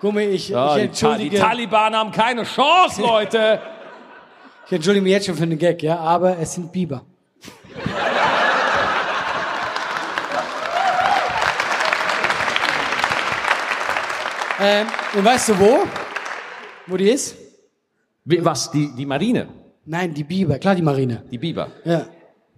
Guck 0.00 0.14
mal, 0.14 0.22
ich, 0.22 0.50
Ja, 0.50 0.76
ich 0.76 0.82
die, 0.82 0.88
Ta 1.00 1.14
die 1.16 1.22
entschuldige, 1.24 1.38
Taliban 1.38 1.96
haben 1.96 2.12
keine 2.12 2.44
Chance, 2.44 3.00
Leute. 3.00 3.60
ich 4.66 4.72
entschuldige 4.72 5.02
mich 5.02 5.12
jetzt 5.12 5.26
schon 5.26 5.34
für 5.34 5.46
den 5.46 5.58
Gag, 5.58 5.82
ja, 5.82 5.98
aber 5.98 6.38
es 6.38 6.54
sind 6.54 6.70
Biber. 6.70 7.02
ähm, 14.60 14.86
und 15.14 15.24
weißt 15.24 15.50
du 15.50 15.58
wo? 15.58 15.84
Wo 16.86 16.96
die 16.96 17.10
ist? 17.10 17.36
Wie, 18.24 18.44
was? 18.44 18.70
Die, 18.70 18.94
die 18.94 19.06
Marine? 19.06 19.48
Nein, 19.86 20.14
die 20.14 20.24
Biber. 20.24 20.58
Klar, 20.58 20.74
die 20.74 20.82
Marine. 20.82 21.22
Die 21.30 21.38
Biber? 21.38 21.68
Ja. 21.84 22.06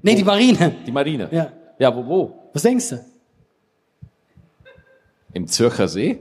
Nee, 0.03 0.15
die 0.15 0.25
Marine. 0.25 0.75
Die 0.87 0.93
Marine? 0.93 1.29
Ja. 1.31 1.53
Ja, 1.79 1.95
wo, 1.95 2.07
wo? 2.07 2.51
Was 2.53 2.62
denkst 2.62 2.91
du? 2.91 3.05
Im 5.33 5.47
Zürcher 5.47 5.89
See? 5.89 6.21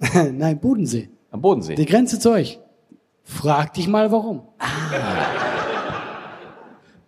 Nein, 0.32 0.58
Bodensee. 0.58 1.10
Am 1.30 1.40
Bodensee? 1.40 1.74
Die 1.74 1.86
Grenze 1.86 2.18
zu 2.18 2.30
euch. 2.30 2.58
Frag 3.22 3.74
dich 3.74 3.86
mal, 3.86 4.10
warum. 4.10 4.42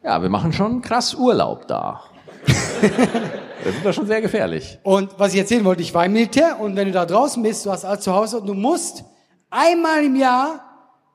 Ja, 0.02 0.22
wir 0.22 0.28
machen 0.28 0.52
schon 0.52 0.80
krass 0.82 1.14
Urlaub 1.14 1.66
da. 1.66 2.02
das 2.44 3.74
ist 3.74 3.84
doch 3.84 3.92
schon 3.92 4.06
sehr 4.06 4.20
gefährlich. 4.20 4.78
Und 4.82 5.18
was 5.18 5.32
ich 5.32 5.40
erzählen 5.40 5.64
wollte, 5.64 5.82
ich 5.82 5.94
war 5.94 6.04
im 6.04 6.12
Militär 6.12 6.60
und 6.60 6.76
wenn 6.76 6.88
du 6.88 6.92
da 6.92 7.06
draußen 7.06 7.42
bist, 7.42 7.64
du 7.66 7.70
hast 7.70 7.84
alles 7.84 8.00
zu 8.04 8.14
Hause 8.14 8.38
und 8.38 8.46
du 8.46 8.54
musst 8.54 9.04
einmal 9.50 10.04
im 10.04 10.16
Jahr 10.16 10.60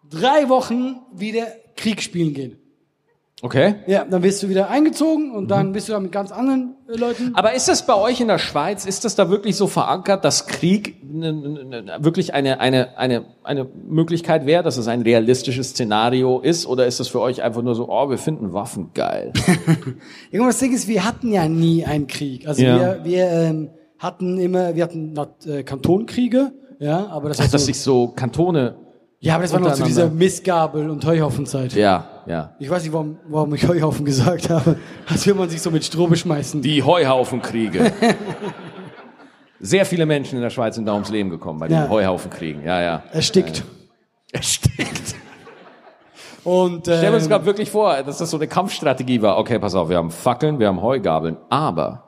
drei 0.10 0.50
Wochen 0.50 1.02
wieder 1.14 1.48
Krieg 1.80 2.02
spielen 2.02 2.34
gehen. 2.34 2.58
Okay. 3.42 3.76
Ja, 3.88 4.04
dann 4.04 4.22
wirst 4.22 4.44
du 4.44 4.50
wieder 4.50 4.70
eingezogen 4.70 5.32
und 5.32 5.50
dann 5.50 5.72
bist 5.72 5.88
du 5.88 5.94
da 5.94 6.00
mit 6.02 6.12
ganz 6.12 6.30
anderen 6.32 6.76
äh, 6.90 6.98
Leuten. 6.98 7.32
Aber 7.36 7.54
ist 7.54 7.70
das 7.70 7.86
bei 7.86 7.96
euch 7.96 8.20
in 8.20 8.28
der 8.28 8.38
Schweiz, 8.38 8.86
ist 8.86 9.06
das 9.06 9.16
da 9.16 9.30
wirklich 9.30 9.56
so 9.56 9.68
verankert, 9.68 10.26
dass 10.26 10.46
Krieg 10.46 10.98
wirklich 11.02 12.34
eine, 12.34 12.60
eine, 12.60 12.98
eine, 12.98 13.26
eine 13.44 13.66
Möglichkeit 13.88 14.46
wäre, 14.46 14.62
dass 14.62 14.76
es 14.76 14.90
ein 14.90 15.04
realistisches 15.04 15.70
Szenario 15.70 16.40
ist? 16.40 16.66
Oder 16.66 16.86
ist 16.86 17.00
das 17.00 17.08
für 17.08 17.22
euch 17.22 17.42
einfach 17.42 17.62
nur 17.62 17.76
so, 17.76 17.88
oh, 17.88 18.10
wir 18.10 18.18
finden 18.18 18.52
Waffen 18.52 18.92
geil? 18.94 19.32
Irgendwas 20.32 20.60
Ding 20.60 20.74
ist, 20.74 20.90
wir 20.90 21.06
hatten 21.06 21.32
ja 21.32 21.48
nie 21.48 21.86
einen 21.86 22.08
Krieg. 22.08 22.46
Also 22.46 22.62
Ja. 22.62 22.78
wir, 22.78 23.06
wir 23.06 23.26
ähm, 23.32 23.70
hatten 24.00 24.38
immer, 24.38 24.76
wir 24.76 24.84
hatten 24.84 25.16
äh, 25.46 25.64
Kantonkriege, 25.64 26.52
ja, 26.80 27.08
aber 27.08 27.30
das, 27.30 27.40
war 27.40 27.48
dass 27.48 27.62
so, 27.62 27.66
sich 27.66 27.80
so 27.80 28.08
Kantone, 28.10 28.76
ja, 29.20 29.34
aber 29.36 29.44
das 29.44 29.54
war 29.54 29.60
noch 29.60 29.74
zu 29.74 29.84
dieser 29.84 30.10
Missgabel- 30.10 30.90
und 30.90 31.06
Heuhaufenzeit. 31.06 31.74
ja, 31.74 32.08
ja. 32.26 32.54
Ich 32.60 32.70
weiß 32.70 32.84
nicht, 32.84 32.94
warum, 32.94 33.18
warum 33.28 33.54
ich 33.56 33.68
Heuhaufen 33.68 34.06
gesagt 34.06 34.50
habe. 34.50 34.78
Als 35.08 35.26
will 35.28 35.34
man 35.34 35.50
sich 35.50 35.62
so 35.62 35.72
mit 35.72 35.84
Stroh 35.84 36.08
beschmeißen. 36.08 36.62
Die 36.62 36.84
Heuhaufenkriege. 36.84 37.92
Sehr 39.60 39.86
viele 39.86 40.06
Menschen 40.06 40.36
in 40.38 40.42
der 40.42 40.50
Schweiz 40.52 40.76
sind 40.76 40.86
da 40.86 40.94
ums 40.94 41.10
Leben 41.10 41.30
gekommen 41.30 41.60
bei 41.60 41.68
den 41.68 41.78
Ja. 41.78 41.90
Heuhaufenkriegen. 41.90 42.64
Ja, 42.64 42.82
ja. 42.82 43.04
Erstickt. 43.12 43.64
Erstickt. 44.32 45.16
Und 46.46 46.84
Stell 46.84 47.02
mir 47.10 47.12
das 47.12 47.24
ähm, 47.24 47.30
gerade 47.30 47.46
wirklich 47.46 47.70
vor, 47.70 48.02
dass 48.04 48.20
das 48.20 48.30
so 48.30 48.38
eine 48.38 48.48
Kampfstrategie 48.48 49.22
war. 49.22 49.38
Okay, 49.38 49.60
pass 49.60 49.76
auf, 49.76 49.90
wir 49.90 49.98
haben 49.98 50.12
Fackeln, 50.12 50.60
wir 50.60 50.68
haben 50.68 50.82
Heugabeln, 50.82 51.36
aber 51.50 52.06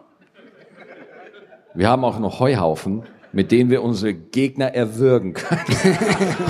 wir 1.74 1.90
haben 1.90 2.06
auch 2.06 2.20
noch 2.20 2.40
Heuhaufen, 2.40 3.04
mit 3.34 3.52
denen 3.52 3.70
wir 3.70 3.84
unsere 3.84 4.14
Gegner 4.14 4.74
erwürgen 4.74 5.34
können. 5.34 5.98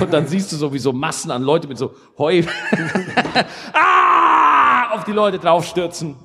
Und 0.00 0.12
dann 0.12 0.26
siehst 0.26 0.52
du 0.52 0.56
so 0.56 0.72
wie 0.72 0.78
so 0.78 0.92
Massen 0.92 1.30
an 1.30 1.42
Leute 1.42 1.68
mit 1.68 1.78
so 1.78 1.92
Heu 2.18 2.42
ah, 3.72 4.94
auf 4.94 5.04
die 5.04 5.12
Leute 5.12 5.38
draufstürzen. 5.38 6.16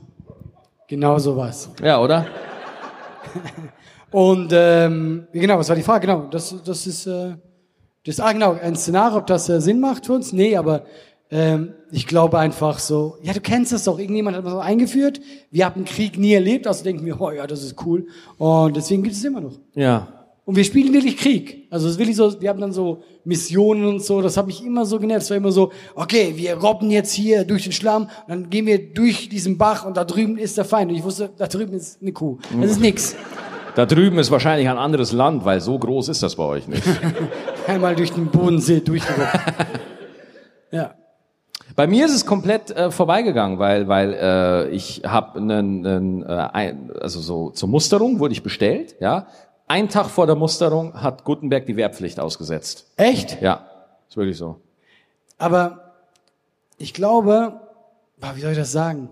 genau 0.87 1.17
sowas. 1.19 1.69
Ja, 1.81 1.99
oder? 1.99 2.25
Und 4.11 4.51
ähm, 4.53 5.27
genau, 5.33 5.59
was 5.59 5.69
war 5.69 5.75
die 5.75 5.83
Frage? 5.83 6.07
Genau, 6.07 6.27
das, 6.31 6.55
das 6.63 6.87
ist 6.87 7.07
äh, 7.07 7.35
das 8.05 8.19
ah 8.19 8.31
genau 8.31 8.53
ein 8.53 8.75
Szenario, 8.75 9.17
ob 9.17 9.27
das 9.27 9.49
äh, 9.49 9.59
Sinn 9.59 9.79
macht 9.79 10.05
für 10.05 10.13
uns? 10.13 10.31
Nee, 10.31 10.55
aber 10.55 10.85
ähm, 11.29 11.73
ich 11.91 12.07
glaube 12.07 12.39
einfach 12.39 12.79
so. 12.79 13.17
Ja, 13.21 13.33
du 13.33 13.41
kennst 13.41 13.73
das 13.73 13.83
doch. 13.83 13.99
Irgendjemand 13.99 14.37
hat 14.37 14.45
das 14.45 14.53
so 14.53 14.59
eingeführt. 14.59 15.19
Wir 15.51 15.65
haben 15.65 15.83
Krieg 15.83 16.17
nie 16.17 16.33
erlebt, 16.33 16.67
also 16.67 16.83
denken 16.83 17.05
wir, 17.05 17.19
oh 17.19 17.31
ja, 17.31 17.45
das 17.45 17.63
ist 17.63 17.85
cool. 17.85 18.07
Und 18.37 18.77
deswegen 18.77 19.03
gibt 19.03 19.15
es 19.15 19.23
immer 19.25 19.41
noch. 19.41 19.59
Ja. 19.75 20.16
Und 20.47 20.55
wir 20.55 20.63
spielen 20.63 20.93
wirklich 20.93 21.17
Krieg. 21.17 21.67
Also 21.69 21.87
es 21.87 21.95
ist 21.95 21.99
wirklich 21.99 22.15
so, 22.15 22.39
wir 22.39 22.47
haben 22.47 22.61
dann 22.61 22.71
so 22.71 23.03
Missionen 23.25 23.83
und 23.85 24.01
so, 24.01 24.21
das 24.21 24.37
habe 24.37 24.49
ich 24.49 24.63
immer 24.63 24.85
so 24.85 24.97
genervt. 24.97 25.23
Es 25.23 25.29
war 25.29 25.35
immer 25.35 25.51
so, 25.51 25.73
okay, 25.93 26.31
wir 26.37 26.53
robben 26.53 26.89
jetzt 26.89 27.11
hier 27.11 27.43
durch 27.43 27.63
den 27.63 27.73
Schlamm 27.73 28.03
und 28.03 28.29
dann 28.29 28.49
gehen 28.49 28.65
wir 28.65 28.93
durch 28.93 29.27
diesen 29.27 29.57
Bach 29.57 29.85
und 29.85 29.97
da 29.97 30.05
drüben 30.05 30.37
ist 30.37 30.57
der 30.57 30.63
Feind. 30.63 30.89
Und 30.89 30.97
ich 30.97 31.03
wusste, 31.03 31.31
da 31.37 31.47
drüben 31.47 31.73
ist 31.73 32.01
eine 32.01 32.13
Kuh. 32.13 32.37
Das 32.61 32.71
ist 32.71 32.79
nix. 32.79 33.17
Da 33.75 33.85
drüben 33.85 34.19
ist 34.19 34.31
wahrscheinlich 34.31 34.69
ein 34.69 34.77
anderes 34.77 35.11
Land, 35.11 35.43
weil 35.43 35.59
so 35.59 35.77
groß 35.77 36.07
ist 36.07 36.23
das 36.23 36.37
bei 36.37 36.43
euch 36.45 36.65
nicht. 36.69 36.83
Einmal 37.67 37.97
durch 37.97 38.13
den 38.13 38.27
Bodensee 38.27 38.79
durchgerobbt. 38.79 39.39
ja. 40.71 40.95
Bei 41.75 41.87
mir 41.87 42.05
ist 42.05 42.15
es 42.15 42.25
komplett 42.25 42.71
äh, 42.71 42.89
vorbeigegangen, 42.89 43.59
weil 43.59 43.89
weil 43.89 44.13
äh, 44.13 44.69
ich 44.69 45.01
habe 45.05 45.39
einen, 45.39 45.85
einen 45.85 46.23
äh, 46.23 46.47
ein, 46.53 46.91
also 47.01 47.19
so 47.19 47.49
zur 47.49 47.67
Musterung 47.67 48.19
wurde 48.19 48.31
ich 48.31 48.41
bestellt, 48.41 48.95
ja. 49.01 49.27
Ein 49.67 49.89
Tag 49.89 50.09
vor 50.09 50.25
der 50.27 50.35
Musterung 50.35 50.93
hat 51.01 51.23
Gutenberg 51.25 51.65
die 51.65 51.75
Wehrpflicht 51.75 52.19
ausgesetzt. 52.19 52.87
Echt? 52.95 53.41
Ja, 53.41 53.67
ist 54.07 54.15
wirklich 54.17 54.37
so. 54.37 54.61
Aber 55.37 55.93
ich 56.77 56.93
glaube, 56.93 57.59
wie 58.35 58.41
soll 58.41 58.51
ich 58.51 58.57
das 58.57 58.71
sagen? 58.71 59.09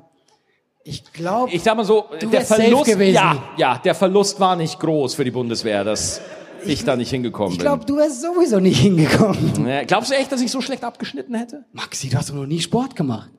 Ich 0.84 1.12
glaube, 1.14 1.51
Ich 1.51 1.64
sag 1.64 1.76
mal 1.76 1.84
so, 1.84 2.06
Du 2.20 2.30
der 2.30 2.41
Verlust, 2.41 2.86
gewesen. 2.86 3.16
ja, 3.16 3.43
ja, 3.58 3.78
der 3.80 3.95
Verlust 3.95 4.39
war 4.39 4.56
nicht 4.56 4.80
groß 4.80 5.16
für 5.16 5.24
die 5.26 5.32
Bundeswehr. 5.32 5.84
Das 5.84 6.22
ich 6.64 6.84
da 6.86 6.95
nicht 6.95 7.10
hingekommen 7.10 7.51
Ich 7.51 7.58
bin. 7.58 7.66
glaube, 7.66 7.86
du 7.86 7.97
wärst 7.97 8.22
sowieso 8.22 8.60
nicht 8.60 8.80
hingekommen. 8.80 9.68
Ja, 9.68 9.84
glaubst 9.84 10.12
du 10.12 10.16
echt, 10.16 10.32
dass 10.32 10.41
ich 10.41 10.51
so 10.51 10.62
schlecht 10.62 10.84
abgeschnitten 10.84 11.36
hätte? 11.36 11.66
Maxi, 11.74 12.10
du 12.10 12.18
hast 12.18 12.30
doch 12.30 12.36
noch 12.36 12.45
nie 12.45 12.62
Sport 12.62 12.95
gemacht. 12.95 13.30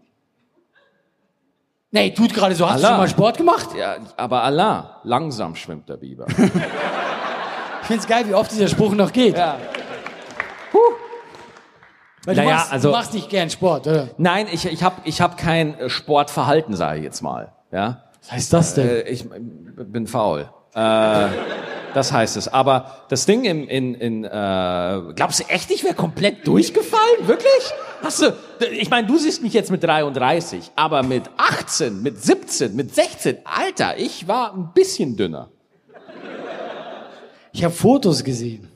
Nee, 1.97 2.11
tut 2.11 2.33
gerade 2.35 2.55
so. 2.55 2.69
Hast 2.69 2.83
du 2.83 2.87
Allah. 2.87 2.89
schon 2.89 2.97
mal 2.99 3.09
Sport 3.09 3.37
gemacht? 3.39 3.69
Ja, 3.77 3.97
aber 4.17 4.43
Allah, 4.43 5.01
langsam 5.05 5.55
schwimmt 5.57 5.89
der 5.89 5.97
Biber. 5.97 6.27
Ich 7.83 7.89
find's 7.89 8.07
geil, 8.09 8.25
wie 8.27 8.35
oft 8.35 8.51
dieser 8.51 8.67
Spruch 8.67 8.93
noch 8.97 9.13
geht. 9.13 9.37
ja. 9.39 9.59
Weil 12.25 12.35
du, 12.35 12.41
Naja, 12.43 12.55
machst, 12.57 12.73
also- 12.73 12.89
du 12.89 12.93
machst 12.97 13.15
nicht 13.15 13.29
gern 13.31 13.49
Sport, 13.51 13.87
oder? 13.87 14.09
Nein, 14.19 14.49
ich, 14.51 14.67
ich 14.67 14.83
habe 14.83 14.97
ich 15.05 15.21
hab 15.21 15.39
kein 15.39 15.79
äh, 15.79 15.89
Sportverhalten, 15.89 16.75
sage 16.75 16.99
ich 16.99 17.05
jetzt 17.05 17.23
mal. 17.23 17.53
Ja? 17.71 18.03
Was 18.23 18.33
heißt 18.33 18.53
das 18.53 18.75
denn? 18.75 18.89
Äh, 18.89 19.01
ich 19.03 19.25
bin 19.31 20.09
faul. 20.09 20.51
Äh, 20.75 20.79
das 21.97 22.13
heißt 22.13 22.37
es. 22.37 22.47
Aber 22.49 22.93
das 23.09 23.25
Ding 23.27 23.45
in, 23.45 23.67
in, 23.69 23.95
in 23.95 24.25
äh, 24.25 24.29
glaubst 25.15 25.41
du 25.41 25.45
echt, 25.49 25.71
ich 25.71 25.83
wäre 25.83 25.95
komplett 25.95 26.47
durchgefallen? 26.47 27.27
Wirklich? 27.27 27.73
Hast 28.03 28.21
du, 28.23 28.37
ich 28.71 28.91
meine, 28.91 29.07
du 29.07 29.17
siehst 29.17 29.43
mich 29.43 29.55
jetzt 29.55 29.71
mit 29.71 29.83
33, 29.83 30.73
aber 30.77 31.03
mit 31.03 31.23
18, 31.39 32.03
mit 32.03 32.23
17, 32.23 32.77
mit 32.77 32.95
16, 32.95 33.39
Alter, 33.45 33.97
ich 33.99 34.29
war 34.29 34.53
ein 34.53 34.71
bisschen 34.75 35.17
dünner. 35.17 35.49
Ich 37.53 37.65
habe 37.65 37.73
Fotos 37.75 38.23
gesehen. 38.23 38.69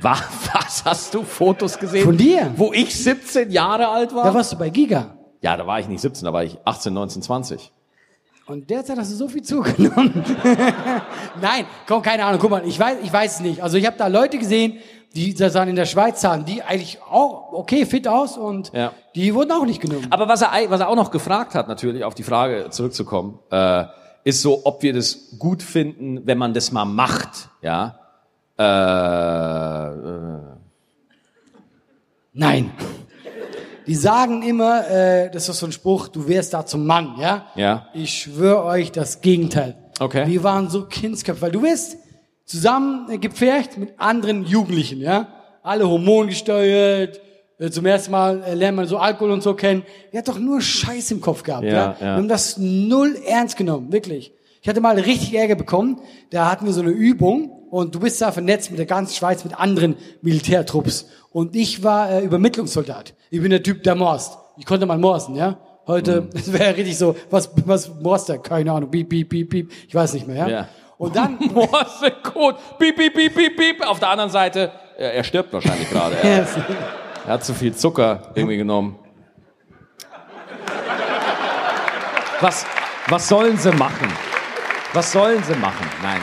Wa- 0.00 0.16
Was 0.52 0.84
hast 0.84 1.14
du 1.14 1.22
Fotos 1.22 1.78
gesehen? 1.78 2.04
Von 2.04 2.16
dir? 2.16 2.52
Wo 2.56 2.72
ich 2.72 2.94
17 2.94 3.50
Jahre 3.50 3.88
alt 3.88 4.14
war? 4.14 4.24
Da 4.24 4.34
warst 4.34 4.52
du 4.52 4.58
bei 4.58 4.68
Giga. 4.68 5.16
ja, 5.40 5.56
da 5.56 5.66
war 5.66 5.80
ich 5.80 5.88
nicht 5.88 6.00
17, 6.02 6.24
da 6.26 6.32
war 6.32 6.44
ich 6.44 6.58
18, 6.64 6.92
19, 6.92 7.22
20. 7.22 7.72
Und 8.46 8.68
derzeit 8.68 8.98
hast 8.98 9.12
du 9.12 9.16
so 9.16 9.28
viel 9.28 9.42
zugenommen. 9.52 10.24
Nein, 11.40 11.64
komm, 11.86 12.02
keine 12.02 12.24
Ahnung. 12.24 12.40
Guck 12.40 12.50
mal, 12.50 12.66
ich 12.66 12.78
weiß, 12.78 12.98
ich 13.02 13.12
weiß 13.12 13.34
es 13.36 13.40
nicht. 13.40 13.62
Also 13.62 13.76
ich 13.76 13.86
habe 13.86 13.96
da 13.96 14.08
Leute 14.08 14.38
gesehen, 14.38 14.78
die 15.14 15.34
das 15.34 15.52
dann 15.52 15.68
in 15.68 15.76
der 15.76 15.84
Schweiz 15.86 16.20
sahen, 16.20 16.44
die 16.44 16.62
eigentlich 16.62 16.98
auch 17.02 17.52
okay 17.52 17.84
fit 17.86 18.08
aus 18.08 18.36
und 18.38 18.72
Ja. 18.72 18.92
die 19.14 19.34
wurden 19.34 19.52
auch 19.52 19.66
nicht 19.66 19.80
genommen. 19.80 20.06
Aber 20.10 20.26
was 20.28 20.42
er, 20.42 20.50
was 20.70 20.80
er 20.80 20.88
auch 20.88 20.96
noch 20.96 21.10
gefragt 21.10 21.54
hat, 21.54 21.68
natürlich, 21.68 22.02
auf 22.04 22.14
die 22.14 22.22
Frage 22.22 22.68
zurückzukommen, 22.70 23.38
äh, 23.50 23.84
ist 24.24 24.40
so, 24.42 24.62
ob 24.64 24.82
wir 24.82 24.92
das 24.94 25.34
gut 25.38 25.62
finden, 25.62 26.26
wenn 26.26 26.38
man 26.38 26.54
das 26.54 26.72
mal 26.72 26.84
macht, 26.84 27.48
ja. 27.60 27.98
Äh, 28.58 28.62
äh, 28.64 30.38
Nein. 32.34 32.70
Die 33.86 33.94
sagen 33.94 34.42
immer, 34.42 34.88
äh, 34.88 35.30
das 35.30 35.48
ist 35.48 35.58
so 35.58 35.66
ein 35.66 35.72
Spruch, 35.72 36.08
du 36.08 36.28
wärst 36.28 36.54
da 36.54 36.64
zum 36.64 36.86
Mann, 36.86 37.16
ja? 37.18 37.46
Ja. 37.54 37.88
Ich 37.94 38.22
schwöre 38.22 38.64
euch 38.64 38.92
das 38.92 39.20
Gegenteil. 39.20 39.76
Okay. 39.98 40.26
Wir 40.26 40.42
waren 40.42 40.68
so 40.70 40.84
Kindsköpfe, 40.86 41.42
weil 41.42 41.52
du 41.52 41.62
wirst 41.62 41.96
zusammen 42.44 43.20
gepfercht 43.20 43.78
mit 43.78 43.98
anderen 43.98 44.44
Jugendlichen, 44.44 45.00
ja? 45.00 45.28
Alle 45.62 45.88
hormongesteuert, 45.88 47.20
äh, 47.58 47.70
zum 47.70 47.86
ersten 47.86 48.10
Mal 48.10 48.42
äh, 48.42 48.54
lernt 48.54 48.76
man 48.76 48.86
so 48.86 48.98
Alkohol 48.98 49.30
und 49.30 49.42
so 49.42 49.54
kennen. 49.54 49.84
Der 50.12 50.18
hat 50.18 50.28
doch 50.28 50.38
nur 50.38 50.60
Scheiß 50.60 51.10
im 51.12 51.20
Kopf 51.20 51.42
gehabt, 51.42 51.64
Ja, 51.64 51.70
ja? 51.72 51.96
ja. 51.98 52.00
Wir 52.00 52.12
haben 52.14 52.28
das 52.28 52.58
null 52.58 53.16
ernst 53.26 53.56
genommen, 53.56 53.92
wirklich. 53.92 54.32
Ich 54.60 54.68
hatte 54.68 54.80
mal 54.80 54.98
richtig 54.98 55.34
Ärger 55.34 55.56
bekommen, 55.56 56.00
da 56.30 56.50
hatten 56.50 56.66
wir 56.66 56.72
so 56.72 56.80
eine 56.82 56.90
Übung 56.90 57.61
und 57.72 57.94
du 57.94 58.00
bist 58.00 58.20
da 58.20 58.30
vernetzt 58.30 58.68
mit 58.70 58.78
der 58.78 58.84
ganzen 58.84 59.14
Schweiz 59.16 59.44
mit 59.44 59.58
anderen 59.58 59.96
Militärtrupps 60.20 61.06
und 61.30 61.56
ich 61.56 61.82
war 61.82 62.10
äh, 62.10 62.20
Übermittlungssoldat. 62.20 63.14
Ich 63.30 63.40
bin 63.40 63.50
der 63.50 63.62
Typ, 63.62 63.82
der 63.82 63.94
morst. 63.94 64.36
Ich 64.58 64.66
konnte 64.66 64.84
mal 64.84 64.98
morsen, 64.98 65.34
ja? 65.36 65.56
Heute, 65.86 66.20
Mhm. 66.20 66.30
das 66.34 66.52
wäre 66.52 66.76
richtig 66.76 66.98
so, 66.98 67.16
was, 67.30 67.48
was 67.64 67.88
morst 68.00 68.28
der? 68.28 68.38
Keine 68.38 68.70
Ahnung, 68.72 68.90
piep, 68.90 69.08
piep, 69.08 69.26
piep, 69.30 69.48
piep. 69.48 69.72
Ich 69.88 69.94
weiß 69.94 70.12
nicht 70.12 70.26
mehr, 70.28 70.36
ja? 70.36 70.48
Ja. 70.48 70.68
Und 70.98 71.16
dann, 71.16 71.38
Morsecode, 71.54 72.56
piep, 72.78 72.94
piep, 72.94 73.14
piep, 73.14 73.34
piep, 73.34 73.56
piep. 73.56 73.86
Auf 73.88 73.98
der 73.98 74.10
anderen 74.10 74.30
Seite, 74.30 74.70
er, 74.98 75.14
er 75.14 75.24
stirbt 75.24 75.50
wahrscheinlich 75.54 75.88
gerade. 75.88 76.14
Er, 76.22 76.40
Yes. 76.40 76.50
er 77.26 77.32
hat 77.32 77.42
zu 77.44 77.54
viel 77.54 77.74
Zucker 77.74 78.32
irgendwie 78.34 78.58
genommen. 78.58 78.98
Was, 82.42 82.66
was 83.08 83.28
sollen 83.28 83.56
sie 83.56 83.72
machen? 83.72 84.08
Was 84.92 85.10
sollen 85.12 85.42
sie 85.44 85.54
machen? 85.54 85.86
Nein. 86.02 86.20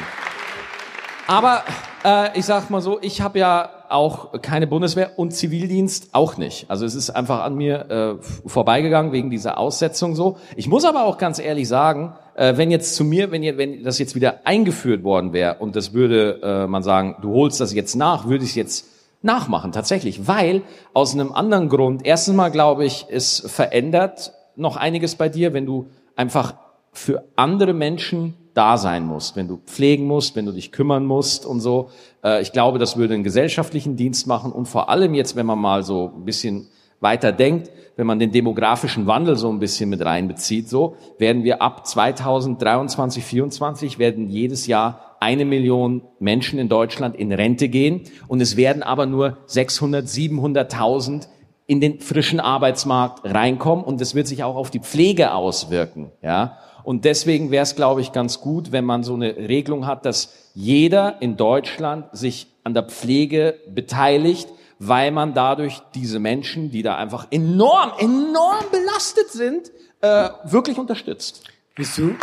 Aber 1.30 1.62
äh, 2.04 2.40
ich 2.40 2.46
sag 2.46 2.72
mal 2.72 2.82
so, 2.82 2.98
ich 3.04 3.22
habe 3.22 3.38
ja 3.38 3.70
auch 3.88 4.42
keine 4.42 4.66
Bundeswehr 4.66 5.20
und 5.20 5.30
Zivildienst 5.30 6.10
auch 6.12 6.38
nicht. 6.38 6.66
Also 6.72 6.88
es 6.88 6.96
ist 6.96 7.12
einfach 7.12 7.44
an 7.44 7.54
mir 7.54 8.20
äh, 8.20 8.50
vorbeigegangen 8.50 9.12
wegen 9.12 9.30
dieser 9.30 9.60
Aussetzung 9.60 10.16
so. 10.16 10.38
Ich 10.56 10.68
muss 10.68 10.86
aber 10.86 11.04
auch 11.04 11.20
ganz 11.20 11.38
ehrlich 11.38 11.68
sagen, 11.68 12.14
äh, 12.34 12.58
wenn 12.58 12.72
jetzt 12.72 12.96
zu 12.96 13.04
mir, 13.04 13.30
wenn, 13.30 13.44
ihr, 13.44 13.60
wenn 13.60 13.84
das 13.84 14.00
jetzt 14.00 14.16
wieder 14.16 14.40
eingeführt 14.46 15.04
worden 15.04 15.32
wäre 15.32 15.58
und 15.60 15.76
das 15.76 15.94
würde 15.94 16.40
äh, 16.42 16.66
man 16.66 16.82
sagen, 16.82 17.18
du 17.22 17.32
holst 17.32 17.62
das 17.62 17.76
jetzt 17.76 17.94
nach, 17.94 18.28
würde 18.28 18.44
ich 18.44 18.56
jetzt 18.56 18.88
nachmachen 19.22 19.72
tatsächlich, 19.72 20.28
weil 20.28 20.64
aus 20.96 21.14
einem 21.14 21.32
anderen 21.32 21.70
Grund. 21.70 22.08
Erstens 22.08 22.36
mal 22.36 22.50
glaube 22.50 22.86
ich, 22.86 23.06
es 23.08 23.44
verändert 23.46 24.34
noch 24.56 24.78
einiges 24.78 25.14
bei 25.14 25.30
dir, 25.30 25.54
wenn 25.54 25.68
du 25.68 25.92
einfach 26.16 26.56
für 26.92 27.24
andere 27.36 27.74
Menschen 27.74 28.34
da 28.60 28.76
sein 28.76 29.06
musst, 29.06 29.38
wenn 29.38 29.48
du 29.48 29.56
pflegen 29.56 30.06
musst, 30.06 30.36
wenn 30.36 30.46
du 30.46 30.52
dich 30.52 30.74
kümmern 30.74 31.06
musst 31.06 31.46
und 31.46 31.62
so. 31.62 31.92
Äh, 32.22 32.42
ich 32.42 32.52
glaube, 32.52 32.78
das 32.78 32.98
würde 32.98 33.14
einen 33.14 33.24
gesellschaftlichen 33.24 33.96
Dienst 33.96 34.28
machen 34.28 34.52
und 34.52 34.68
vor 34.68 34.90
allem 34.90 35.14
jetzt, 35.14 35.38
wenn 35.38 35.46
man 35.46 35.60
mal 35.60 35.82
so 35.82 36.12
ein 36.14 36.26
bisschen 36.26 36.68
weiter 37.00 37.32
denkt, 37.32 37.72
wenn 37.96 38.06
man 38.06 38.20
den 38.20 38.34
demografischen 38.34 39.08
Wandel 39.08 39.38
so 39.38 39.50
ein 39.50 39.60
bisschen 39.60 39.90
mit 39.90 40.04
reinbezieht, 40.04 40.68
so 40.68 40.98
werden 41.18 41.46
wir 41.46 41.62
ab 41.62 41.88
2023, 41.88 43.24
2024 43.24 43.98
werden 43.98 44.28
jedes 44.28 44.68
Jahr 44.68 45.16
eine 45.22 45.46
Million 45.46 46.02
Menschen 46.20 46.60
in 46.60 46.68
Deutschland 46.68 47.16
in 47.16 47.32
Rente 47.32 47.70
gehen 47.70 48.02
und 48.28 48.42
es 48.42 48.58
werden 48.58 48.84
aber 48.84 49.06
nur 49.06 49.38
600, 49.46 50.06
700.000 50.06 51.28
in 51.66 51.80
den 51.80 52.02
frischen 52.02 52.42
Arbeitsmarkt 52.42 53.22
reinkommen 53.24 53.86
und 53.86 54.02
das 54.02 54.16
wird 54.16 54.28
sich 54.28 54.44
auch 54.44 54.58
auf 54.58 54.70
die 54.70 54.82
Pflege 54.82 55.34
auswirken, 55.34 56.12
ja. 56.22 56.58
Und 56.90 57.06
deswegen 57.06 57.52
wäre 57.52 57.62
es, 57.62 57.76
glaube 57.76 58.02
ich, 58.02 58.14
ganz 58.14 58.42
gut, 58.42 58.72
wenn 58.72 58.84
man 58.84 59.04
so 59.04 59.14
eine 59.14 59.38
Regelung 59.38 59.86
hat, 59.86 60.08
dass 60.08 60.34
jeder 60.56 61.22
in 61.22 61.38
Deutschland 61.38 62.08
sich 62.14 62.48
an 62.64 62.74
der 62.74 62.82
Pflege 62.82 63.60
beteiligt, 63.68 64.50
weil 64.80 65.12
man 65.12 65.36
dadurch 65.36 65.84
diese 65.94 66.18
Menschen, 66.18 66.72
die 66.72 66.82
da 66.82 66.96
einfach 66.96 67.28
enorm, 67.30 67.92
enorm 68.00 68.66
belastet 68.72 69.30
sind, 69.30 69.70
äh, 70.02 70.30
wirklich 70.46 70.80
unterstützt. 70.80 71.44
Bist 71.76 71.96
du? 72.00 72.16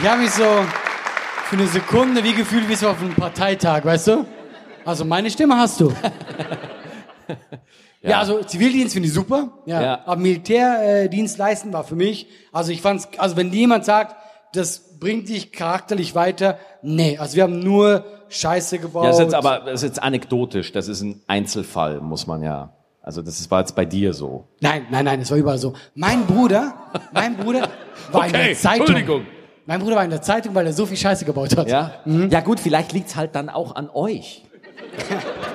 Ich 0.00 0.08
habe 0.08 0.22
mich 0.22 0.30
so 0.30 0.64
für 1.44 1.56
eine 1.56 1.66
Sekunde 1.66 2.24
wie 2.24 2.32
gefühlt 2.32 2.70
wie 2.70 2.74
so 2.74 2.88
auf 2.88 3.02
einem 3.02 3.14
Parteitag, 3.14 3.84
weißt 3.84 4.06
du? 4.06 4.24
Also 4.86 5.04
meine 5.04 5.30
Stimme 5.30 5.58
hast 5.58 5.78
du. 5.78 5.92
ja. 8.02 8.18
also 8.18 8.42
Zivildienst 8.42 8.94
finde 8.94 9.08
ich 9.08 9.14
super. 9.14 9.50
Ja. 9.66 9.82
Ja. 9.82 10.00
Aber 10.06 10.20
Militärdienst 10.20 11.38
leisten 11.38 11.72
war 11.72 11.84
für 11.84 11.96
mich. 11.96 12.28
Also 12.52 12.72
ich 12.72 12.80
fand's, 12.80 13.08
also 13.18 13.36
wenn 13.36 13.52
jemand 13.52 13.84
sagt, 13.84 14.16
das 14.52 14.98
bringt 14.98 15.28
dich 15.28 15.52
charakterlich 15.52 16.14
weiter, 16.14 16.58
nee. 16.82 17.18
Also 17.18 17.36
wir 17.36 17.42
haben 17.44 17.60
nur 17.60 18.04
Scheiße 18.28 18.78
gebaut. 18.78 19.04
Ja, 19.04 19.10
das 19.10 19.18
ist 19.18 19.24
jetzt 19.24 19.34
aber 19.34 19.60
das 19.60 19.74
ist 19.74 19.82
jetzt 19.82 20.02
anekdotisch, 20.02 20.72
das 20.72 20.88
ist 20.88 21.02
ein 21.02 21.22
Einzelfall, 21.26 22.00
muss 22.00 22.26
man 22.26 22.42
ja. 22.42 22.72
Also 23.02 23.22
das 23.22 23.40
ist, 23.40 23.50
war 23.50 23.60
jetzt 23.60 23.74
bei 23.74 23.84
dir 23.84 24.12
so. 24.12 24.46
Nein, 24.60 24.86
nein, 24.90 25.04
nein, 25.04 25.20
das 25.20 25.30
war 25.30 25.38
überall 25.38 25.58
so. 25.58 25.74
Mein 25.94 26.26
Bruder, 26.26 26.74
mein 27.12 27.36
Bruder 27.36 27.68
war 28.12 28.26
in 28.26 28.34
Okay, 28.34 28.48
der 28.48 28.56
Zeitung. 28.56 28.80
Entschuldigung. 28.80 29.26
Mein 29.66 29.80
Bruder 29.80 29.96
war 29.96 30.04
in 30.04 30.10
der 30.10 30.22
Zeitung, 30.22 30.54
weil 30.54 30.66
er 30.66 30.72
so 30.72 30.84
viel 30.84 30.96
Scheiße 30.96 31.24
gebaut 31.24 31.56
hat. 31.56 31.68
Ja? 31.68 32.00
Ja 32.04 32.40
gut, 32.40 32.60
vielleicht 32.60 32.92
liegt's 32.92 33.16
halt 33.16 33.34
dann 33.34 33.48
auch 33.48 33.74
an 33.76 33.88
euch. 33.92 34.44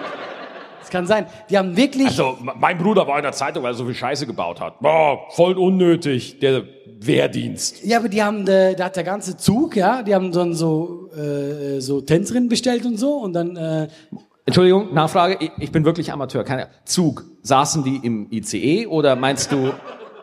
Das 0.86 0.92
kann 0.92 1.08
sein. 1.08 1.26
Die 1.50 1.58
haben 1.58 1.76
wirklich, 1.76 2.06
Also, 2.08 2.38
mein 2.60 2.78
Bruder 2.78 3.08
war 3.08 3.18
in 3.18 3.24
der 3.24 3.32
Zeitung, 3.32 3.64
weil 3.64 3.72
er 3.72 3.74
so 3.76 3.86
viel 3.86 3.96
Scheiße 3.96 4.28
gebaut 4.28 4.62
hat. 4.62 4.80
Boah, 4.82 5.18
voll 5.32 5.58
unnötig, 5.58 6.40
der 6.40 6.62
Wehrdienst. 7.00 7.84
ja, 7.84 7.98
aber 7.98 8.08
die 8.08 8.22
haben, 8.22 8.48
äh, 8.48 8.76
da 8.76 8.86
hat 8.86 8.96
der 8.96 9.04
ganze 9.04 9.36
Zug, 9.36 9.76
ja, 9.76 10.04
die 10.04 10.14
haben 10.14 10.32
dann 10.32 10.54
so, 10.54 11.10
äh, 11.16 11.80
so 11.82 12.02
Tänzerinnen 12.02 12.50
bestellt 12.50 12.86
und 12.86 12.98
so 12.98 13.16
und 13.16 13.34
dann, 13.34 13.56
äh, 13.58 13.88
Entschuldigung, 14.46 14.94
Nachfrage, 14.94 15.38
ich, 15.40 15.52
ich 15.58 15.72
bin 15.72 15.86
wirklich 15.86 16.12
Amateur. 16.14 16.44
Keine 16.44 16.68
Zug. 16.86 17.26
Saßen 17.42 17.84
die 17.84 18.00
im 18.04 18.28
ICE 18.32 18.86
oder 18.86 19.16
meinst 19.16 19.52
du, 19.52 19.72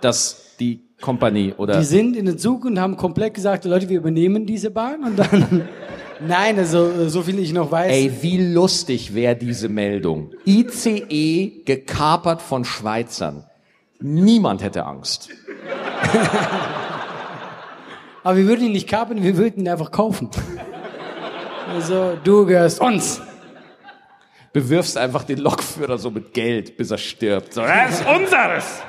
dass 0.01 0.55
die 0.61 0.81
Kompanie 1.01 1.53
oder 1.57 1.79
die 1.81 1.85
sind 1.85 2.17
in 2.17 2.27
den 2.27 2.39
Zug 2.39 2.65
und 2.65 2.79
haben 2.81 2.97
komplett 2.97 3.35
gesagt, 3.35 3.65
Leute, 3.65 3.89
wir 3.89 3.99
übernehmen 3.99 4.47
diese 4.47 4.71
Bahn 4.71 5.03
und 5.03 5.19
dann, 5.19 5.69
nein, 6.27 6.59
also, 6.59 6.91
äh, 6.91 7.09
so 7.09 7.23
viel 7.23 7.39
ich 7.39 7.53
noch 7.53 7.70
weiß. 7.70 7.93
Ey, 7.93 8.12
wie 8.20 8.53
lustig 8.53 9.14
wäre 9.14 9.37
diese 9.37 9.68
Meldung. 9.68 10.33
ICE 10.47 11.62
gekapert 11.64 12.43
von 12.43 12.64
Schweizern. 12.64 13.45
Niemand 14.01 14.62
hätte 14.62 14.85
Angst. 14.85 15.29
Aber 18.25 18.37
wir 18.37 18.47
würden 18.47 18.66
ihn 18.66 18.73
nicht 18.73 18.89
kapern, 18.89 19.23
wir 19.23 19.37
würden 19.37 19.61
ihn 19.64 19.68
einfach 19.68 19.91
kaufen. 19.91 20.31
Also, 21.73 22.18
du 22.23 22.47
gehörst 22.47 22.81
uns. 22.81 23.20
Bewirfst 24.53 24.97
einfach 24.99 25.25
den 25.25 25.39
Lokführer 25.39 25.99
so 25.99 26.11
mit 26.11 26.35
Geld, 26.35 26.77
bis 26.77 26.91
er 26.91 26.99
stirbt. 26.99 27.55
So, 27.55 27.62
das 27.62 28.01
ist 28.01 28.07
unseres. 28.07 28.83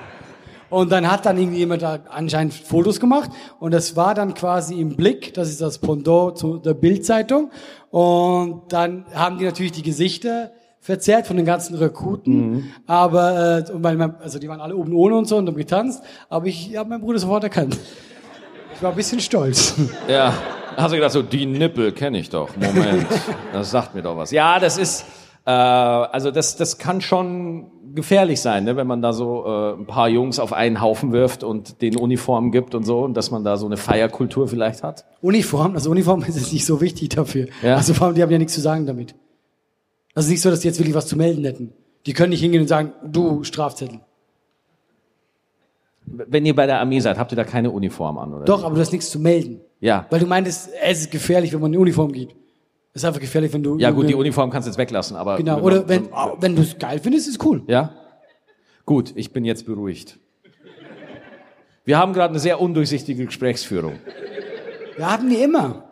Und 0.74 0.92
dann 0.92 1.12
hat 1.12 1.28
dann 1.28 1.38
irgendwie 1.38 1.60
jemand 1.60 1.84
da 1.84 2.00
anscheinend 2.10 2.52
Fotos 2.52 3.00
gemacht 3.00 3.30
und 3.60 3.72
das 3.72 3.96
war 3.96 4.16
dann 4.16 4.34
quasi 4.34 4.82
im 4.82 4.96
Blick, 4.96 5.32
das 5.36 5.50
ist 5.50 5.62
das 5.62 5.78
Pendant 5.78 6.40
zu 6.40 6.58
der 6.58 6.74
Bildzeitung. 6.74 7.52
Und 7.92 8.74
dann 8.74 9.06
haben 9.14 9.38
die 9.38 9.46
natürlich 9.46 9.74
die 9.74 9.84
Gesichter 9.84 10.52
verzerrt 10.80 11.28
von 11.28 11.38
den 11.38 11.46
ganzen 11.46 11.76
Rekruten, 11.76 12.74
aber 12.88 13.60
äh, 13.60 13.84
weil 13.84 13.98
man, 13.98 14.16
also 14.20 14.40
die 14.40 14.50
waren 14.50 14.62
alle 14.62 14.76
oben 14.76 14.96
ohne 14.96 15.16
und 15.16 15.28
so 15.28 15.38
und 15.38 15.46
haben 15.48 15.56
getanzt, 15.56 16.04
aber 16.28 16.48
ich 16.48 16.76
habe 16.76 16.90
meinen 16.90 17.02
Bruder 17.02 17.20
sofort 17.20 17.44
erkannt. 17.44 17.78
Ich 18.74 18.82
war 18.82 18.90
ein 18.90 18.96
bisschen 18.96 19.20
stolz. 19.20 19.76
Ja, 20.08 20.34
hast 20.76 20.92
du 20.92 20.96
gedacht, 20.96 21.12
so 21.12 21.22
die 21.22 21.46
Nippel 21.46 21.92
kenne 21.92 22.18
ich 22.18 22.32
doch. 22.32 22.50
Moment, 22.58 23.06
das 23.54 23.70
sagt 23.70 23.94
mir 23.94 24.02
doch 24.02 24.18
was. 24.18 24.32
Ja, 24.32 24.60
das 24.60 24.80
ist, 24.80 25.06
äh, 25.46 25.52
also 25.52 26.32
das, 26.32 26.56
das 26.56 26.80
kann 26.80 27.00
schon 27.00 27.70
gefährlich 27.94 28.42
sein, 28.42 28.64
ne, 28.64 28.76
wenn 28.76 28.88
man 28.88 29.02
da 29.02 29.14
so 29.14 29.46
äh, 29.46 29.74
ein 29.74 29.86
paar 29.86 30.10
Jungs 30.10 30.40
auf 30.40 30.54
einen 30.54 30.82
Haufen 30.82 31.12
wirft 31.12 31.44
und 31.44 31.82
den 31.82 31.98
Uniformen 31.98 32.52
gibt 32.52 32.76
und 32.76 32.86
so, 32.86 33.02
und 33.02 33.16
dass 33.16 33.32
man 33.32 33.44
da 33.44 33.58
so 33.58 33.66
eine 33.66 33.78
Feierkultur 33.78 34.48
vielleicht 34.48 34.84
hat. 34.84 35.06
Uniform, 35.22 35.76
also 35.76 35.92
Uniform 35.92 36.24
ist 36.28 36.38
jetzt 36.38 36.54
nicht 36.54 36.66
so 36.66 36.82
wichtig 36.82 37.10
dafür. 37.10 37.48
Ja. 37.62 37.76
Also 37.76 37.94
vor 37.94 38.08
allem, 38.08 38.16
die 38.16 38.24
haben 38.24 38.32
ja 38.32 38.38
nichts 38.38 38.54
zu 38.54 38.62
sagen 38.62 38.86
damit. 38.86 39.16
Also 40.16 40.30
nicht 40.30 40.42
so, 40.42 40.50
dass 40.50 40.62
die 40.62 40.68
jetzt 40.68 40.80
wirklich 40.80 40.96
was 40.96 41.08
zu 41.08 41.18
melden 41.18 41.44
hätten. 41.44 41.74
Die 42.06 42.14
können 42.14 42.30
nicht 42.30 42.42
hingehen 42.42 42.62
und 42.62 42.68
sagen, 42.68 42.94
du 43.04 43.44
Strafzettel. 43.44 44.00
Wenn 46.06 46.46
ihr 46.46 46.56
bei 46.56 46.66
der 46.66 46.80
Armee 46.80 47.00
seid, 47.00 47.18
habt 47.18 47.32
ihr 47.32 47.36
da 47.36 47.46
keine 47.46 47.72
Uniform 47.72 48.18
an, 48.18 48.34
oder? 48.34 48.46
Doch, 48.46 48.64
aber 48.64 48.76
du 48.76 48.82
hast 48.82 48.92
nichts 48.92 49.10
zu 49.10 49.20
melden. 49.20 49.62
Ja. 49.80 50.06
Weil 50.10 50.20
du 50.20 50.26
meintest, 50.26 50.70
es 50.84 51.02
ist 51.02 51.12
gefährlich, 51.12 51.54
wenn 51.54 51.62
man 51.62 51.74
in 51.74 51.80
Uniform 51.80 52.12
geht. 52.12 52.36
Ist 52.94 53.04
einfach 53.06 53.20
gefährlich, 53.22 53.52
wenn 53.54 53.64
du... 53.64 53.78
Ja 53.80 53.90
gut, 53.92 54.08
die 54.08 54.14
Uniform 54.16 54.52
kannst 54.52 54.68
du 54.68 54.70
jetzt 54.70 54.78
weglassen, 54.78 55.18
aber 55.18 55.38
Genau, 55.38 55.60
oder 55.62 55.78
man- 55.80 55.90
wenn, 55.90 56.10
wenn 56.40 56.56
du 56.56 56.62
es 56.62 56.78
geil 56.78 57.00
findest, 57.02 57.28
ist 57.28 57.44
cool. 57.44 57.64
Ja? 57.68 57.92
Gut, 58.86 59.14
ich 59.16 59.34
bin 59.34 59.46
jetzt 59.46 59.66
beruhigt. 59.66 60.20
Wir 61.86 61.98
haben 61.98 62.14
gerade 62.14 62.30
eine 62.30 62.40
sehr 62.40 62.62
undurchsichtige 62.62 63.26
Gesprächsführung. 63.26 63.94
Wir 64.96 65.10
haben 65.12 65.28
die 65.28 65.38
immer. 65.42 65.90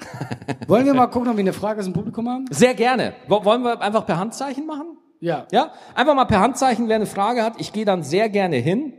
Wollen 0.68 0.86
wir 0.86 0.94
mal 0.94 1.08
gucken, 1.08 1.30
ob 1.30 1.36
wir 1.38 1.42
eine 1.42 1.54
Frage 1.54 1.80
aus 1.80 1.86
dem 1.86 1.94
Publikum 1.94 2.30
haben? 2.30 2.46
Sehr 2.52 2.76
gerne. 2.76 3.14
Wo- 3.28 3.44
Wollen 3.44 3.64
wir 3.64 3.82
einfach 3.82 4.06
per 4.06 4.18
Handzeichen 4.18 4.68
machen? 4.68 4.98
Ja. 5.20 5.48
Ja? 5.52 5.72
Einfach 5.96 6.14
mal 6.14 6.26
per 6.26 6.40
Handzeichen, 6.40 6.88
wer 6.88 6.98
eine 6.98 7.08
Frage 7.08 7.44
hat. 7.44 7.54
Ich 7.58 7.74
gehe 7.74 7.84
dann 7.86 8.04
sehr 8.04 8.30
gerne 8.30 8.58
hin. 8.58 8.94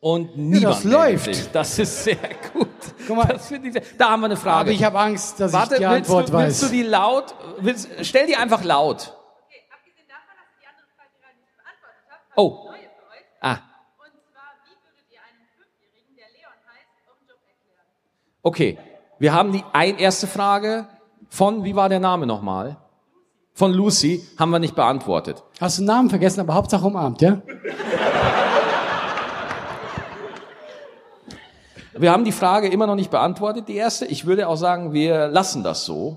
Und 0.00 0.36
niemand 0.36 0.64
das 0.76 0.84
meldet 0.84 0.92
läuft. 1.00 1.24
Sich. 1.34 1.50
Das 1.52 1.78
ist 1.78 2.04
sehr 2.04 2.16
gut. 2.52 2.68
Guck 3.08 3.16
mal. 3.16 3.34
ich 3.64 3.96
da 3.98 4.10
haben 4.10 4.20
wir 4.20 4.26
eine 4.26 4.36
Frage. 4.36 4.60
Aber 4.60 4.70
ich 4.70 4.84
habe 4.84 4.98
Angst, 5.00 5.40
dass 5.40 5.52
Warte, 5.52 5.74
ich 5.74 5.80
die 5.80 5.86
willst, 5.86 6.10
Antwort 6.10 6.28
du, 6.28 6.32
weiß. 6.34 6.44
willst 6.46 6.62
du 6.62 6.68
die 6.68 6.82
laut? 6.84 7.34
Willst, 7.58 7.88
stell 8.02 8.26
die 8.26 8.36
einfach 8.36 8.62
laut. 8.62 9.16
Okay, 9.48 9.62
abgesehen 9.72 10.06
davon, 10.06 10.36
dass 10.38 10.46
ich 10.52 10.60
die 10.60 10.68
andere 10.68 10.86
Frage 10.94 11.10
gerade 11.18 11.36
nicht 11.40 11.56
beantwortet 11.56 12.04
habe, 12.06 12.20
habe 12.30 12.36
Oh. 12.36 12.48
ich 12.54 12.68
eine 12.68 12.78
neue 12.78 12.88
für 12.94 13.06
euch. 13.10 13.24
Ah, 13.40 13.58
Und 13.98 14.14
zwar, 14.30 14.50
wie 14.68 14.76
würdet 14.84 15.06
ihr 15.10 15.18
einem 15.24 15.42
Fünfjährigen, 15.58 16.14
der 16.14 16.28
Leon 16.36 16.54
heißt, 16.70 16.92
euren 17.08 17.24
Job 17.26 17.40
erklären? 17.42 17.88
okay. 18.44 18.78
Wir 19.20 19.32
haben 19.34 19.50
die 19.52 19.64
ein, 19.72 19.98
erste 19.98 20.28
Frage 20.28 20.86
von, 21.28 21.64
wie 21.64 21.74
war 21.74 21.88
der 21.88 21.98
Name 21.98 22.24
nochmal? 22.26 22.76
Von 23.54 23.72
Lucy, 23.72 24.24
haben 24.38 24.50
wir 24.50 24.60
nicht 24.60 24.76
beantwortet. 24.76 25.42
Hast 25.60 25.78
du 25.78 25.82
den 25.82 25.86
Namen 25.86 26.08
vergessen, 26.10 26.38
aber 26.40 26.54
Hauptsache 26.54 26.86
umarmt, 26.86 27.20
ja? 27.22 27.40
Wir 32.00 32.12
haben 32.12 32.24
die 32.24 32.32
Frage 32.32 32.68
immer 32.68 32.86
noch 32.86 32.94
nicht 32.94 33.10
beantwortet, 33.10 33.66
die 33.68 33.74
erste. 33.74 34.06
Ich 34.06 34.24
würde 34.24 34.48
auch 34.48 34.56
sagen, 34.56 34.92
wir 34.92 35.28
lassen 35.28 35.64
das 35.64 35.84
so. 35.84 36.16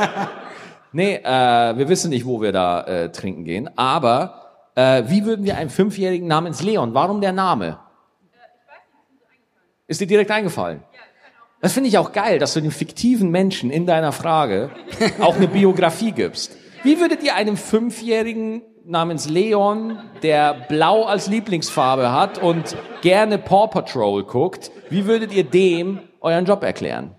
nee, 0.92 1.16
äh, 1.16 1.76
wir 1.76 1.88
wissen 1.88 2.10
nicht, 2.10 2.26
wo 2.26 2.40
wir 2.40 2.52
da 2.52 2.82
äh, 2.82 3.10
trinken 3.10 3.44
gehen. 3.44 3.70
Aber 3.76 4.70
äh, 4.76 5.04
wie 5.06 5.24
würden 5.24 5.44
wir 5.44 5.56
einem 5.56 5.70
Fünfjährigen 5.70 6.28
namens 6.28 6.62
Leon, 6.62 6.94
warum 6.94 7.20
der 7.20 7.32
Name? 7.32 7.78
Ist 9.88 10.00
dir 10.00 10.06
direkt 10.06 10.30
eingefallen? 10.30 10.84
Das 11.60 11.72
finde 11.72 11.88
ich 11.88 11.98
auch 11.98 12.12
geil, 12.12 12.38
dass 12.38 12.54
du 12.54 12.60
dem 12.60 12.70
fiktiven 12.70 13.30
Menschen 13.30 13.70
in 13.70 13.84
deiner 13.84 14.12
Frage 14.12 14.70
auch 15.20 15.34
eine 15.34 15.48
Biografie 15.48 16.12
gibst. 16.12 16.56
Wie 16.84 17.00
würdet 17.00 17.24
ihr 17.24 17.34
einem 17.34 17.56
Fünfjährigen 17.56 18.62
namens 18.88 19.28
Leon, 19.28 19.98
der 20.22 20.54
Blau 20.54 21.04
als 21.04 21.26
Lieblingsfarbe 21.26 22.10
hat 22.10 22.42
und 22.42 22.74
gerne 23.02 23.36
Paw 23.36 23.68
Patrol 23.68 24.24
guckt, 24.24 24.70
wie 24.88 25.04
würdet 25.06 25.32
ihr 25.32 25.44
dem 25.44 26.00
euren 26.20 26.46
Job 26.46 26.62
erklären? 26.62 27.10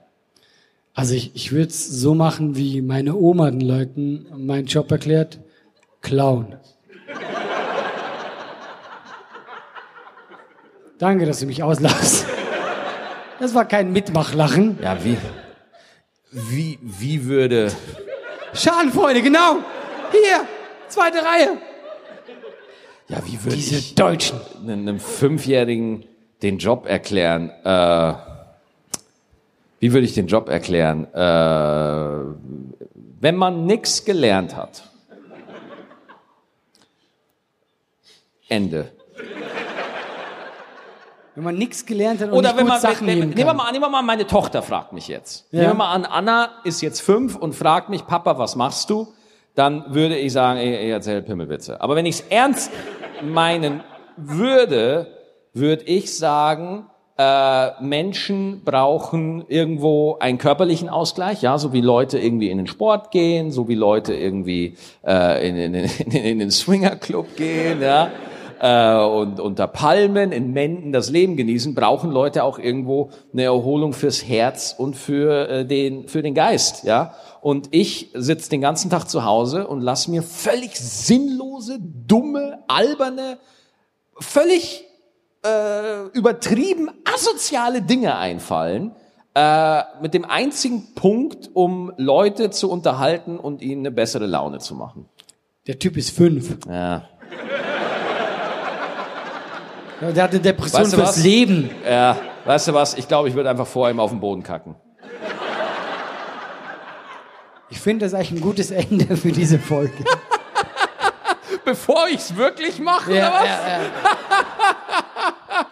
Also 0.96 1.14
ich, 1.14 1.36
ich 1.36 1.52
würde 1.52 1.68
es 1.68 1.88
so 1.88 2.16
machen, 2.16 2.58
wie 2.58 2.82
meine 2.82 3.16
Oma 3.16 3.52
den 3.52 3.62
Leuten 3.62 4.26
meinen 4.36 4.66
Job 4.66 4.92
erklärt. 4.92 5.40
Clown. 6.02 6.56
Danke, 10.98 11.26
dass 11.26 11.40
du 11.40 11.46
mich 11.46 11.62
auslachst. 11.62 12.26
Das 13.40 13.54
war 13.54 13.66
kein 13.66 13.94
Mitmachlachen. 13.94 14.80
Ja, 14.82 14.98
wie, 15.04 15.18
wie, 16.32 16.80
wie 16.82 17.26
würde, 17.26 17.72
Schadenfreude, 18.54 19.22
genau. 19.22 19.58
Hier, 20.12 20.48
zweite 20.90 21.18
Reihe. 21.18 21.58
ja, 23.08 23.18
wie 23.26 23.44
würde 23.44 23.56
Diese 23.56 23.78
ich 23.78 23.96
Deutschen. 23.96 24.40
einem 24.68 25.00
Fünfjährigen 25.00 26.06
den 26.42 26.58
Job 26.58 26.86
erklären? 26.86 27.50
Äh, 27.64 28.14
wie 29.80 29.94
würde 29.94 30.06
ich 30.06 30.14
den 30.14 30.28
Job 30.28 30.50
erklären? 30.50 31.06
Äh, 31.14 32.36
wenn 33.22 33.36
man 33.36 33.66
nichts 33.66 34.04
gelernt 34.06 34.56
hat. 34.56 34.84
Ende. 38.48 38.92
Wenn 41.36 41.44
man 41.44 41.56
nichts 41.56 41.86
gelernt 41.86 42.20
hat 42.20 42.30
und 42.32 42.38
Oder 42.38 42.50
nicht 42.50 42.58
wenn 42.58 42.66
gut 42.66 42.74
man, 42.74 42.82
Sachen 42.82 43.08
wenn, 43.08 43.20
nehmen 43.20 43.30
nehmen 43.30 43.48
wir 43.48 43.54
mal 43.54 43.68
an, 43.68 43.72
nehmen 43.72 43.86
wir 43.86 43.90
mal, 43.90 44.02
meine 44.02 44.28
Tochter 44.28 44.62
fragt 44.62 44.92
mich 44.92 45.08
jetzt. 45.08 45.46
Ja. 45.52 45.62
Nehmen 45.62 45.72
wir 45.74 45.78
mal 45.78 45.94
an, 45.94 46.06
Anna 46.06 46.50
ist 46.66 46.82
jetzt 46.82 47.00
fünf 47.00 47.36
und 47.36 47.54
fragt 47.54 47.90
mich, 47.90 48.06
Papa, 48.06 48.38
was 48.38 48.56
machst 48.58 48.90
du? 48.90 49.14
Dann 49.60 49.94
würde 49.94 50.18
ich 50.18 50.32
sagen, 50.32 50.58
ich, 50.62 50.70
ich 50.70 50.90
erzähle 50.90 51.22
Pimmelwitze. 51.22 51.82
Aber 51.82 51.98
wenn 51.98 52.06
ich 52.06 52.16
es 52.16 52.22
ernst 52.30 52.72
meinen 53.22 53.82
würde, 54.16 55.08
würde 55.54 55.84
ich 55.84 56.16
sagen, 56.18 56.86
äh, 57.18 57.72
Menschen 57.84 58.62
brauchen 58.64 59.44
irgendwo 59.50 60.16
einen 60.18 60.38
körperlichen 60.38 60.88
Ausgleich, 60.88 61.42
ja, 61.42 61.58
so 61.58 61.74
wie 61.74 61.82
Leute 61.82 62.20
irgendwie 62.20 62.50
in 62.50 62.58
den 62.58 62.68
Sport 62.68 63.12
gehen, 63.12 63.52
so 63.52 63.68
wie 63.68 63.76
Leute 63.76 64.14
irgendwie 64.14 64.78
äh, 65.06 65.46
in, 65.46 65.58
in, 65.58 65.74
in, 65.74 66.12
in 66.12 66.40
den 66.40 66.52
Swingerclub 66.52 67.36
gehen, 67.36 67.82
ja 67.82 68.12
äh, 68.60 68.96
und 68.96 69.40
unter 69.40 69.68
Palmen 69.68 70.32
in 70.32 70.52
Menden 70.52 70.92
das 70.92 71.10
Leben 71.10 71.38
genießen, 71.38 71.76
brauchen 71.76 72.12
Leute 72.12 72.44
auch 72.44 72.60
irgendwo 72.60 73.10
eine 73.34 73.44
Erholung 73.44 73.94
fürs 73.94 74.28
Herz 74.28 74.76
und 74.78 74.96
für 74.96 75.50
äh, 75.50 75.66
den 75.66 76.08
für 76.08 76.22
den 76.22 76.36
Geist, 76.36 76.84
ja. 76.84 77.14
Und 77.42 77.70
ich 77.72 78.12
sitze 78.14 78.50
den 78.50 78.62
ganzen 78.62 78.90
Tag 78.90 79.06
zu 79.06 79.24
Hause 79.24 79.68
und 79.68 79.82
lass 79.82 80.08
mir 80.08 80.24
völlig 80.24 80.76
sinnlose, 80.76 81.80
dumme, 81.80 82.60
alberne, 82.68 83.38
völlig 84.20 84.84
äh, 85.46 86.08
übertrieben 86.14 86.90
asoziale 87.06 87.82
Dinge 87.82 88.18
einfallen. 88.18 88.92
Äh, 89.36 89.84
mit 90.02 90.14
dem 90.14 90.26
einzigen 90.26 90.96
Punkt, 90.96 91.52
um 91.54 91.94
Leute 91.96 92.50
zu 92.50 92.70
unterhalten 92.70 93.38
und 93.38 93.62
ihnen 93.62 93.84
eine 93.84 93.92
bessere 93.92 94.26
Laune 94.26 94.58
zu 94.58 94.76
machen. 94.76 95.06
Der 95.68 95.80
Typ 95.80 95.96
ist 95.98 96.10
fünf. 96.10 96.58
Ja. 96.68 97.08
Der 100.02 100.24
hat 100.24 100.32
eine 100.32 100.40
Depression 100.40 100.82
Weißt 100.82 100.94
du 100.94 100.98
fürs 100.98 101.10
was? 101.18 101.24
Leben. 101.24 101.70
Ja, 101.88 102.16
weißt 102.46 102.70
du 102.70 102.74
was? 102.74 102.94
Ich 102.96 103.08
glaube, 103.08 103.28
ich 103.30 103.36
würde 103.36 103.50
einfach 103.50 103.68
vor 103.68 103.90
ihm 103.90 104.00
auf 104.00 104.12
den 104.12 104.20
Boden 104.20 104.44
kacken. 104.44 104.76
Ich 107.70 107.80
finde 107.80 108.06
das 108.06 108.14
eigentlich 108.14 108.32
ein 108.32 108.42
gutes 108.42 108.72
Ende 108.72 109.16
für 109.18 109.32
diese 109.32 109.60
Folge. 109.60 109.94
Bevor 111.66 112.08
ich 112.08 112.16
es 112.16 112.36
wirklich 112.36 112.80
mache, 112.80 113.14
Ja, 113.14 113.30
oder 113.30 113.40
was? 113.40 113.46
ja, 113.46 113.52
ja. 113.52 113.80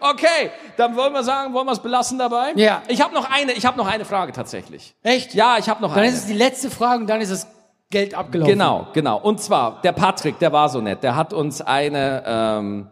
Okay, 0.00 0.50
dann 0.76 0.96
wollen 0.96 1.12
wir 1.12 1.22
sagen, 1.22 1.54
wollen 1.54 1.66
wir 1.66 1.72
es 1.72 1.78
belassen 1.78 2.18
dabei? 2.18 2.52
Ja. 2.56 2.82
Ich 2.88 3.00
habe 3.00 3.14
noch 3.14 3.30
eine, 3.30 3.52
ich 3.52 3.64
habe 3.64 3.76
noch 3.76 3.86
eine 3.86 4.04
Frage 4.04 4.32
tatsächlich. 4.32 4.94
Echt? 5.02 5.34
Ja, 5.34 5.56
ich 5.58 5.68
habe 5.68 5.80
noch 5.82 5.90
Dann 5.90 6.00
eine. 6.04 6.08
ist 6.08 6.18
es 6.20 6.26
die 6.26 6.32
letzte 6.34 6.70
Frage 6.70 7.00
und 7.02 7.06
dann 7.06 7.20
ist 7.20 7.30
das 7.30 7.46
Geld 7.90 8.14
abgelaufen. 8.14 8.52
Genau, 8.52 8.86
genau. 8.92 9.18
Und 9.18 9.40
zwar, 9.40 9.80
der 9.82 9.92
Patrick, 9.92 10.38
der 10.40 10.52
war 10.52 10.68
so 10.68 10.80
nett, 10.80 11.02
der 11.02 11.16
hat 11.16 11.32
uns 11.32 11.60
eine, 11.60 12.22
ähm, 12.26 12.90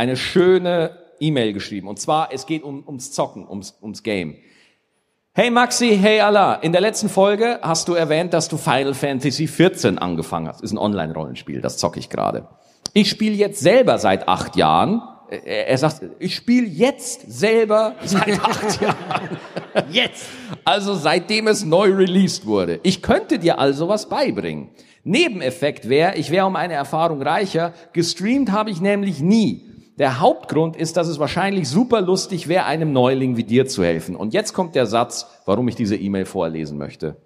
eine 0.00 0.16
schöne 0.16 0.96
E-Mail 1.20 1.52
geschrieben. 1.52 1.86
Und 1.86 2.00
zwar, 2.00 2.32
es 2.32 2.46
geht 2.46 2.62
um, 2.62 2.82
ums 2.86 3.12
Zocken, 3.12 3.46
ums, 3.46 3.76
ums 3.82 4.02
Game. 4.02 4.36
Hey 5.34 5.50
Maxi, 5.50 5.98
hey 6.00 6.20
Allah, 6.20 6.54
in 6.54 6.72
der 6.72 6.80
letzten 6.80 7.10
Folge 7.10 7.60
hast 7.60 7.86
du 7.86 7.92
erwähnt, 7.92 8.32
dass 8.32 8.48
du 8.48 8.56
Final 8.56 8.94
Fantasy 8.94 9.46
14 9.46 9.98
angefangen 9.98 10.48
hast. 10.48 10.62
Ist 10.62 10.72
ein 10.72 10.78
Online-Rollenspiel, 10.78 11.60
das 11.60 11.76
zocke 11.76 11.98
ich 11.98 12.08
gerade. 12.08 12.48
Ich 12.94 13.10
spiele 13.10 13.34
jetzt 13.34 13.60
selber 13.60 13.98
seit 13.98 14.26
acht 14.26 14.56
Jahren. 14.56 15.02
Er 15.28 15.68
er 15.68 15.78
sagt, 15.78 16.00
ich 16.18 16.34
spiele 16.34 16.66
jetzt 16.66 17.30
selber 17.30 17.94
seit 18.02 18.40
acht 18.42 18.80
Jahren. 18.80 19.38
Jetzt. 19.90 20.24
Also 20.64 20.94
seitdem 20.94 21.46
es 21.46 21.62
neu 21.62 21.92
released 21.92 22.46
wurde. 22.46 22.80
Ich 22.84 23.02
könnte 23.02 23.38
dir 23.38 23.58
also 23.58 23.86
was 23.86 24.08
beibringen. 24.08 24.70
Nebeneffekt 25.04 25.90
wäre, 25.90 26.16
ich 26.16 26.30
wäre 26.30 26.46
um 26.46 26.56
eine 26.56 26.74
Erfahrung 26.74 27.20
reicher. 27.20 27.74
Gestreamt 27.92 28.50
habe 28.50 28.70
ich 28.70 28.80
nämlich 28.80 29.20
nie. 29.20 29.69
Der 30.00 30.18
Hauptgrund 30.18 30.76
ist, 30.76 30.96
dass 30.96 31.06
es 31.08 31.18
wahrscheinlich 31.18 31.68
super 31.68 32.00
lustig 32.00 32.48
wäre, 32.48 32.64
einem 32.64 32.90
Neuling 32.90 33.36
wie 33.36 33.44
dir 33.44 33.66
zu 33.66 33.84
helfen. 33.84 34.16
Und 34.16 34.32
jetzt 34.32 34.54
kommt 34.54 34.74
der 34.74 34.86
Satz, 34.86 35.26
warum 35.44 35.68
ich 35.68 35.74
diese 35.74 35.94
E-Mail 35.94 36.24
vorlesen 36.24 36.78
möchte. 36.78 37.18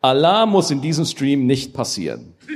Allah 0.00 0.46
muss 0.46 0.70
in 0.70 0.80
diesem 0.80 1.04
Stream 1.04 1.46
nicht 1.46 1.74
passieren. 1.74 2.32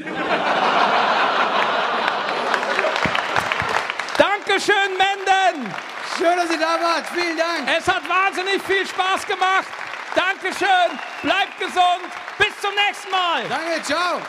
Dankeschön, 4.17 4.95
Menden! 4.97 5.69
Schön, 6.17 6.37
dass 6.37 6.49
ihr 6.49 6.61
da 6.61 6.79
wart. 6.81 7.07
Vielen 7.13 7.37
Dank. 7.37 7.69
Es 7.77 7.89
hat 7.89 8.09
wahnsinnig 8.09 8.63
viel 8.63 8.87
Spaß 8.87 9.27
gemacht. 9.27 9.67
Dankeschön. 10.15 10.97
Bleibt 11.23 11.59
gesund. 11.59 12.07
Bis 12.39 12.57
zum 12.61 12.71
nächsten 12.87 13.11
Mal. 13.11 13.43
Danke, 13.49 13.83
ciao. 13.83 14.21